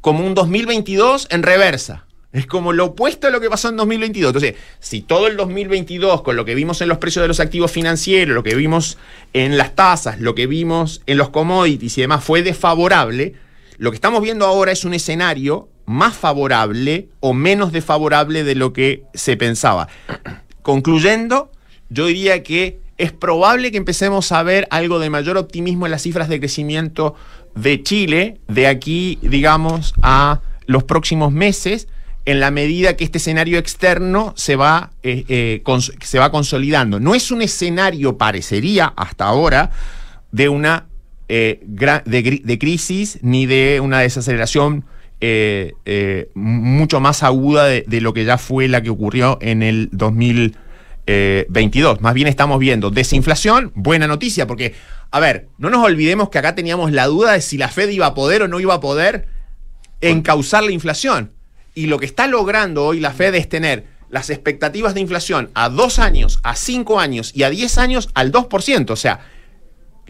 como 0.00 0.26
un 0.26 0.34
2022 0.34 1.28
en 1.30 1.44
reversa. 1.44 2.06
Es 2.32 2.48
como 2.48 2.72
lo 2.72 2.86
opuesto 2.86 3.28
a 3.28 3.30
lo 3.30 3.40
que 3.40 3.48
pasó 3.48 3.68
en 3.68 3.76
2022. 3.76 4.30
Entonces, 4.30 4.56
si 4.80 5.02
todo 5.02 5.28
el 5.28 5.36
2022, 5.36 6.22
con 6.22 6.34
lo 6.34 6.44
que 6.44 6.56
vimos 6.56 6.80
en 6.80 6.88
los 6.88 6.98
precios 6.98 7.22
de 7.22 7.28
los 7.28 7.38
activos 7.38 7.70
financieros, 7.70 8.34
lo 8.34 8.42
que 8.42 8.56
vimos 8.56 8.98
en 9.34 9.56
las 9.56 9.76
tasas, 9.76 10.18
lo 10.18 10.34
que 10.34 10.48
vimos 10.48 11.00
en 11.06 11.16
los 11.16 11.28
commodities 11.28 11.96
y 11.96 12.00
demás 12.00 12.24
fue 12.24 12.42
desfavorable, 12.42 13.34
lo 13.78 13.92
que 13.92 13.94
estamos 13.94 14.20
viendo 14.20 14.46
ahora 14.46 14.72
es 14.72 14.84
un 14.84 14.94
escenario 14.94 15.68
más 15.86 16.16
favorable 16.16 17.06
o 17.20 17.34
menos 17.34 17.70
desfavorable 17.70 18.42
de 18.42 18.56
lo 18.56 18.72
que 18.72 19.04
se 19.14 19.36
pensaba. 19.36 19.86
Concluyendo, 20.62 21.50
yo 21.90 22.06
diría 22.06 22.42
que 22.42 22.80
es 22.98 23.12
probable 23.12 23.70
que 23.70 23.78
empecemos 23.78 24.32
a 24.32 24.42
ver 24.42 24.68
algo 24.70 24.98
de 24.98 25.10
mayor 25.10 25.36
optimismo 25.36 25.86
en 25.86 25.92
las 25.92 26.02
cifras 26.02 26.28
de 26.28 26.38
crecimiento 26.38 27.14
de 27.54 27.82
Chile 27.82 28.38
de 28.48 28.66
aquí, 28.66 29.18
digamos, 29.22 29.94
a 30.02 30.40
los 30.66 30.84
próximos 30.84 31.32
meses, 31.32 31.88
en 32.24 32.38
la 32.38 32.50
medida 32.50 32.96
que 32.96 33.04
este 33.04 33.18
escenario 33.18 33.58
externo 33.58 34.32
se 34.36 34.54
va, 34.54 34.92
eh, 35.02 35.24
eh, 35.28 35.62
se 36.00 36.18
va 36.18 36.30
consolidando. 36.30 37.00
No 37.00 37.14
es 37.14 37.32
un 37.32 37.42
escenario, 37.42 38.16
parecería 38.16 38.92
hasta 38.96 39.24
ahora, 39.24 39.70
de 40.30 40.48
una 40.48 40.86
eh, 41.28 41.60
de 41.64 42.58
crisis 42.58 43.18
ni 43.22 43.46
de 43.46 43.80
una 43.80 44.00
desaceleración 44.00 44.84
eh, 45.24 45.74
eh, 45.84 46.30
mucho 46.34 46.98
más 46.98 47.22
aguda 47.22 47.66
de, 47.66 47.84
de 47.86 48.00
lo 48.00 48.12
que 48.12 48.24
ya 48.24 48.38
fue 48.38 48.66
la 48.66 48.82
que 48.82 48.90
ocurrió 48.90 49.38
en 49.40 49.62
el 49.62 49.88
2022. 49.92 52.00
Más 52.00 52.12
bien 52.12 52.26
estamos 52.26 52.58
viendo 52.58 52.90
desinflación, 52.90 53.70
buena 53.76 54.08
noticia, 54.08 54.48
porque, 54.48 54.74
a 55.12 55.20
ver, 55.20 55.46
no 55.58 55.70
nos 55.70 55.84
olvidemos 55.84 56.28
que 56.28 56.38
acá 56.38 56.56
teníamos 56.56 56.90
la 56.90 57.06
duda 57.06 57.34
de 57.34 57.40
si 57.40 57.56
la 57.56 57.68
Fed 57.68 57.90
iba 57.90 58.06
a 58.06 58.14
poder 58.14 58.42
o 58.42 58.48
no 58.48 58.58
iba 58.58 58.74
a 58.74 58.80
poder 58.80 59.28
encauzar 60.00 60.64
la 60.64 60.72
inflación. 60.72 61.30
Y 61.72 61.86
lo 61.86 62.00
que 62.00 62.06
está 62.06 62.26
logrando 62.26 62.84
hoy 62.84 62.98
la 62.98 63.12
Fed 63.12 63.36
es 63.36 63.48
tener 63.48 63.84
las 64.10 64.28
expectativas 64.28 64.94
de 64.94 65.02
inflación 65.02 65.50
a 65.54 65.68
dos 65.68 66.00
años, 66.00 66.40
a 66.42 66.56
cinco 66.56 66.98
años 66.98 67.30
y 67.32 67.44
a 67.44 67.50
10 67.50 67.78
años 67.78 68.08
al 68.14 68.32
2%. 68.32 68.90
O 68.90 68.96
sea, 68.96 69.20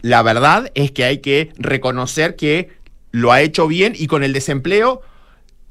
la 0.01 0.23
verdad 0.23 0.71
es 0.73 0.89
que 0.89 1.05
hay 1.05 1.19
que 1.19 1.51
reconocer 1.59 2.35
que 2.35 2.81
lo 3.13 3.31
ha 3.31 3.41
hecho 3.41 3.67
bien 3.67 3.93
y 3.95 4.07
con 4.07 4.23
el 4.23 4.33
desempleo 4.33 5.01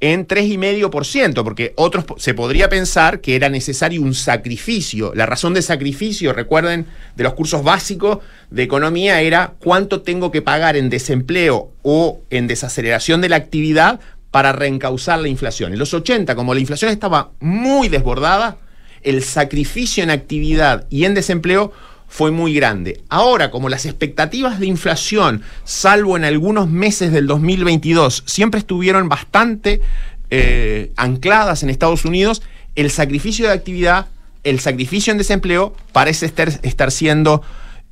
en 0.01 0.27
3,5%, 0.27 1.45
porque 1.45 1.75
otros 1.77 2.05
se 2.17 2.35
podría 2.35 2.69
pensar 2.69 3.21
que 3.21 3.37
era 3.37 3.49
necesario 3.49 4.01
un 4.01 4.15
sacrificio. 4.15 5.13
La 5.15 5.27
razón 5.27 5.53
de 5.55 5.63
sacrificio, 5.63 6.33
recuerden, 6.33 6.87
de 7.15 7.25
los 7.25 7.35
cursos 7.35 7.63
básicos 7.63 8.19
de 8.51 8.63
economía 8.63 9.21
era 9.21 9.55
cuánto 9.59 10.03
tengo 10.03 10.33
que 10.33 10.43
pagar 10.43 10.77
en 10.77 10.89
desempleo 10.89 11.71
o 11.83 12.21
en 12.31 12.47
desaceleración 12.47 13.21
de 13.21 13.29
la 13.29 13.37
actividad 13.37 14.01
para 14.31 14.53
reencauzar 14.53 15.21
la 15.21 15.29
inflación. 15.29 15.73
En 15.73 15.79
los 15.79 15.95
80, 15.95 16.35
como 16.35 16.55
la 16.55 16.61
inflación 16.61 16.91
estaba 16.91 17.33
muy 17.41 17.89
desbordada, 17.89 18.57
el 19.03 19.23
sacrificio 19.23 20.03
en 20.03 20.11
actividad 20.11 20.87
y 20.91 21.05
en 21.05 21.15
desempleo 21.15 21.73
fue 22.13 22.31
muy 22.31 22.53
grande. 22.53 23.01
Ahora, 23.09 23.51
como 23.51 23.71
las 23.71 23.87
expectativas 23.87 24.61
de 24.61 24.67
inflación, 24.67 25.41
salvo 25.65 26.19
en 26.19 26.25
algunos 26.25 26.69
meses 26.69 27.11
del 27.11 27.27
2022, 27.27 28.25
siempre 28.27 28.61
estuvieron 28.61 29.09
bastante 29.09 29.81
eh, 30.29 30.93
ancladas 30.97 31.63
en 31.63 31.71
Estados 31.71 32.05
Unidos, 32.05 32.43
el 32.75 32.91
sacrificio 32.91 33.47
de 33.47 33.55
actividad, 33.55 34.09
el 34.45 34.61
sacrificio 34.61 35.11
en 35.11 35.17
desempleo 35.17 35.75
parece 35.93 36.27
estar, 36.27 36.91
siendo, 36.91 37.41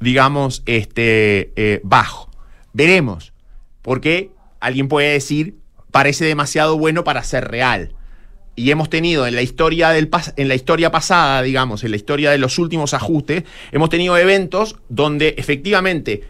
digamos, 0.01 0.65
este, 0.67 1.51
eh, 1.57 1.81
bajo. 1.83 2.29
Veremos, 2.75 3.33
porque 3.81 4.33
alguien 4.61 4.89
puede 4.89 5.13
decir, 5.13 5.55
parece 5.91 6.27
demasiado 6.27 6.77
bueno 6.77 7.05
para 7.05 7.25
ser 7.25 7.49
real 7.49 7.95
y 8.61 8.71
hemos 8.71 8.91
tenido 8.91 9.27
en 9.27 9.35
la 9.35 9.43
historia 9.43 9.91
del 9.91 10.11
pas- 10.11 10.33
en 10.37 10.49
la 10.49 10.55
historia 10.55 10.91
pasada, 10.91 11.43
digamos, 11.43 11.83
en 11.85 11.91
la 11.91 11.97
historia 11.97 12.31
de 12.31 12.39
los 12.39 12.59
últimos 12.59 12.95
ajustes, 12.95 13.45
hemos 13.73 13.89
tenido 13.89 14.17
eventos 14.19 14.77
donde 14.89 15.35
efectivamente 15.39 16.25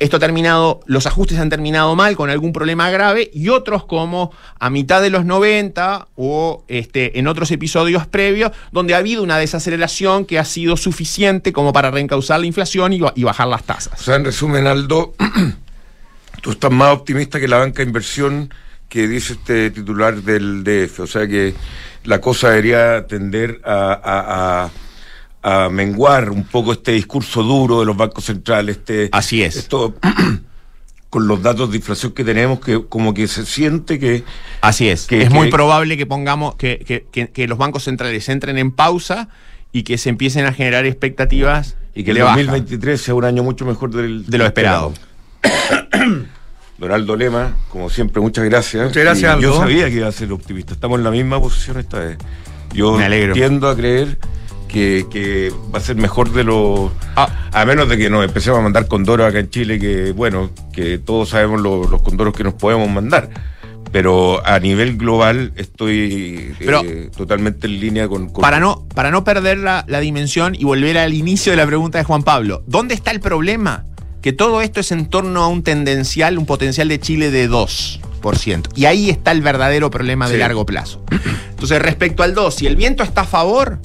esto 0.00 0.16
ha 0.16 0.20
terminado, 0.20 0.80
los 0.86 1.06
ajustes 1.06 1.38
han 1.38 1.50
terminado 1.50 1.94
mal 1.94 2.16
con 2.16 2.28
algún 2.28 2.52
problema 2.52 2.90
grave 2.90 3.30
y 3.32 3.48
otros 3.50 3.84
como 3.84 4.32
a 4.58 4.68
mitad 4.68 5.00
de 5.00 5.08
los 5.10 5.24
90 5.24 6.08
o 6.16 6.64
este, 6.66 7.16
en 7.20 7.28
otros 7.28 7.52
episodios 7.52 8.04
previos 8.08 8.50
donde 8.72 8.94
ha 8.94 8.98
habido 8.98 9.22
una 9.22 9.38
desaceleración 9.38 10.24
que 10.24 10.40
ha 10.40 10.44
sido 10.44 10.76
suficiente 10.76 11.52
como 11.52 11.72
para 11.72 11.92
reencauzar 11.92 12.40
la 12.40 12.46
inflación 12.46 12.92
y, 12.92 13.00
y 13.14 13.22
bajar 13.22 13.46
las 13.46 13.62
O 13.62 13.64
tasas. 13.64 14.00
sea, 14.00 14.16
en 14.16 14.24
resumen, 14.24 14.66
Aldo, 14.66 15.14
tú 16.42 16.50
estás 16.50 16.72
más 16.72 16.92
optimista 16.92 17.38
que 17.38 17.46
la 17.48 17.58
banca 17.58 17.78
de 17.78 17.84
inversión 17.84 18.52
que 18.94 19.08
dice 19.08 19.32
este 19.32 19.70
titular 19.72 20.22
del 20.22 20.62
DF. 20.62 21.00
O 21.00 21.06
sea 21.08 21.26
que 21.26 21.52
la 22.04 22.20
cosa 22.20 22.50
debería 22.50 23.04
tender 23.08 23.60
a, 23.64 23.92
a- 24.04 24.70
a- 25.42 25.64
a 25.64 25.68
menguar 25.68 26.30
un 26.30 26.44
poco 26.44 26.72
este 26.72 26.92
discurso 26.92 27.42
duro 27.42 27.80
de 27.80 27.86
los 27.86 27.96
bancos 27.96 28.24
centrales. 28.26 28.76
Este, 28.76 29.08
Así 29.10 29.42
es. 29.42 29.56
Esto, 29.56 29.96
con 31.10 31.26
los 31.26 31.42
datos 31.42 31.72
de 31.72 31.78
inflación 31.78 32.12
que 32.12 32.22
tenemos, 32.22 32.60
que 32.60 32.84
como 32.88 33.12
que 33.14 33.26
se 33.26 33.44
siente 33.44 33.98
que 33.98 34.22
Así 34.60 34.88
es. 34.88 35.06
que- 35.06 35.22
es 35.22 35.28
que- 35.28 35.34
muy 35.34 35.50
probable 35.50 35.96
que 35.96 36.06
pongamos, 36.06 36.54
que, 36.54 36.78
que- 37.10 37.28
que- 37.32 37.48
los 37.48 37.58
bancos 37.58 37.82
centrales 37.82 38.28
entren 38.28 38.58
en 38.58 38.70
pausa 38.70 39.28
y 39.72 39.82
que 39.82 39.98
se 39.98 40.08
empiecen 40.08 40.46
a 40.46 40.52
generar 40.52 40.86
expectativas 40.86 41.76
y 41.96 42.04
que 42.04 42.12
el 42.12 42.18
de 42.18 42.22
baja. 42.22 42.36
2023 42.36 43.00
sea 43.00 43.14
un 43.14 43.24
año 43.24 43.42
mucho 43.42 43.66
mejor 43.66 43.90
del, 43.90 44.24
De 44.26 44.38
lo 44.38 44.46
esperado. 44.46 44.94
Donaldo 46.78 47.16
Lema, 47.16 47.56
como 47.70 47.88
siempre, 47.88 48.20
muchas 48.20 48.44
gracias. 48.44 48.86
Muchas 48.88 49.02
gracias, 49.04 49.38
Y 49.38 49.42
Yo 49.42 49.48
Aldo. 49.50 49.60
sabía 49.60 49.88
que 49.88 49.96
iba 49.96 50.08
a 50.08 50.12
ser 50.12 50.32
optimista. 50.32 50.74
Estamos 50.74 50.98
en 50.98 51.04
la 51.04 51.10
misma 51.10 51.40
posición 51.40 51.78
esta 51.78 52.00
vez. 52.00 52.18
Yo 52.74 52.92
Me 52.98 53.04
alegro. 53.04 53.32
tiendo 53.34 53.68
a 53.68 53.76
creer 53.76 54.18
que, 54.68 55.06
que 55.10 55.52
va 55.72 55.78
a 55.78 55.80
ser 55.80 55.94
mejor 55.96 56.32
de 56.32 56.42
lo. 56.42 56.92
Ah. 57.14 57.28
A 57.52 57.64
menos 57.64 57.88
de 57.88 57.96
que 57.96 58.10
nos 58.10 58.24
empecemos 58.24 58.58
a 58.58 58.62
mandar 58.62 58.88
condoros 58.88 59.28
acá 59.28 59.38
en 59.38 59.50
Chile, 59.50 59.78
que 59.78 60.10
bueno, 60.12 60.50
que 60.72 60.98
todos 60.98 61.28
sabemos 61.28 61.60
lo- 61.60 61.88
los 61.88 62.02
condoros 62.02 62.34
que 62.34 62.42
nos 62.42 62.54
podemos 62.54 62.90
mandar. 62.90 63.30
Pero 63.92 64.44
a 64.44 64.58
nivel 64.58 64.96
global 64.96 65.52
estoy 65.54 66.52
Pero- 66.58 66.82
eh, 66.84 67.10
totalmente 67.16 67.68
en 67.68 67.78
línea 67.78 68.08
con. 68.08 68.28
con- 68.30 68.42
Para 68.42 68.58
no, 68.58 68.84
para 68.92 69.12
no 69.12 69.22
perder 69.22 69.58
la, 69.58 69.84
la 69.86 70.00
dimensión 70.00 70.56
y 70.56 70.64
volver 70.64 70.98
al 70.98 71.14
inicio 71.14 71.52
de 71.52 71.56
la 71.56 71.66
pregunta 71.66 71.98
de 71.98 72.04
Juan 72.04 72.24
Pablo, 72.24 72.64
¿dónde 72.66 72.94
está 72.94 73.12
el 73.12 73.20
problema? 73.20 73.84
Que 74.24 74.32
todo 74.32 74.62
esto 74.62 74.80
es 74.80 74.90
en 74.90 75.04
torno 75.04 75.42
a 75.44 75.48
un 75.48 75.62
tendencial, 75.62 76.38
un 76.38 76.46
potencial 76.46 76.88
de 76.88 76.98
Chile 76.98 77.30
de 77.30 77.46
2%. 77.46 78.70
Y 78.74 78.86
ahí 78.86 79.10
está 79.10 79.32
el 79.32 79.42
verdadero 79.42 79.90
problema 79.90 80.26
de 80.28 80.36
Sí. 80.36 80.40
largo 80.40 80.64
plazo. 80.64 81.04
Entonces, 81.50 81.78
respecto 81.82 82.22
al 82.22 82.32
2, 82.32 82.54
si 82.54 82.66
el 82.66 82.74
viento 82.74 83.02
está 83.02 83.20
a 83.20 83.26
favor, 83.26 83.80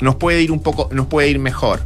nos 0.00 0.16
puede 0.16 0.42
ir 0.42 0.50
un 0.50 0.58
poco, 0.60 0.88
nos 0.90 1.06
puede 1.06 1.28
ir 1.28 1.38
mejor. 1.38 1.84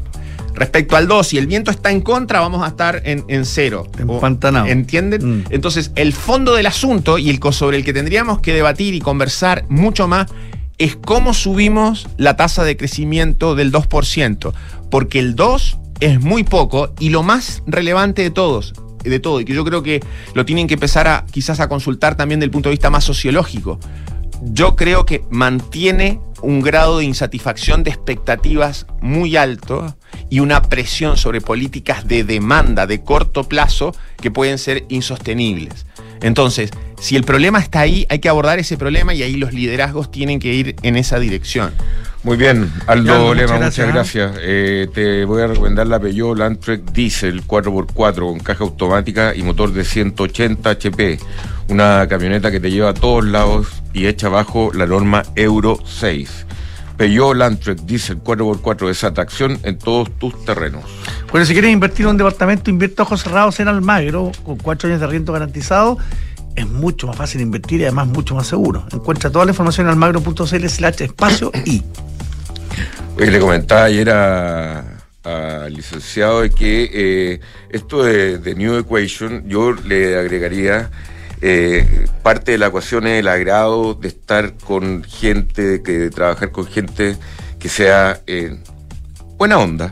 Respecto 0.55 0.97
al 0.97 1.09
2, 1.09 1.29
si 1.29 1.37
el 1.37 1.47
viento 1.47 1.71
está 1.71 1.91
en 1.91 2.01
contra, 2.01 2.41
vamos 2.41 2.65
a 2.65 2.69
estar 2.69 3.03
en, 3.05 3.23
en 3.29 3.45
cero. 3.45 3.87
Empantanado. 3.99 4.65
¿Entienden? 4.65 5.41
Mm. 5.41 5.45
Entonces, 5.51 5.91
el 5.95 6.15
fondo 6.15 6.55
del 6.55 6.69
asunto 6.69 7.19
y 7.19 7.29
el 7.29 7.39
sobre 7.53 7.77
el 7.77 7.85
que 7.85 7.93
tendríamos 7.93 8.41
que 8.41 8.55
debatir 8.55 8.95
y 8.95 9.01
conversar 9.01 9.67
mucho 9.69 10.09
más 10.09 10.27
es 10.79 10.97
cómo 10.97 11.35
subimos 11.35 12.09
la 12.17 12.35
tasa 12.37 12.65
de 12.65 12.79
crecimiento 12.79 13.55
del 13.57 13.71
2%. 13.71 14.55
Porque 14.91 15.19
el 15.19 15.37
2 15.37 15.77
es 16.01 16.21
muy 16.21 16.45
poco 16.45 16.93
y 16.99 17.11
lo 17.11 17.23
más 17.23 17.63
relevante 17.67 18.23
de 18.23 18.31
todos, 18.31 18.75
de 19.03 19.21
todo, 19.21 19.41
y 19.41 19.45
que 19.45 19.55
yo 19.55 19.65
creo 19.65 19.83
que 19.83 20.01
lo 20.35 20.45
tienen 20.45 20.67
que 20.67 20.75
empezar 20.75 21.07
a 21.07 21.25
quizás 21.31 21.61
a 21.61 21.69
consultar 21.69 22.17
también 22.17 22.41
del 22.41 22.51
punto 22.51 22.69
de 22.69 22.75
vista 22.75 22.91
más 22.91 23.05
sociológico. 23.05 23.79
Yo 24.43 24.75
creo 24.75 25.05
que 25.05 25.23
mantiene 25.31 26.21
un 26.43 26.63
grado 26.63 26.99
de 26.99 27.05
insatisfacción 27.05 27.83
de 27.83 27.91
expectativas 27.91 28.87
muy 29.03 29.37
alto 29.37 29.95
y 30.31 30.41
una 30.41 30.63
presión 30.63 31.19
sobre 31.19 31.43
políticas 31.43 32.09
de 32.09 32.25
demanda 32.25 32.87
de 32.87 33.03
corto 33.03 33.45
plazo 33.45 33.95
que 34.17 34.31
pueden 34.31 34.57
ser 34.57 34.87
insostenibles. 34.89 35.85
Entonces, 36.23 36.71
si 37.01 37.17
el 37.17 37.25
problema 37.25 37.59
está 37.59 37.81
ahí, 37.81 38.07
hay 38.09 38.19
que 38.19 38.29
abordar 38.29 38.59
ese 38.59 38.77
problema 38.77 39.15
y 39.15 39.23
ahí 39.23 39.37
los 39.37 39.53
liderazgos 39.53 40.11
tienen 40.11 40.39
que 40.39 40.53
ir 40.53 40.77
en 40.83 40.97
esa 40.97 41.19
dirección. 41.19 41.73
Muy 42.23 42.37
bien, 42.37 42.71
Aldo 42.87 43.33
Lema, 43.33 43.55
muchas 43.55 43.79
muchas 43.79 43.89
gracias. 43.89 44.33
gracias. 44.33 44.33
Eh, 44.43 44.89
te 44.93 45.25
voy 45.25 45.41
a 45.41 45.47
recomendar 45.47 45.87
la 45.87 45.99
Peugeot 45.99 46.37
Landtrek 46.37 46.93
Diesel 46.93 47.47
4x4 47.47 48.19
con 48.19 48.41
caja 48.41 48.65
automática 48.65 49.35
y 49.35 49.43
motor 49.43 49.73
de 49.73 49.85
180 49.85 50.69
HP. 50.69 51.19
Una 51.69 52.07
camioneta 52.09 52.51
que 52.51 52.61
te 52.61 52.71
lleva 52.71 52.91
a 52.91 52.95
todos 52.95 53.25
lados 53.25 53.69
y 53.95 54.07
echa 54.07 54.27
abajo 54.27 54.71
la 54.75 54.87
norma 54.87 55.23
Euro 55.35 55.79
6. 55.83 56.47
Peugeot 57.01 57.35
Landtrek 57.35 57.79
Diesel 57.87 58.19
4x4 58.23 58.91
es 58.91 59.05
atracción 59.05 59.59
en 59.63 59.79
todos 59.79 60.11
tus 60.19 60.45
terrenos. 60.45 60.85
Bueno, 61.31 61.47
si 61.47 61.55
quieres 61.55 61.71
invertir 61.73 62.05
en 62.05 62.11
un 62.11 62.17
departamento, 62.19 62.69
invierte 62.69 63.01
a 63.01 63.05
ojos 63.05 63.23
cerrados 63.23 63.59
en 63.59 63.69
Almagro, 63.69 64.33
con 64.45 64.59
cuatro 64.59 64.87
años 64.87 65.01
de 65.01 65.07
arriendo 65.07 65.33
garantizado. 65.33 65.97
Es 66.55 66.69
mucho 66.69 67.07
más 67.07 67.17
fácil 67.17 67.41
invertir 67.41 67.81
y 67.81 67.85
además 67.85 68.07
mucho 68.09 68.35
más 68.35 68.47
seguro. 68.49 68.85
Encuentra 68.93 69.31
toda 69.31 69.47
la 69.47 69.53
información 69.53 69.87
en 69.87 69.93
almagro.cl 69.93 70.67
slash 70.69 71.01
espacio 71.01 71.51
y. 71.65 71.83
Le 73.17 73.41
comentaba 73.41 73.85
ayer 73.85 74.11
a- 74.11 74.85
al 75.25 75.73
licenciado 75.73 76.43
de 76.43 76.51
que 76.51 76.91
eh, 76.93 77.41
esto 77.71 78.03
de, 78.05 78.37
de 78.37 78.55
New 78.55 78.75
Equation, 78.77 79.49
yo 79.49 79.73
le 79.73 80.19
agregaría 80.19 80.91
eh, 81.43 82.07
parte 82.23 82.53
de 82.53 82.59
la 82.59 82.67
ecuación 82.67 83.07
es 83.07 83.21
el 83.21 83.29
agrado 83.29 83.95
de 83.95 84.09
estar 84.09 84.55
con 84.59 85.03
gente, 85.05 85.83
que 85.83 85.93
de 85.93 86.11
trabajar 86.11 86.53
con 86.53 86.67
gente 86.67 87.17
que 87.59 87.69
sea 87.69 88.21
eh, 88.27 88.59
buena 89.37 89.59
onda, 89.59 89.91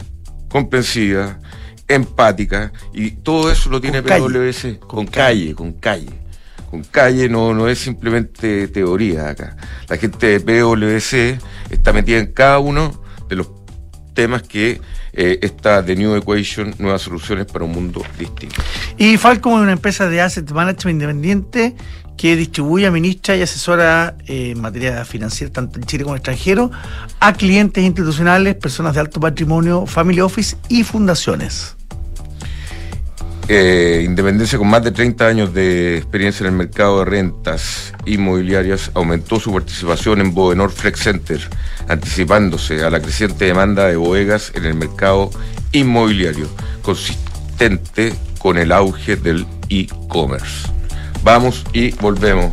comprensiva, 0.49 1.38
empática, 1.86 2.72
y 2.92 3.12
todo 3.12 3.51
eso 3.51 3.70
lo 3.70 3.80
tiene 3.80 4.03
calle. 4.03 4.26
PwC, 4.26 4.78
con 4.78 5.07
calle, 5.07 5.55
con 5.55 5.72
calle. 5.72 6.11
con 6.70 6.82
calle, 6.82 7.30
no, 7.30 7.55
no 7.55 7.66
es 7.68 7.78
simplemente 7.78 8.68
teoría 8.68 9.30
acá. 9.30 9.57
La 9.88 9.96
gente 9.96 10.38
de 10.38 10.40
PwC 10.40 11.38
está 11.70 11.94
metida 11.94 12.18
en 12.18 12.32
cada 12.32 12.59
uno 12.59 13.03
de 13.28 13.36
los 13.36 13.49
temas 14.12 14.42
que 14.42 14.80
eh, 15.21 15.41
está 15.43 15.85
The 15.85 15.97
New 15.97 16.14
Equation, 16.14 16.73
nuevas 16.79 17.03
soluciones 17.03 17.47
para 17.47 17.64
un 17.64 17.73
mundo 17.73 18.05
distinto. 18.16 18.62
Y 18.97 19.16
Falcom 19.16 19.55
es 19.55 19.62
una 19.62 19.73
empresa 19.73 20.09
de 20.09 20.21
asset 20.21 20.49
management 20.53 20.95
independiente 20.95 21.75
que 22.16 22.37
distribuye, 22.37 22.87
administra 22.87 23.37
y 23.37 23.43
asesora 23.43 24.16
eh, 24.29 24.53
en 24.53 24.61
materia 24.61 25.05
financiera, 25.05 25.53
tanto 25.53 25.81
en 25.81 25.87
Chile 25.87 26.05
como 26.05 26.14
en 26.14 26.19
extranjero, 26.19 26.71
a 27.19 27.33
clientes 27.33 27.83
institucionales, 27.83 28.55
personas 28.55 28.95
de 28.95 29.01
alto 29.01 29.19
patrimonio, 29.19 29.87
family 29.87 30.21
office 30.21 30.57
y 30.69 30.85
fundaciones. 30.85 31.78
Eh, 33.51 34.03
Independencia 34.05 34.59
con 34.59 34.68
más 34.68 34.84
de 34.84 34.90
30 34.90 35.26
años 35.26 35.55
de 35.55 35.96
experiencia 35.96 36.44
en 36.44 36.53
el 36.53 36.59
mercado 36.59 36.99
de 36.99 37.07
rentas 37.07 37.94
inmobiliarias 38.05 38.90
aumentó 38.92 39.40
su 39.40 39.51
participación 39.55 40.20
en 40.20 40.34
Bodenor 40.34 40.70
Flex 40.70 41.01
Center, 41.01 41.40
anticipándose 41.88 42.84
a 42.84 42.90
la 42.90 43.01
creciente 43.01 43.46
demanda 43.46 43.86
de 43.86 43.96
bodegas 43.96 44.53
en 44.55 44.66
el 44.66 44.74
mercado 44.74 45.30
inmobiliario, 45.72 46.46
consistente 46.82 48.12
con 48.38 48.59
el 48.59 48.70
auge 48.70 49.16
del 49.16 49.46
e-commerce. 49.70 50.68
Vamos 51.22 51.64
y 51.72 51.92
volvemos. 51.92 52.53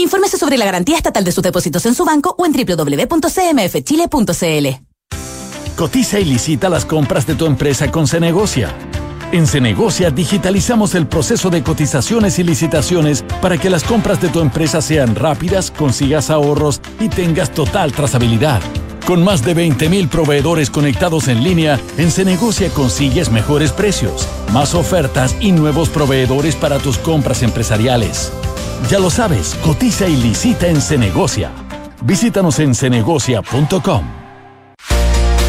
Infórmese 0.00 0.38
sobre 0.38 0.56
la 0.56 0.64
garantía 0.64 0.96
estatal 0.96 1.24
de 1.24 1.32
sus 1.32 1.44
depósitos 1.44 1.84
en 1.84 1.94
su 1.94 2.06
banco 2.06 2.34
o 2.38 2.46
en 2.46 2.52
www.cmfchile.cl. 2.52 4.66
Cotiza 5.76 6.20
y 6.20 6.24
licita 6.24 6.68
las 6.68 6.84
compras 6.84 7.26
de 7.26 7.34
tu 7.34 7.46
empresa 7.46 7.90
con 7.90 8.06
Cenegocia. 8.06 8.72
En 9.32 9.46
Cenegocia 9.46 10.10
digitalizamos 10.10 10.94
el 10.94 11.06
proceso 11.06 11.48
de 11.50 11.62
cotizaciones 11.62 12.38
y 12.38 12.44
licitaciones 12.44 13.24
para 13.40 13.56
que 13.58 13.70
las 13.70 13.84
compras 13.84 14.20
de 14.20 14.28
tu 14.28 14.40
empresa 14.40 14.82
sean 14.82 15.14
rápidas, 15.14 15.70
consigas 15.70 16.28
ahorros 16.30 16.82
y 16.98 17.08
tengas 17.08 17.52
total 17.52 17.92
trazabilidad. 17.92 18.60
Con 19.06 19.24
más 19.24 19.44
de 19.44 19.56
20.000 19.56 20.08
proveedores 20.08 20.70
conectados 20.70 21.28
en 21.28 21.42
línea, 21.42 21.80
en 21.98 22.10
Cenegocia 22.10 22.70
consigues 22.70 23.30
mejores 23.30 23.72
precios, 23.72 24.28
más 24.52 24.74
ofertas 24.74 25.36
y 25.40 25.52
nuevos 25.52 25.88
proveedores 25.88 26.54
para 26.54 26.78
tus 26.78 26.98
compras 26.98 27.42
empresariales. 27.42 28.32
Ya 28.88 28.98
lo 28.98 29.10
sabes, 29.10 29.56
cotiza 29.62 30.08
y 30.08 30.16
licita 30.16 30.68
en 30.68 30.80
Cenegocia. 30.80 31.50
Visítanos 32.02 32.58
en 32.60 32.74
cenegocia.com. 32.74 34.19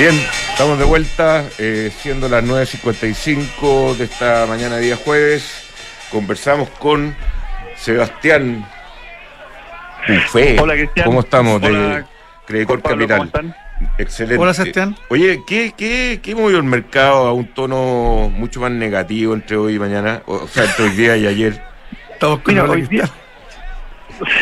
Bien, 0.00 0.14
estamos 0.48 0.78
de 0.78 0.86
vuelta, 0.86 1.44
eh, 1.58 1.92
siendo 1.94 2.26
las 2.26 2.42
9.55 2.42 3.98
de 3.98 4.04
esta 4.04 4.46
mañana 4.46 4.78
día 4.78 4.96
jueves. 4.96 5.70
Conversamos 6.10 6.70
con 6.70 7.14
Sebastián 7.76 8.66
Ufé. 10.08 10.58
Hola, 10.58 10.72
Cristian. 10.72 11.04
¿Cómo 11.04 11.20
estamos? 11.20 11.62
Hola, 11.62 11.96
de 11.96 12.04
Credicor 12.46 12.80
Pablo, 12.80 13.06
Capital. 13.06 13.18
¿cómo 13.18 13.26
están? 13.26 13.54
Excelente. 13.98 14.42
Hola, 14.42 14.54
Sebastián. 14.54 14.96
Oye, 15.10 15.42
¿qué, 15.46 15.74
qué, 15.76 16.20
qué 16.22 16.34
movió 16.34 16.56
el 16.56 16.64
mercado 16.64 17.26
a 17.26 17.34
un 17.34 17.48
tono 17.48 18.30
mucho 18.34 18.58
más 18.60 18.70
negativo 18.70 19.34
entre 19.34 19.58
hoy 19.58 19.74
y 19.74 19.78
mañana? 19.78 20.22
O 20.24 20.48
sea, 20.48 20.64
entre 20.64 20.86
hoy 20.86 20.90
día 20.92 21.18
y 21.18 21.26
ayer. 21.26 21.62
Estamos 22.10 22.38
con 22.40 22.54
Mira, 22.54 22.64
hoy 22.64 22.86
día. 22.86 23.04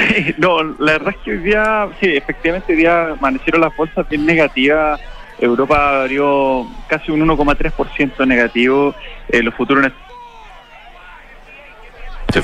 Sí, 0.09 0.35
no, 0.39 0.63
la 0.63 0.93
verdad 0.93 1.15
es 1.17 1.17
que 1.25 1.31
hoy 1.33 1.39
día, 1.39 1.89
sí, 2.01 2.17
efectivamente, 2.17 2.73
hoy 2.73 2.79
día 2.79 3.11
amanecieron 3.11 3.61
las 3.61 3.77
bolsas 3.77 4.09
bien 4.09 4.25
negativas. 4.25 5.01
Europa 5.41 6.01
abrió 6.03 6.67
casi 6.89 7.11
un 7.13 7.21
1,3% 7.27 8.27
negativo. 8.27 8.95
Eh, 9.29 9.43
los 9.43 9.55
futuros 9.55 9.91
Se. 12.33 12.43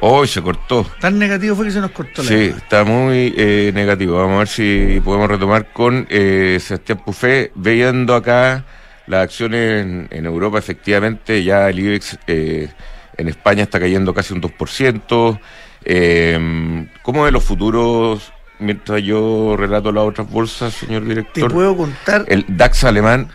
Hoy 0.00 0.28
se 0.28 0.40
cortó. 0.42 0.86
Tan 1.00 1.18
negativo 1.18 1.56
fue 1.56 1.64
que 1.66 1.70
se 1.72 1.80
nos 1.80 1.90
cortó 1.90 2.22
la 2.22 2.28
Sí, 2.28 2.34
llamada. 2.36 2.56
está 2.58 2.84
muy 2.84 3.34
eh, 3.36 3.72
negativo. 3.74 4.16
Vamos 4.16 4.34
a 4.36 4.38
ver 4.38 4.48
si 4.48 5.00
podemos 5.04 5.28
retomar 5.28 5.72
con 5.72 6.06
eh, 6.08 6.58
Sebastián 6.60 6.98
Pufé, 7.04 7.50
viendo 7.56 8.14
acá 8.14 8.64
las 9.08 9.24
acciones 9.24 9.82
en, 9.82 10.08
en 10.10 10.26
Europa, 10.26 10.58
efectivamente, 10.58 11.42
ya 11.42 11.68
el 11.68 11.78
IBEX 11.80 12.18
eh, 12.28 12.68
en 13.16 13.28
España 13.28 13.64
está 13.64 13.80
cayendo 13.80 14.14
casi 14.14 14.34
un 14.34 14.40
2%. 14.42 15.40
Eh, 15.84 16.86
¿Cómo 17.02 17.24
de 17.24 17.32
los 17.32 17.42
futuros 17.42 18.32
mientras 18.58 19.02
yo 19.02 19.56
relato 19.56 19.92
las 19.92 20.04
otras 20.04 20.30
bolsas, 20.30 20.74
señor 20.74 21.02
Te 21.02 21.08
director? 21.08 21.52
puedo 21.52 21.76
contar. 21.76 22.24
El 22.28 22.44
DAX 22.48 22.84
alemán 22.84 23.28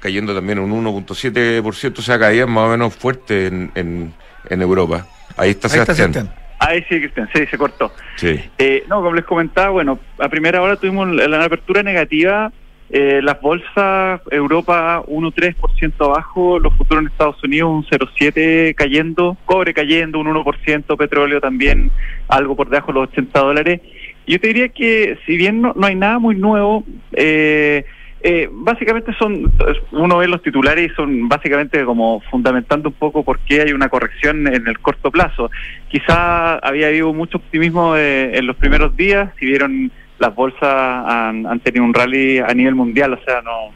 cayendo 0.00 0.34
también 0.34 0.58
un 0.60 0.70
1.7%, 0.84 1.98
o 1.98 2.02
sea, 2.02 2.18
caída 2.18 2.46
más 2.46 2.66
o 2.66 2.70
menos 2.70 2.94
fuerte 2.94 3.46
en, 3.48 3.70
en, 3.74 4.14
en 4.48 4.62
Europa. 4.62 5.06
Ahí 5.36 5.50
está 5.50 5.68
Ahí 5.68 5.80
está 5.80 5.94
Sebastián. 5.94 6.32
Ahí 6.60 6.80
sí, 6.88 6.98
Cristian, 7.00 7.28
sí, 7.34 7.46
se 7.46 7.56
cortó. 7.58 7.92
Sí. 8.16 8.40
Eh, 8.58 8.84
no, 8.88 8.96
como 8.96 9.14
les 9.14 9.24
comentaba, 9.24 9.70
bueno, 9.70 9.98
a 10.18 10.28
primera 10.28 10.60
hora 10.60 10.76
tuvimos 10.76 11.08
la, 11.08 11.28
la 11.28 11.44
apertura 11.44 11.82
negativa. 11.82 12.50
eh, 12.90 13.20
las 13.22 13.40
bolsas, 13.40 14.20
Europa 14.30 15.02
1,3% 15.06 15.92
abajo, 16.04 16.58
los 16.58 16.74
futuros 16.74 17.02
en 17.02 17.08
Estados 17.10 17.42
Unidos 17.44 17.70
un 17.70 17.84
0,7% 17.84 18.74
cayendo, 18.74 19.36
cobre 19.44 19.74
cayendo 19.74 20.18
un 20.18 20.26
1%, 20.26 20.96
petróleo 20.96 21.40
también 21.40 21.90
algo 22.28 22.56
por 22.56 22.70
debajo 22.70 22.92
de 22.92 23.00
los 23.00 23.08
80 23.10 23.38
dólares. 23.40 23.80
Yo 24.28 24.38
te 24.38 24.48
diría 24.48 24.68
que 24.68 25.18
si 25.26 25.36
bien 25.36 25.62
no, 25.62 25.72
no 25.74 25.86
hay 25.86 25.94
nada 25.94 26.18
muy 26.18 26.36
nuevo, 26.36 26.84
eh, 27.12 27.84
eh, 28.20 28.48
básicamente 28.50 29.12
son, 29.18 29.50
uno 29.92 30.18
ve 30.18 30.28
los 30.28 30.42
titulares 30.42 30.90
y 30.90 30.94
son 30.94 31.28
básicamente 31.28 31.84
como 31.84 32.20
fundamentando 32.30 32.90
un 32.90 32.94
poco 32.94 33.24
por 33.24 33.38
qué 33.40 33.62
hay 33.62 33.72
una 33.72 33.88
corrección 33.88 34.46
en 34.46 34.66
el 34.66 34.78
corto 34.80 35.10
plazo. 35.10 35.50
Quizá 35.88 36.58
había 36.58 36.88
habido 36.88 37.12
mucho 37.14 37.38
optimismo 37.38 37.96
eh, 37.96 38.36
en 38.36 38.46
los 38.46 38.56
primeros 38.56 38.96
días, 38.96 39.30
si 39.38 39.46
vieron 39.46 39.90
las 40.18 40.34
bolsas 40.34 40.60
han, 40.62 41.46
han 41.46 41.60
tenido 41.60 41.84
un 41.84 41.94
rally 41.94 42.38
a 42.38 42.52
nivel 42.52 42.74
mundial, 42.74 43.14
o 43.14 43.24
sea, 43.24 43.40
no, 43.40 43.72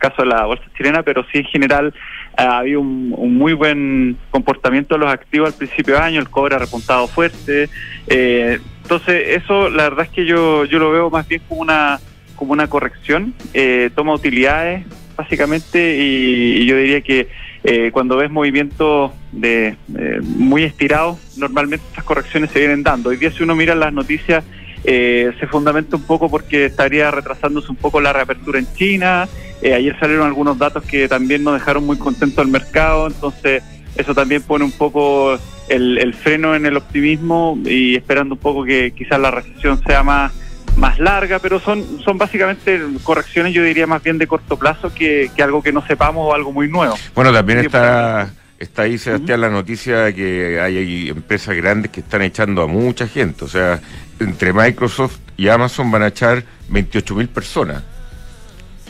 caso 0.00 0.22
de 0.22 0.28
la 0.28 0.46
bolsa 0.46 0.64
chilena, 0.76 1.02
pero 1.04 1.24
sí 1.30 1.38
en 1.38 1.44
general 1.44 1.94
ha 2.36 2.58
habido 2.58 2.80
un, 2.80 3.14
un 3.16 3.34
muy 3.36 3.52
buen 3.52 4.16
comportamiento 4.30 4.94
de 4.94 5.00
los 5.00 5.12
activos 5.12 5.52
al 5.52 5.58
principio 5.58 5.94
de 5.94 6.00
año, 6.00 6.20
el 6.20 6.30
cobre 6.30 6.56
ha 6.56 6.58
repuntado 6.58 7.06
fuerte, 7.06 7.68
eh, 8.08 8.58
entonces 8.90 9.40
eso 9.40 9.70
la 9.70 9.84
verdad 9.84 10.06
es 10.06 10.10
que 10.10 10.26
yo, 10.26 10.64
yo 10.64 10.80
lo 10.80 10.90
veo 10.90 11.10
más 11.10 11.28
bien 11.28 11.40
como 11.48 11.60
una 11.60 12.00
como 12.34 12.52
una 12.52 12.66
corrección, 12.68 13.34
eh, 13.54 13.88
toma 13.94 14.14
utilidades 14.14 14.84
básicamente 15.14 15.96
y, 15.96 16.66
yo 16.66 16.76
diría 16.76 17.00
que 17.00 17.28
eh, 17.62 17.90
cuando 17.92 18.16
ves 18.16 18.32
movimientos 18.32 19.12
de 19.30 19.76
eh, 19.96 20.20
muy 20.22 20.64
estirados, 20.64 21.18
normalmente 21.36 21.86
estas 21.86 22.02
correcciones 22.02 22.50
se 22.50 22.58
vienen 22.58 22.82
dando. 22.82 23.10
Hoy 23.10 23.18
día 23.18 23.30
si 23.30 23.44
uno 23.44 23.54
mira 23.54 23.76
las 23.76 23.92
noticias 23.92 24.42
eh, 24.82 25.30
se 25.38 25.46
fundamenta 25.46 25.94
un 25.94 26.02
poco 26.02 26.28
porque 26.28 26.64
estaría 26.64 27.12
retrasándose 27.12 27.70
un 27.70 27.76
poco 27.76 28.00
la 28.00 28.12
reapertura 28.12 28.58
en 28.58 28.66
China. 28.74 29.28
Eh, 29.62 29.74
ayer 29.74 29.96
salieron 30.00 30.26
algunos 30.26 30.58
datos 30.58 30.82
que 30.84 31.06
también 31.06 31.44
nos 31.44 31.54
dejaron 31.54 31.86
muy 31.86 31.96
contentos 31.96 32.38
al 32.38 32.50
mercado, 32.50 33.06
entonces 33.06 33.62
eso 33.94 34.14
también 34.14 34.42
pone 34.42 34.64
un 34.64 34.72
poco 34.72 35.38
el, 35.70 35.96
el 35.98 36.12
freno 36.14 36.54
en 36.54 36.66
el 36.66 36.76
optimismo 36.76 37.58
y 37.64 37.96
esperando 37.96 38.34
un 38.34 38.40
poco 38.40 38.64
que 38.64 38.92
quizás 38.92 39.18
la 39.18 39.30
recesión 39.30 39.82
sea 39.82 40.02
más 40.02 40.32
más 40.76 40.98
larga, 41.00 41.40
pero 41.40 41.58
son 41.58 42.00
son 42.04 42.16
básicamente 42.16 42.80
correcciones, 43.02 43.52
yo 43.52 43.62
diría 43.64 43.86
más 43.88 44.02
bien 44.02 44.18
de 44.18 44.26
corto 44.28 44.56
plazo 44.56 44.92
que, 44.94 45.30
que 45.34 45.42
algo 45.42 45.62
que 45.62 45.72
no 45.72 45.84
sepamos 45.86 46.28
o 46.30 46.34
algo 46.34 46.52
muy 46.52 46.68
nuevo. 46.68 46.94
Bueno, 47.14 47.32
también 47.32 47.58
está, 47.60 48.32
está 48.58 48.82
ahí, 48.82 48.96
Sebastián, 48.96 49.40
la 49.40 49.50
noticia 49.50 49.98
de 50.02 50.14
que 50.14 50.60
hay, 50.60 50.76
hay 50.78 51.08
empresas 51.08 51.56
grandes 51.56 51.90
que 51.90 52.00
están 52.00 52.22
echando 52.22 52.62
a 52.62 52.66
mucha 52.68 53.08
gente. 53.08 53.44
O 53.44 53.48
sea, 53.48 53.80
entre 54.20 54.52
Microsoft 54.52 55.18
y 55.36 55.48
Amazon 55.48 55.90
van 55.90 56.02
a 56.04 56.06
echar 56.08 56.44
28 56.68 57.14
mil 57.16 57.28
personas. 57.28 57.82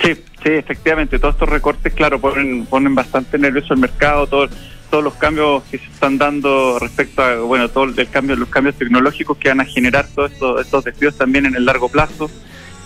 Sí, 0.03 0.13
sí, 0.15 0.51
efectivamente, 0.51 1.19
todos 1.19 1.35
estos 1.35 1.49
recortes, 1.49 1.93
claro, 1.95 2.21
ponen, 2.21 2.67
ponen 2.67 2.95
bastante 2.95 3.39
nervioso 3.39 3.73
el 3.75 3.81
mercado, 3.81 4.27
todo- 4.27 4.49
todos 4.91 5.05
los 5.05 5.15
cambios 5.15 5.63
que 5.71 5.79
se 5.79 5.87
están 5.87 6.19
dando 6.19 6.79
respecto 6.79 7.23
a, 7.23 7.37
bueno, 7.37 7.69
todo 7.69 7.85
el 7.85 8.09
cambio, 8.11 8.37
los 8.37 8.49
cambios 8.49 8.77
tecnológicos 8.77 9.39
que 9.39 9.49
van 9.49 9.61
a 9.61 9.65
generar 9.65 10.07
todos 10.15 10.33
estos, 10.33 10.61
estos 10.61 10.85
despidos 10.85 11.17
también 11.17 11.47
en 11.47 11.55
el 11.55 11.65
largo 11.65 11.89
plazo, 11.89 12.31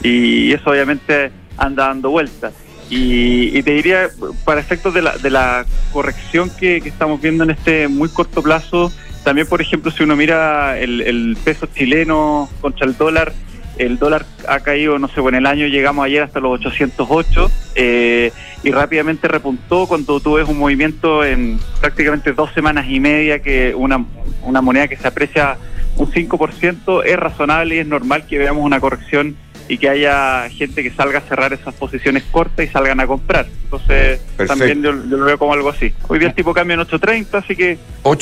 y 0.03 0.53
eso 0.53 0.71
obviamente 0.71 1.33
anda 1.57 1.89
dando 1.89 2.11
vueltas. 2.11 2.53
Y, 2.91 3.57
y 3.59 3.63
te 3.63 3.73
diría, 3.73 4.11
para 4.45 4.61
efectos 4.61 4.93
de 4.93 5.03
la, 5.03 5.17
de 5.17 5.31
la 5.31 5.65
corrección 5.93 6.51
que, 6.51 6.81
que 6.83 6.91
estamos 6.91 7.21
viendo 7.21 7.43
en 7.45 7.51
este 7.51 7.89
muy 7.89 8.11
corto 8.11 8.43
plazo, 8.43 8.93
también, 9.25 9.47
por 9.47 9.63
ejemplo, 9.63 9.91
si 9.91 10.03
uno 10.03 10.17
mira 10.17 10.79
el, 10.79 11.01
el 11.01 11.37
peso 11.43 11.67
chileno 11.75 12.51
contra 12.61 12.87
el 12.87 12.97
dólar, 12.97 13.33
el 13.79 13.99
dólar 13.99 14.25
ha 14.49 14.61
caído, 14.61 14.99
no 14.99 15.09
sé, 15.09 15.20
bueno, 15.20 15.39
en 15.39 15.45
el 15.45 15.51
año 15.51 15.66
llegamos 15.66 16.05
ayer 16.05 16.22
hasta 16.22 16.41
los 16.41 16.61
808 16.61 17.51
eh, 17.75 18.33
y 18.62 18.70
rápidamente 18.70 19.29
repuntó 19.29 19.87
cuando 19.87 20.20
tú 20.20 20.35
ves 20.35 20.49
un 20.49 20.59
movimiento 20.59 21.25
en 21.25 21.59
prácticamente 21.81 22.33
dos 22.33 22.53
semanas 22.53 22.87
y 22.89 23.01
media 23.01 23.41
que 23.41 23.75
una, 23.75 24.05
una 24.43 24.61
moneda 24.61 24.89
que 24.89 24.97
se 24.97 25.09
aprecia 25.09 25.57
un 25.97 26.11
5%, 26.11 27.03
es 27.05 27.16
razonable 27.16 27.77
y 27.77 27.79
es 27.79 27.87
normal 27.87 28.27
que 28.27 28.39
veamos 28.39 28.64
una 28.64 28.81
corrección 28.81 29.37
y 29.68 29.79
que 29.79 29.89
haya 29.89 30.49
gente 30.51 30.83
que 30.83 30.91
salga 30.91 31.20
a 31.20 31.22
cerrar 31.22 31.53
esas 31.53 31.75
posiciones 31.75 32.22
cortas 32.25 32.66
y 32.66 32.68
salgan 32.68 33.01
a 33.01 33.07
comprar. 33.07 33.47
Entonces, 33.64 34.20
Perfecto. 34.37 34.47
también 34.47 34.83
yo, 34.83 34.93
yo 35.09 35.16
lo 35.16 35.25
veo 35.25 35.39
como 35.39 35.55
algo 35.55 35.70
así. 35.70 35.93
Hoy 36.09 36.18
día 36.18 36.29
el 36.29 36.35
tipo 36.35 36.53
cambia 36.53 36.75
en 36.75 36.81
8.30, 36.81 37.35
así 37.35 37.57
que... 37.57 37.79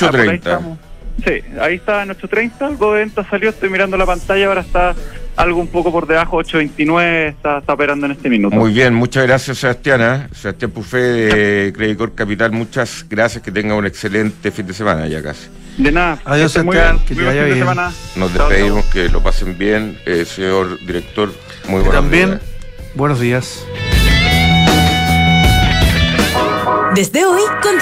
ah, 0.06 0.10
por 0.10 0.20
ahí 0.20 0.38
8.30. 0.38 0.76
Sí, 1.24 1.40
ahí 1.60 1.74
está 1.76 2.02
en 2.02 2.08
8.30, 2.10 2.62
algo 2.62 2.94
de 2.94 3.00
venta 3.00 3.24
salió, 3.28 3.50
estoy 3.50 3.68
mirando 3.70 3.96
la 3.96 4.06
pantalla, 4.06 4.46
ahora 4.48 4.60
está 4.62 4.94
algo 5.36 5.60
un 5.60 5.68
poco 5.68 5.92
por 5.92 6.06
debajo, 6.06 6.38
8.29, 6.38 7.28
está, 7.28 7.58
está 7.58 7.72
operando 7.74 8.06
en 8.06 8.12
este 8.12 8.28
minuto. 8.28 8.56
Muy 8.56 8.72
bien, 8.72 8.92
muchas 8.94 9.26
gracias, 9.26 9.58
Sebastián. 9.58 10.00
¿eh? 10.02 10.26
Sebastián 10.34 10.70
Pufé 10.72 10.98
de 10.98 11.72
Credicor 11.72 12.14
Capital, 12.14 12.50
muchas 12.52 13.06
gracias. 13.08 13.42
Que 13.42 13.52
tenga 13.52 13.74
un 13.74 13.86
excelente 13.86 14.50
fin 14.50 14.66
de 14.66 14.74
semana 14.74 15.06
ya 15.06 15.22
casi. 15.22 15.48
De 15.78 15.90
nada. 15.92 16.18
Adiós, 16.24 16.52
Sebastián, 16.52 16.98
que 17.06 17.14
te 17.14 17.22
vaya 17.22 17.30
fin 17.32 17.40
de 17.40 17.54
bien. 17.54 17.58
semana. 17.58 17.92
Nos 18.16 18.34
Chao, 18.34 18.48
despedimos, 18.48 18.84
que 18.86 19.08
lo 19.08 19.22
pasen 19.22 19.56
bien, 19.56 19.98
eh, 20.06 20.24
señor 20.26 20.78
director. 20.80 21.32
Muy 21.66 21.80
Y 21.80 21.84
buenos 21.84 21.94
también, 21.94 22.28
días. 22.30 22.42
buenos 22.94 23.20
días. 23.20 23.64
Desde 26.94 27.24
hoy, 27.24 27.40
contra 27.62 27.72